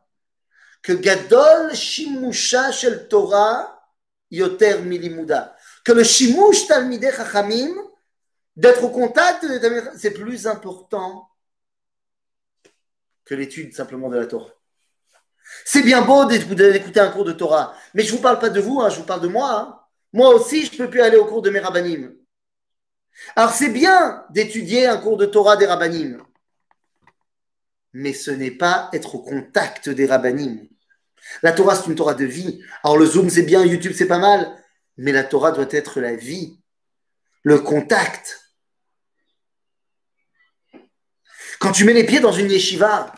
que 0.81 0.93
Gadol 0.93 1.73
Shimusha 1.75 2.71
Shel 2.71 3.07
Torah 3.07 3.83
Yoter 4.31 4.79
Milimuda. 4.79 5.55
Que 5.83 5.91
le 5.91 6.03
Shimush 6.03 6.67
Talmideh 6.67 7.11
Chachamim, 7.11 7.73
d'être 8.55 8.83
au 8.83 8.89
contact, 8.89 9.45
c'est 9.97 10.11
plus 10.11 10.47
important 10.47 11.29
que 13.25 13.35
l'étude 13.35 13.73
simplement 13.73 14.09
de 14.09 14.17
la 14.17 14.25
Torah. 14.25 14.51
C'est 15.63 15.83
bien 15.83 16.01
beau 16.01 16.25
d'écouter 16.25 16.99
un 16.99 17.11
cours 17.11 17.25
de 17.25 17.31
Torah, 17.31 17.75
mais 17.93 18.03
je 18.03 18.11
ne 18.11 18.17
vous 18.17 18.21
parle 18.21 18.39
pas 18.39 18.49
de 18.49 18.59
vous, 18.59 18.81
hein, 18.81 18.89
je 18.89 18.97
vous 18.97 19.05
parle 19.05 19.21
de 19.21 19.27
moi. 19.27 19.59
Hein. 19.59 19.79
Moi 20.13 20.29
aussi, 20.29 20.65
je 20.65 20.73
ne 20.73 20.77
peux 20.77 20.89
plus 20.89 21.01
aller 21.01 21.17
au 21.17 21.25
cours 21.25 21.41
de 21.41 21.49
mes 21.49 21.59
rabbinim. 21.59 22.15
Alors 23.35 23.51
c'est 23.51 23.69
bien 23.69 24.25
d'étudier 24.29 24.87
un 24.87 24.97
cours 24.97 25.17
de 25.17 25.25
Torah 25.25 25.55
des 25.55 25.65
rabbinim, 25.65 26.21
mais 27.93 28.13
ce 28.13 28.31
n'est 28.31 28.51
pas 28.51 28.89
être 28.93 29.15
au 29.15 29.19
contact 29.19 29.89
des 29.89 30.05
rabbinim. 30.05 30.67
La 31.41 31.51
Torah, 31.51 31.75
c'est 31.75 31.87
une 31.87 31.95
Torah 31.95 32.13
de 32.13 32.25
vie. 32.25 32.61
Alors 32.83 32.97
le 32.97 33.05
Zoom, 33.05 33.29
c'est 33.29 33.43
bien, 33.43 33.65
YouTube, 33.65 33.93
c'est 33.95 34.07
pas 34.07 34.19
mal, 34.19 34.55
mais 34.97 35.11
la 35.11 35.23
Torah 35.23 35.51
doit 35.51 35.67
être 35.71 35.99
la 35.99 36.15
vie, 36.15 36.59
le 37.43 37.59
contact. 37.59 38.44
Quand 41.65 41.71
tu 41.71 41.83
mets 41.83 41.93
les 41.93 42.05
pieds 42.05 42.19
dans 42.19 42.31
une 42.31 42.51
yeshiva, 42.51 43.11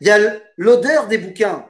il 0.00 0.08
y 0.08 0.10
a 0.10 0.40
l'odeur 0.56 1.06
des 1.06 1.18
bouquins 1.18 1.64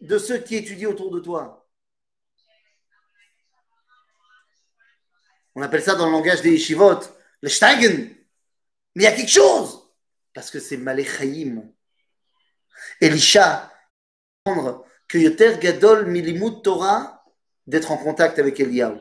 de 0.00 0.18
ceux 0.18 0.38
qui 0.38 0.54
étudient 0.54 0.90
autour 0.90 1.10
de 1.10 1.18
toi. 1.18 1.68
On 5.56 5.62
appelle 5.62 5.82
ça 5.82 5.96
dans 5.96 6.06
le 6.06 6.12
langage 6.12 6.42
des 6.42 6.52
yeshivot 6.52 7.00
le 7.40 7.48
steigen. 7.48 8.08
Mais 8.94 9.02
il 9.02 9.02
y 9.02 9.06
a 9.08 9.16
quelque 9.16 9.28
chose 9.28 9.92
parce 10.32 10.52
que 10.52 10.60
c'est 10.60 10.76
Maléchaïm. 10.76 11.72
Elisha, 13.00 13.72
que 15.08 15.18
Yoter 15.18 15.58
Gadol 15.58 16.06
Milimut 16.06 16.62
Torah, 16.62 17.24
d'être 17.66 17.90
en 17.90 17.96
contact 17.96 18.38
avec 18.38 18.60
Eliyahu. 18.60 19.00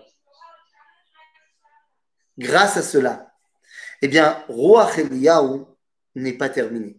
Grâce 2.40 2.78
à 2.78 2.82
cela, 2.82 3.31
eh 4.02 4.08
bien, 4.08 4.44
Roi 4.48 4.90
Eliyahu 4.98 5.66
n'est 6.16 6.34
pas 6.34 6.50
terminé. 6.50 6.98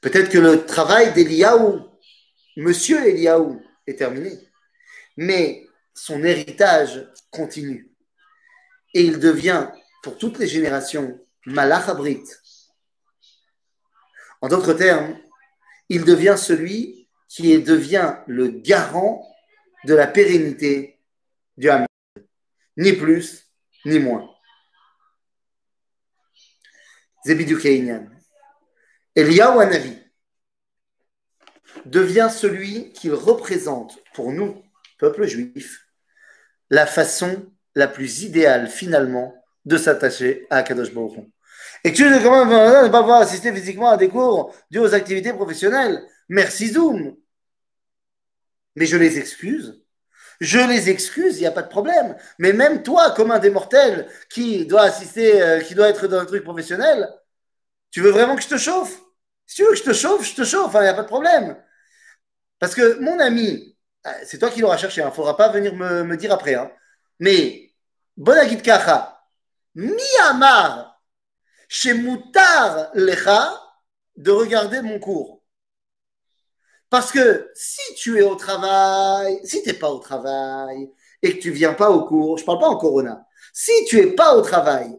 Peut-être 0.00 0.30
que 0.30 0.38
le 0.38 0.66
travail 0.66 1.12
d'Eliyahu, 1.12 1.80
Monsieur 2.56 3.06
Eliyahu, 3.06 3.58
est 3.86 3.98
terminé, 3.98 4.32
mais 5.16 5.66
son 5.94 6.24
héritage 6.24 7.08
continue. 7.30 7.90
Et 8.94 9.02
il 9.02 9.18
devient, 9.18 9.68
pour 10.02 10.18
toutes 10.18 10.38
les 10.38 10.48
générations, 10.48 11.20
Malach 11.46 11.88
Abrit. 11.88 12.24
En 14.40 14.48
d'autres 14.48 14.74
termes, 14.74 15.16
il 15.88 16.04
devient 16.04 16.34
celui 16.36 17.08
qui 17.28 17.62
devient 17.62 18.16
le 18.26 18.48
garant 18.48 19.26
de 19.84 19.94
la 19.94 20.06
pérennité 20.06 21.00
du 21.56 21.70
Hamid. 21.70 21.86
Ni 22.76 22.92
plus, 22.92 23.46
ni 23.84 23.98
moins. 23.98 24.31
Eliyahu 29.14 29.60
Hanavi 29.60 29.98
devient 31.86 32.30
celui 32.34 32.92
qu'il 32.92 33.14
représente 33.14 33.98
pour 34.14 34.32
nous, 34.32 34.62
peuple 34.98 35.26
juif, 35.26 35.86
la 36.70 36.86
façon 36.86 37.52
la 37.74 37.88
plus 37.88 38.22
idéale 38.22 38.68
finalement 38.68 39.34
de 39.64 39.76
s'attacher 39.76 40.46
à 40.50 40.62
Kadosh 40.62 40.92
Baruch 40.92 41.18
Et 41.84 41.92
tu 41.92 42.04
ne 42.04 42.10
ne 42.10 42.88
pas 42.88 43.00
pouvoir 43.00 43.20
assister 43.20 43.52
physiquement 43.52 43.90
à 43.90 43.96
des 43.96 44.08
cours 44.08 44.54
dus 44.70 44.78
aux 44.78 44.94
activités 44.94 45.32
professionnelles. 45.32 46.02
Merci 46.28 46.68
Zoom. 46.68 47.16
Mais 48.76 48.86
je 48.86 48.96
les 48.96 49.18
excuse. 49.18 49.81
Je 50.42 50.58
les 50.58 50.90
excuse, 50.90 51.36
il 51.36 51.42
n'y 51.42 51.46
a 51.46 51.52
pas 51.52 51.62
de 51.62 51.68
problème. 51.68 52.16
Mais 52.38 52.52
même 52.52 52.82
toi, 52.82 53.12
comme 53.12 53.30
un 53.30 53.38
des 53.38 53.48
mortels 53.50 54.08
qui 54.28 54.66
doit 54.66 54.82
assister, 54.82 55.40
euh, 55.40 55.60
qui 55.60 55.76
doit 55.76 55.88
être 55.88 56.08
dans 56.08 56.18
un 56.18 56.26
truc 56.26 56.42
professionnel, 56.42 57.08
tu 57.92 58.00
veux 58.00 58.10
vraiment 58.10 58.34
que 58.34 58.42
je 58.42 58.48
te 58.48 58.58
chauffe? 58.58 59.00
Si 59.46 59.56
tu 59.56 59.62
veux 59.62 59.70
que 59.70 59.76
je 59.76 59.84
te 59.84 59.92
chauffe, 59.92 60.28
je 60.28 60.34
te 60.34 60.42
chauffe, 60.44 60.72
il 60.74 60.80
n'y 60.80 60.88
a 60.88 60.94
pas 60.94 61.02
de 61.02 61.06
problème. 61.06 61.56
Parce 62.58 62.74
que 62.74 62.98
mon 62.98 63.20
ami, 63.20 63.76
euh, 64.04 64.10
c'est 64.24 64.38
toi 64.38 64.50
qui 64.50 64.60
l'auras 64.60 64.78
cherché, 64.78 65.00
il 65.00 65.04
hein, 65.04 65.10
ne 65.10 65.14
faudra 65.14 65.36
pas 65.36 65.48
venir 65.50 65.76
me, 65.76 66.16
dire 66.16 66.32
après. 66.32 66.54
Hein. 66.54 66.72
Mais, 67.20 67.70
Bonagit 68.16 68.62
Kacha, 68.62 69.24
Miyamar, 69.76 71.00
chez 71.68 71.94
Moutar 71.94 72.90
Lecha, 72.94 73.62
de 74.16 74.32
regarder 74.32 74.82
mon 74.82 74.98
cours. 74.98 75.41
Parce 76.92 77.10
que 77.10 77.50
si 77.54 77.94
tu 77.94 78.18
es 78.18 78.22
au 78.22 78.34
travail, 78.34 79.40
si 79.44 79.62
tu 79.62 79.70
n'es 79.70 79.74
pas 79.74 79.88
au 79.88 79.98
travail 79.98 80.90
et 81.22 81.38
que 81.38 81.42
tu 81.42 81.50
viens 81.50 81.72
pas 81.72 81.90
au 81.90 82.04
cours, 82.04 82.36
je 82.36 82.44
parle 82.44 82.58
pas 82.58 82.68
en 82.68 82.76
corona, 82.76 83.26
si 83.54 83.72
tu 83.86 83.98
es 83.98 84.08
pas 84.08 84.36
au 84.36 84.42
travail, 84.42 84.94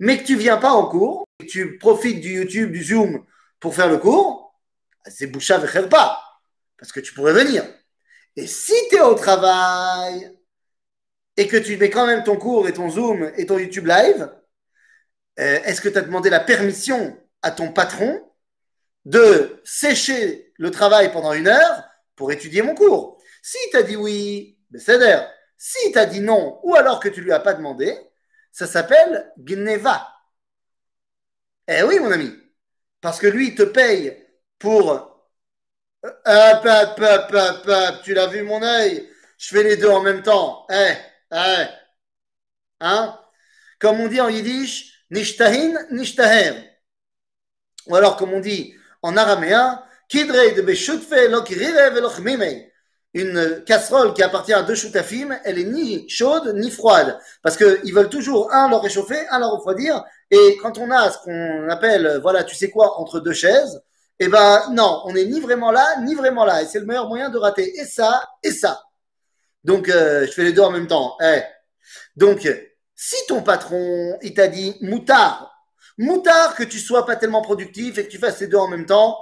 mais 0.00 0.18
que 0.18 0.24
tu 0.24 0.34
viens 0.34 0.56
pas 0.56 0.72
en 0.72 0.88
cours, 0.88 1.28
et 1.38 1.46
que 1.46 1.48
tu 1.48 1.78
profites 1.78 2.20
du 2.20 2.34
YouTube, 2.34 2.72
du 2.72 2.82
Zoom 2.82 3.24
pour 3.60 3.72
faire 3.72 3.88
le 3.88 3.98
cours, 3.98 4.60
c'est 5.06 5.28
boucha 5.28 5.60
pas 5.88 6.20
parce 6.76 6.90
que 6.90 6.98
tu 6.98 7.14
pourrais 7.14 7.34
venir. 7.34 7.64
Et 8.34 8.48
si 8.48 8.74
tu 8.90 8.96
es 8.96 9.00
au 9.00 9.14
travail 9.14 10.36
et 11.36 11.46
que 11.46 11.56
tu 11.56 11.76
mets 11.76 11.90
quand 11.90 12.08
même 12.08 12.24
ton 12.24 12.36
cours 12.36 12.66
et 12.66 12.72
ton 12.72 12.90
Zoom 12.90 13.30
et 13.36 13.46
ton 13.46 13.60
YouTube 13.60 13.86
live, 13.86 14.28
euh, 15.38 15.60
est-ce 15.62 15.80
que 15.80 15.88
tu 15.88 15.98
as 15.98 16.02
demandé 16.02 16.30
la 16.30 16.40
permission 16.40 17.16
à 17.42 17.52
ton 17.52 17.72
patron 17.72 18.28
de 19.04 19.62
sécher 19.62 20.47
le 20.58 20.70
travail 20.70 21.10
pendant 21.12 21.32
une 21.32 21.48
heure 21.48 21.84
pour 22.14 22.30
étudier 22.32 22.62
mon 22.62 22.74
cours 22.74 23.20
Si 23.42 23.58
tu 23.70 23.76
as 23.76 23.82
dit 23.82 23.96
oui, 23.96 24.58
c'est 24.76 24.98
d'ailleurs. 24.98 25.30
Si 25.56 25.92
tu 25.92 25.98
as 25.98 26.06
dit 26.06 26.20
non, 26.20 26.60
ou 26.62 26.76
alors 26.76 27.00
que 27.00 27.08
tu 27.08 27.20
lui 27.20 27.32
as 27.32 27.40
pas 27.40 27.54
demandé, 27.54 27.96
ça 28.52 28.66
s'appelle 28.66 29.32
Gneva. 29.38 30.08
Eh 31.66 31.82
oui, 31.82 31.98
mon 31.98 32.12
ami. 32.12 32.32
Parce 33.00 33.18
que 33.18 33.26
lui, 33.26 33.48
il 33.48 33.54
te 33.54 33.62
paye 33.62 34.24
pour 34.58 34.90
hop, 36.02 36.68
tu 38.04 38.14
l'as 38.14 38.26
vu 38.26 38.42
mon 38.42 38.62
œil? 38.62 39.08
Je 39.36 39.48
fais 39.48 39.62
les 39.62 39.76
deux 39.76 39.88
en 39.88 40.02
même 40.02 40.22
temps. 40.22 40.66
Eh, 40.70 40.94
eh. 41.32 41.66
Hein? 42.80 43.18
Comme 43.78 44.00
on 44.00 44.08
dit 44.08 44.20
en 44.20 44.28
yiddish, 44.28 45.04
nishtahin, 45.10 45.74
nishtaher. 45.90 46.54
Ou 47.86 47.96
alors, 47.96 48.16
comme 48.16 48.32
on 48.32 48.40
dit 48.40 48.74
en 49.02 49.16
araméen, 49.16 49.84
kidre 50.08 50.54
de 50.56 50.62
beshutfe 50.62 51.12
Une 53.14 53.64
casserole 53.64 54.14
qui 54.14 54.22
appartient 54.22 54.52
à 54.52 54.62
deux 54.62 54.74
choutafim, 54.74 55.38
elle 55.44 55.58
est 55.58 55.64
ni 55.64 56.08
chaude 56.08 56.54
ni 56.56 56.70
froide. 56.70 57.18
Parce 57.42 57.56
qu'ils 57.56 57.94
veulent 57.94 58.08
toujours 58.08 58.52
un 58.52 58.68
leur 58.68 58.82
réchauffer, 58.82 59.26
un 59.30 59.38
leur 59.38 59.52
refroidir. 59.52 60.02
Et 60.30 60.58
quand 60.62 60.78
on 60.78 60.90
a 60.90 61.10
ce 61.10 61.18
qu'on 61.18 61.68
appelle, 61.68 62.20
voilà, 62.22 62.44
tu 62.44 62.54
sais 62.54 62.70
quoi, 62.70 62.98
entre 63.00 63.20
deux 63.20 63.32
chaises, 63.32 63.80
eh 64.20 64.28
ben 64.28 64.62
non, 64.72 65.02
on 65.04 65.12
n'est 65.12 65.26
ni 65.26 65.40
vraiment 65.40 65.70
là, 65.70 66.00
ni 66.02 66.14
vraiment 66.14 66.44
là. 66.44 66.62
Et 66.62 66.66
c'est 66.66 66.80
le 66.80 66.86
meilleur 66.86 67.08
moyen 67.08 67.28
de 67.28 67.38
rater 67.38 67.78
et 67.78 67.84
ça, 67.84 68.28
et 68.42 68.50
ça. 68.50 68.82
Donc, 69.64 69.88
euh, 69.88 70.26
je 70.26 70.32
fais 70.32 70.44
les 70.44 70.52
deux 70.52 70.62
en 70.62 70.70
même 70.70 70.86
temps. 70.86 71.16
Eh. 71.22 71.42
Donc, 72.16 72.48
si 72.94 73.16
ton 73.28 73.42
patron, 73.42 74.18
il 74.22 74.34
t'a 74.34 74.48
dit 74.48 74.76
moutard, 74.80 75.54
moutard 75.98 76.54
que 76.56 76.64
tu 76.64 76.78
sois 76.78 77.06
pas 77.06 77.16
tellement 77.16 77.42
productif 77.42 77.98
et 77.98 78.04
que 78.06 78.10
tu 78.10 78.18
fasses 78.18 78.40
les 78.40 78.48
deux 78.48 78.56
en 78.56 78.68
même 78.68 78.86
temps, 78.86 79.18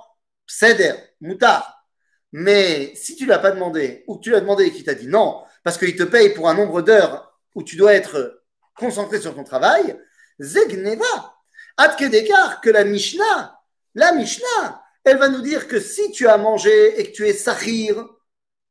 céder, 0.47 0.95
moutard. 1.21 1.85
Mais 2.33 2.95
si 2.95 3.17
tu 3.17 3.27
l'as 3.27 3.39
pas 3.39 3.51
demandé 3.51 4.05
ou 4.07 4.17
que 4.17 4.23
tu 4.23 4.31
l'as 4.31 4.41
demandé 4.41 4.65
et 4.65 4.73
qu'il 4.73 4.85
t'a 4.85 4.95
dit 4.95 5.09
non, 5.09 5.43
parce 5.65 5.79
qu'il 5.79 5.97
te 5.97 6.03
paye 6.03 6.35
pour 6.35 6.49
un 6.49 6.55
nombre 6.55 6.83
d'heures 6.83 7.39
où 7.55 7.63
tu 7.63 7.77
dois 7.77 7.95
être 7.95 8.43
concentré 8.75 9.21
sur 9.21 9.35
ton 9.35 9.45
travail, 9.45 9.99
zegneva. 10.41 11.35
Adkedekar 11.77 12.61
que 12.61 12.71
la 12.71 12.85
Mishnah, 12.85 13.59
la 13.95 14.13
Mishnah, 14.13 14.83
elle 15.05 15.19
va 15.19 15.29
nous 15.29 15.41
dire 15.41 15.69
que 15.69 15.79
si 15.81 16.11
tu 16.11 16.27
as 16.27 16.37
mangé 16.37 17.01
et 17.01 17.11
que 17.11 17.17
tu 17.17 17.27
es 17.27 17.33
sahir 17.33 18.07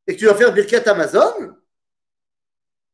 et 0.08 0.16
que 0.16 0.20
tu 0.20 0.26
vas 0.26 0.36
faire 0.36 0.54
Birkat 0.54 0.90
Amazon, 0.90 1.56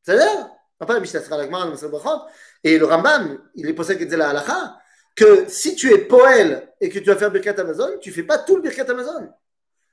c'est-à-dire, 0.04 0.50
pas 0.80 0.94
la 0.94 1.00
Mishnah 1.00 1.22
sera 1.22 1.38
la 1.38 2.28
et 2.64 2.78
le 2.78 2.86
Rambam, 2.86 3.40
il 3.56 3.68
est 3.68 3.74
posé 3.74 3.98
que 3.98 4.16
la 4.16 4.30
halacha, 4.30 4.81
que 5.16 5.46
si 5.50 5.76
tu 5.76 5.94
es 5.94 5.98
poël 6.00 6.72
et 6.80 6.90
que 6.90 7.00
tu 7.00 7.06
vas 7.06 7.16
faire 7.16 7.32
Birkat 7.32 7.60
Amazon, 7.60 7.98
tu 8.00 8.12
fais 8.12 8.24
pas 8.24 8.38
tout 8.38 8.56
le 8.56 8.62
Birkat 8.62 8.90
Amazon. 8.90 9.30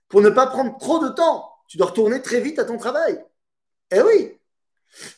Pour 0.08 0.20
ne 0.20 0.30
pas 0.30 0.46
prendre 0.46 0.76
trop 0.78 0.98
de 1.04 1.08
temps, 1.10 1.50
tu 1.68 1.76
dois 1.76 1.88
retourner 1.88 2.22
très 2.22 2.40
vite 2.40 2.58
à 2.58 2.64
ton 2.64 2.78
travail. 2.78 3.22
Eh 3.90 4.00
oui. 4.00 4.38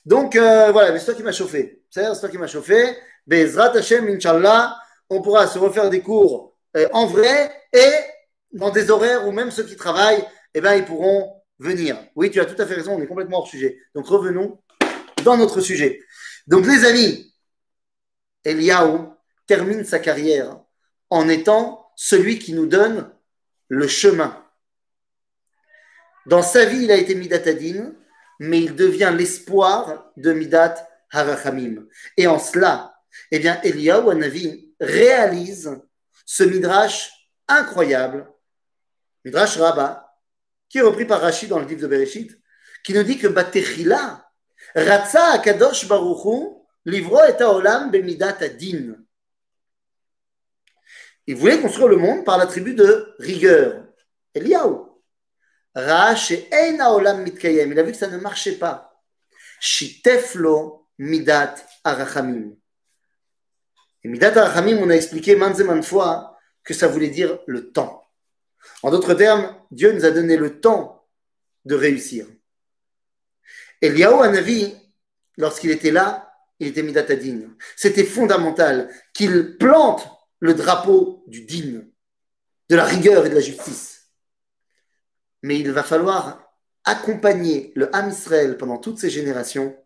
Donc 0.05 0.37
euh, 0.37 0.73
voilà, 0.73 0.99
c'est 0.99 1.05
toi 1.05 1.15
qui 1.15 1.23
m'a 1.23 1.33
chauffé. 1.33 1.83
C'est 1.91 2.03
toi 2.19 2.29
qui 2.29 2.39
m'a 2.39 2.47
chauffé. 2.47 2.97
Bezrat 3.27 3.77
Hashem, 3.77 4.09
Inch'Allah, 4.09 4.77
on 5.09 5.23
pourra 5.23 5.47
se 5.47 5.59
refaire 5.59 5.91
des 5.91 6.01
cours 6.01 6.57
euh, 6.77 6.89
en 6.93 7.07
vrai 7.07 7.53
et 7.73 7.93
dans 8.53 8.71
des 8.71 8.91
horaires 8.91 9.27
où 9.27 9.33
même 9.33 9.51
ceux 9.51 9.65
qui 9.65 9.77
travaillent, 9.77 10.25
eh 10.55 10.61
ben, 10.61 10.75
ils 10.75 10.85
pourront 10.85 11.41
venir. 11.59 11.97
Oui, 12.17 12.31
tu 12.31 12.41
as 12.41 12.47
tout 12.47 12.61
à 12.61 12.67
fait 12.67 12.75
raison, 12.75 12.95
on 12.95 13.03
est 13.03 13.07
complètement 13.07 13.39
hors 13.39 13.47
sujet. 13.47 13.79
Donc 13.95 14.07
revenons 14.07 14.61
dans 15.25 15.37
notre 15.37 15.61
sujet. 15.61 16.01
Donc 16.47 16.67
les 16.67 16.85
amis, 16.85 17.33
Eliaou 18.45 19.15
termine 19.51 19.85
sa 19.85 19.99
carrière 19.99 20.61
en 21.11 21.29
étant 21.29 21.91
celui 21.97 22.39
qui 22.39 22.53
nous 22.53 22.69
donne 22.69 23.11
le 23.67 23.89
chemin. 23.89 24.47
Dans 26.27 26.41
sa 26.41 26.67
vie, 26.67 26.85
il 26.85 26.93
a 26.93 26.97
été 26.97 27.17
Midat 27.17 27.51
Adin, 27.51 27.93
mais 28.39 28.63
il 28.63 28.77
devient 28.77 29.13
l'espoir 29.13 30.13
de 30.17 30.33
Midat 30.33 30.89
Harachamim. 31.11 31.85
Et 32.17 32.29
en 32.29 32.39
cela, 32.39 32.95
eh 33.33 33.41
bien, 33.41 33.61
Eliaou 33.65 34.11
Anavi 34.11 34.73
réalise 34.79 35.77
ce 36.25 36.45
midrash 36.45 37.11
incroyable, 37.49 38.29
midrash 39.25 39.57
Rabbah, 39.57 40.15
qui 40.69 40.79
est 40.79 40.83
repris 40.83 41.07
par 41.07 41.23
Rachid 41.23 41.49
dans 41.49 41.59
le 41.59 41.67
livre 41.67 41.83
de 41.83 41.89
Bereshit, 41.89 42.41
qui 42.85 42.95
nous 42.95 43.03
dit 43.03 43.19
que 43.19 43.27
Batechila, 43.27 44.31
Ratza 44.77 45.33
Akadosh 45.33 45.89
Baruchu, 45.89 46.55
livro 46.85 47.19
et 47.25 47.43
Olam 47.43 47.91
bemidat 47.91 48.37
adin. 48.43 48.95
Il 51.31 51.37
voulait 51.37 51.61
construire 51.61 51.87
le 51.87 51.97
monde 51.97 52.25
par 52.25 52.39
l'attribut 52.39 52.75
de 52.75 53.15
rigueur. 53.21 53.85
Eliaou. 54.35 55.01
Rach 55.77 56.33
et 56.33 56.73
mitkayem. 57.19 57.71
Il 57.71 57.79
a 57.79 57.85
vu 57.85 57.93
que 57.93 57.99
ça 57.99 58.09
ne 58.09 58.19
marchait 58.19 58.57
pas. 58.57 59.01
Shiteflo 59.61 60.89
midat 60.99 61.55
arachamim. 61.85 62.57
Et 64.03 64.09
midat 64.09 64.37
arachamim, 64.37 64.79
on 64.79 64.91
a 64.91 64.97
expliqué 64.97 65.37
maintes 65.37 65.61
et 65.61 65.63
maintes 65.63 65.85
fois 65.85 66.37
que 66.65 66.75
ça 66.75 66.89
voulait 66.89 67.11
dire 67.11 67.39
le 67.47 67.71
temps. 67.71 68.03
En 68.83 68.91
d'autres 68.91 69.15
termes, 69.15 69.55
Dieu 69.71 69.93
nous 69.93 70.05
a 70.05 70.11
donné 70.11 70.37
le 70.37 70.59
temps 70.59 71.07
de 71.65 71.77
réussir. 71.77 72.27
Eliaou 73.81 74.21
Hanavi, 74.21 74.75
lorsqu'il 75.37 75.71
était 75.71 75.93
là, 75.93 76.35
il 76.59 76.67
était 76.67 76.83
Midatadin. 76.83 77.55
C'était 77.77 78.03
fondamental 78.03 78.93
qu'il 79.15 79.57
plante 79.59 80.11
le 80.41 80.55
drapeau 80.55 81.23
du 81.27 81.43
din, 81.43 81.85
de 82.69 82.77
la 82.77 82.85
rigueur 82.85 83.27
et 83.27 83.31
de 83.31 83.35
la 83.35 83.41
justice. 83.41 84.11
Mais 85.43 85.59
il 85.59 85.71
va 85.71 85.83
falloir 85.83 86.53
accompagner 86.85 87.73
le 87.77 87.95
Ham 87.95 88.11
Israël 88.11 88.57
pendant 88.57 88.79
toutes 88.79 88.99
ces 88.99 89.11
générations 89.11 89.77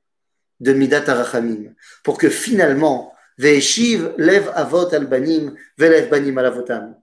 de 0.61 0.73
Midat 0.73 1.09
Arachamim, 1.09 1.75
pour 2.03 2.19
que 2.19 2.31
finalement, 2.31 3.15
Ve'eshiv 3.37 4.15
lev 4.17 4.49
avot 4.55 4.95
al-banim, 4.95 5.57
ve'lev 5.77 6.09
banim 6.09 6.39
al 6.39 6.97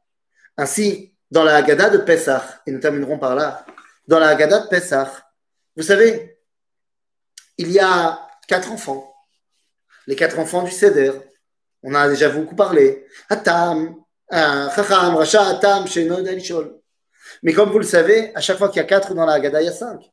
Ainsi, 0.58 1.14
dans 1.30 1.44
la 1.44 1.58
Haggadah 1.58 1.90
de 1.90 1.98
Pessah, 1.98 2.62
et 2.66 2.72
nous 2.72 2.80
terminerons 2.80 3.20
par 3.20 3.36
là, 3.36 3.66
dans 4.08 4.20
la 4.20 4.30
Haggadah 4.30 4.62
de 4.62 4.68
Pessah, 4.70 5.12
vous 5.76 5.84
savez, 5.84 6.38
il 7.58 7.72
y 7.72 7.80
a 7.80 8.28
quatre 8.48 8.72
enfants. 8.72 9.14
Les 10.08 10.16
quatre 10.16 10.40
enfants 10.40 10.64
du 10.64 10.72
Seder. 10.72 11.12
On 11.84 11.94
a 11.94 12.08
déjà 12.08 12.30
beaucoup 12.30 12.56
parlé. 12.56 13.06
Atam, 13.30 13.96
euh, 14.34 14.70
Chacham, 14.76 15.16
Racha, 15.16 15.48
Atam. 15.48 15.86
Mais 17.44 17.54
comme 17.54 17.72
vous 17.72 17.80
le 17.80 17.86
savez, 17.86 18.34
à 18.36 18.42
chaque 18.42 18.58
fois 18.58 18.70
qu'il 18.70 18.78
y 18.78 18.86
a 18.86 18.88
quatre 18.88 19.14
dans 19.14 19.26
la 19.26 19.34
Haggadah, 19.34 19.62
il 19.62 19.66
y 19.66 19.70
a 19.70 19.74
cinq. 19.74 20.12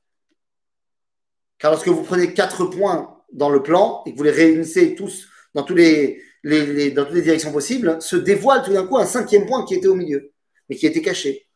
Car 1.59 1.73
lorsque 1.73 1.89
vous 1.89 2.03
prenez 2.03 2.33
quatre 2.33 2.65
points 2.67 3.23
dans 3.33 3.51
le 3.51 3.63
plan 3.63 4.03
et 4.07 4.13
que 4.13 4.17
vous 4.17 4.25
les 4.25 4.31
réunissez 4.31 4.95
tous 4.95 5.27
dans 5.55 5.63
toutes 5.63 5.77
les 5.77 6.23
directions 6.43 7.53
possibles, 7.53 8.01
se 8.01 8.17
dévoile 8.17 8.63
tout 8.63 8.73
d'un 8.73 8.87
coup 8.87 8.97
un 8.97 9.07
cinquième 9.07 9.47
point 9.47 9.65
qui 9.65 9.75
était 9.75 9.89
au 9.89 9.95
milieu, 9.95 10.33
mais 10.69 10.77
qui 10.77 10.87
était 10.87 11.03
caché. 11.03 11.49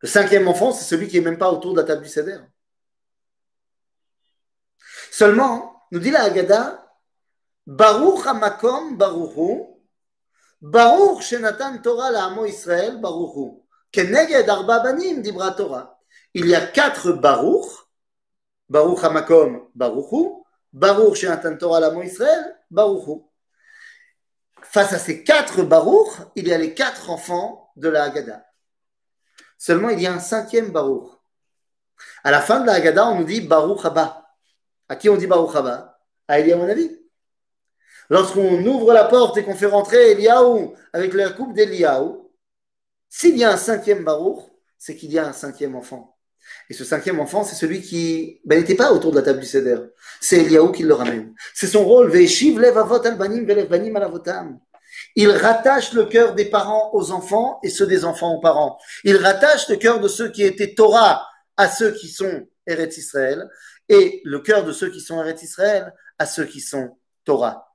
Le 0.00 0.08
cinquième 0.08 0.48
enfant, 0.48 0.72
c'est 0.72 0.84
celui 0.84 1.06
qui 1.06 1.16
n'est 1.16 1.24
même 1.24 1.38
pas 1.38 1.50
autour 1.52 1.72
de 1.72 1.80
la 1.80 1.86
table 1.86 2.02
du 2.02 2.08
Seder. 2.08 2.38
Seulement, 5.10 5.86
nous 5.92 6.00
dit 6.00 6.10
la 6.10 6.24
Haggadah, 6.24 6.81
Baruch 7.66 8.26
Hamakom 8.26 8.96
Baruchu, 8.96 9.66
Baruch 10.60 11.22
Shenatan 11.22 11.80
Torah 11.82 12.10
la 12.10 12.46
Israël 12.46 13.00
Baruchu, 13.00 13.62
Keneged 13.92 14.48
Arba 14.48 14.80
Banim 14.80 15.22
Dibra 15.22 15.52
Torah. 15.52 15.98
Il 16.34 16.46
y 16.46 16.54
a 16.54 16.66
quatre 16.66 17.12
Baruch, 17.12 17.70
Baruch 18.68 19.04
Hamakom 19.04 19.68
Baruchu, 19.74 20.42
Baruch 20.72 21.14
Shenatan 21.14 21.56
Torah 21.56 21.80
la 21.80 22.04
Israël 22.04 22.56
Baruchu. 22.70 23.22
Face 24.62 24.92
à 24.92 24.98
ces 24.98 25.22
quatre 25.22 25.62
Baruch, 25.62 26.08
il 26.34 26.48
y 26.48 26.52
a 26.52 26.58
les 26.58 26.74
quatre 26.74 27.10
enfants 27.10 27.70
de 27.76 27.88
la 27.88 28.04
Haggadah. 28.04 28.44
Seulement, 29.58 29.90
il 29.90 30.00
y 30.00 30.06
a 30.06 30.14
un 30.14 30.18
cinquième 30.18 30.70
Baruch. 30.70 31.12
À 32.24 32.30
la 32.30 32.40
fin 32.40 32.60
de 32.60 32.66
la 32.66 32.74
Haggadah, 32.74 33.08
on 33.08 33.20
nous 33.20 33.24
dit 33.24 33.40
Baruch 33.40 33.84
Haba. 33.84 34.26
À 34.88 34.96
qui 34.96 35.08
on 35.08 35.16
dit 35.16 35.26
Baruch 35.26 35.54
Haba? 35.54 36.00
À 36.26 36.40
Elia, 36.40 36.56
mon 36.56 36.68
avis. 36.68 37.01
Lorsqu'on 38.10 38.64
ouvre 38.66 38.92
la 38.92 39.04
porte 39.04 39.36
et 39.38 39.44
qu'on 39.44 39.54
fait 39.54 39.66
rentrer 39.66 40.12
Eliaou 40.12 40.74
avec 40.92 41.14
la 41.14 41.30
coupe 41.30 41.54
d'Eliaou, 41.54 42.30
s'il 43.08 43.36
y 43.36 43.44
a 43.44 43.52
un 43.52 43.56
cinquième 43.56 44.04
Baruch, 44.04 44.44
c'est 44.78 44.96
qu'il 44.96 45.12
y 45.12 45.18
a 45.18 45.26
un 45.26 45.32
cinquième 45.32 45.76
enfant. 45.76 46.16
Et 46.68 46.74
ce 46.74 46.84
cinquième 46.84 47.20
enfant, 47.20 47.44
c'est 47.44 47.54
celui 47.54 47.80
qui 47.82 48.40
ben, 48.44 48.58
n'était 48.58 48.74
pas 48.74 48.92
autour 48.92 49.12
de 49.12 49.16
la 49.16 49.22
table 49.22 49.40
du 49.40 49.46
Seder. 49.46 49.78
C'est 50.20 50.38
Eliaou 50.38 50.72
qui 50.72 50.82
le 50.82 50.94
ramène. 50.94 51.34
C'est 51.54 51.66
son 51.66 51.84
rôle. 51.84 52.12
Il 55.16 55.30
rattache 55.30 55.92
le 55.92 56.04
cœur 56.04 56.34
des 56.34 56.46
parents 56.46 56.90
aux 56.94 57.10
enfants 57.12 57.60
et 57.62 57.70
ceux 57.70 57.86
des 57.86 58.04
enfants 58.04 58.34
aux 58.34 58.40
parents. 58.40 58.78
Il 59.04 59.16
rattache 59.16 59.68
le 59.68 59.76
cœur 59.76 60.00
de 60.00 60.08
ceux 60.08 60.30
qui 60.30 60.42
étaient 60.42 60.74
Torah 60.74 61.26
à 61.56 61.68
ceux 61.68 61.92
qui 61.92 62.08
sont 62.08 62.46
Eretz 62.66 62.96
Israël 62.96 63.48
et 63.88 64.20
le 64.24 64.40
cœur 64.40 64.64
de 64.64 64.72
ceux 64.72 64.90
qui 64.90 65.00
sont 65.00 65.20
Eretz 65.22 65.42
Israël 65.42 65.92
à 66.18 66.26
ceux 66.26 66.44
qui 66.44 66.60
sont 66.60 66.96
Torah. 67.24 67.71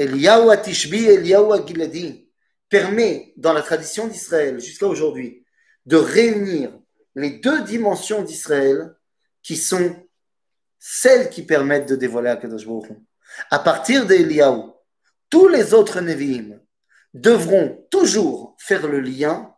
Eliyahu 0.00 0.50
Atishbi, 0.50 1.04
Eliyahu 1.06 1.52
Agiladi 1.52 2.26
permet 2.70 3.34
dans 3.36 3.52
la 3.52 3.60
tradition 3.60 4.06
d'Israël 4.06 4.58
jusqu'à 4.58 4.86
aujourd'hui 4.86 5.44
de 5.84 5.96
réunir 5.96 6.72
les 7.14 7.32
deux 7.32 7.62
dimensions 7.64 8.22
d'Israël 8.22 8.94
qui 9.42 9.56
sont 9.56 9.94
celles 10.78 11.28
qui 11.28 11.42
permettent 11.42 11.90
de 11.90 11.96
dévoiler 11.96 12.30
Akadosh 12.30 12.66
Baruch 12.66 12.92
À 13.50 13.58
partir 13.58 14.06
d'Eliyahu, 14.06 14.70
tous 15.28 15.48
les 15.48 15.74
autres 15.74 16.00
Nevi'im 16.00 16.58
devront 17.12 17.86
toujours 17.90 18.56
faire 18.58 18.88
le 18.88 19.00
lien 19.00 19.54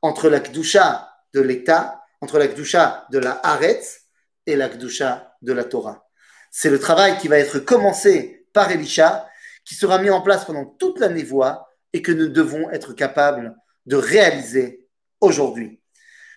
entre 0.00 0.30
la 0.30 0.40
Kdusha 0.40 1.10
de 1.34 1.40
l'État, 1.40 2.02
entre 2.22 2.38
la 2.38 2.48
Kdusha 2.48 3.06
de 3.10 3.18
la 3.18 3.32
Haaretz 3.32 4.00
et 4.46 4.56
la 4.56 4.70
Gdusha 4.70 5.36
de 5.42 5.52
la 5.52 5.64
Torah. 5.64 6.08
C'est 6.50 6.70
le 6.70 6.78
travail 6.78 7.18
qui 7.18 7.28
va 7.28 7.36
être 7.36 7.58
commencé 7.58 8.46
par 8.54 8.70
Elisha, 8.70 9.28
qui 9.64 9.74
sera 9.74 9.98
mis 9.98 10.10
en 10.10 10.20
place 10.20 10.44
pendant 10.44 10.64
toute 10.64 11.00
la 11.00 11.08
névoie 11.08 11.68
et 11.92 12.02
que 12.02 12.12
nous 12.12 12.28
devons 12.28 12.70
être 12.70 12.92
capables 12.92 13.54
de 13.86 13.96
réaliser 13.96 14.86
aujourd'hui. 15.20 15.80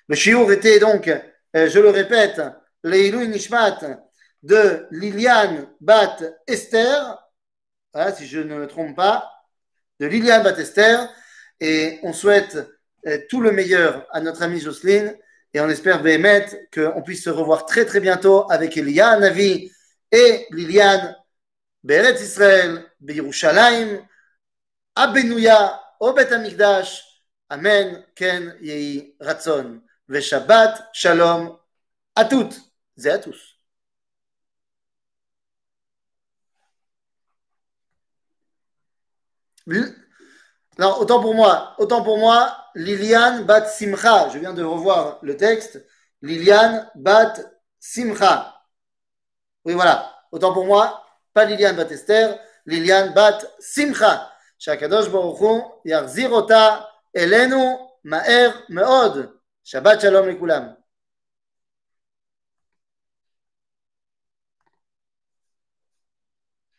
Le 0.07 0.15
shiur 0.15 0.51
était 0.51 0.79
donc, 0.79 1.07
euh, 1.07 1.69
je 1.69 1.79
le 1.79 1.89
répète, 1.89 2.41
l'Eilu 2.83 3.27
Nishmat 3.27 3.79
de 4.43 4.85
Liliane 4.91 5.67
Bat 5.81 6.17
Esther, 6.47 7.17
si 8.15 8.27
je 8.27 8.39
ne 8.39 8.55
me 8.55 8.67
trompe 8.67 8.95
pas, 8.95 9.29
de 9.99 10.05
Liliane 10.05 10.43
Bat 10.43 10.59
Esther, 10.59 11.09
et 11.59 11.99
on 12.03 12.13
souhaite 12.13 12.57
euh, 13.07 13.19
tout 13.29 13.41
le 13.41 13.51
meilleur 13.51 14.07
à 14.11 14.21
notre 14.21 14.43
amie 14.43 14.59
Jocelyne. 14.59 15.17
Et 15.53 15.59
on 15.59 15.69
espère, 15.69 16.03
Béhémet, 16.03 16.45
qu'on 16.73 17.01
puisse 17.01 17.23
se 17.23 17.29
revoir 17.29 17.65
très 17.65 17.85
très 17.85 17.99
bientôt 17.99 18.45
avec 18.51 18.77
Elia 18.77 19.17
Navi 19.17 19.71
et 20.11 20.45
Liliane 20.51 21.15
Beret 21.83 22.21
Israël, 22.21 22.85
Au 25.99 26.13
Bet 26.13 26.31
Amikdash. 26.33 27.03
Amen, 27.49 28.05
Ken 28.15 28.55
Yehi 28.61 29.15
Ratson. 29.19 29.81
Shabbat 30.19 30.89
Shalom 30.93 31.57
à 32.15 32.25
toutes 32.25 32.59
et 33.03 33.09
à 33.09 33.19
tous. 33.19 33.57
Alors, 40.77 41.01
autant 41.01 41.21
pour 41.21 41.33
moi, 41.35 41.75
autant 41.77 42.03
pour 42.03 42.17
moi, 42.17 42.55
Liliane 42.75 43.43
Bat 43.43 43.65
Simcha. 43.65 44.29
Je 44.29 44.39
viens 44.39 44.53
de 44.53 44.63
revoir 44.63 45.19
le 45.21 45.35
texte. 45.35 45.83
Liliane 46.21 46.89
Bat 46.95 47.33
Simcha. 47.79 48.55
Oui, 49.65 49.73
voilà. 49.73 50.13
Autant 50.31 50.53
pour 50.53 50.65
moi, 50.65 51.03
pas 51.33 51.45
Liliane 51.45 51.75
Bat 51.75 51.91
Esther, 51.91 52.39
Liliane 52.68 53.14
Bat 53.14 53.44
Simcha. 53.60 54.32
שהקדוש 54.58 55.08
ברוך 55.08 55.40
הוא 55.40 55.70
יחזיר 55.84 56.30
אותה 56.30 56.76
אלינו 57.16 57.88
מהר 58.04 58.50
מאוד. 58.68 59.26
שבת 59.64 60.00
שלום 60.00 60.28
לכולם. 60.28 60.62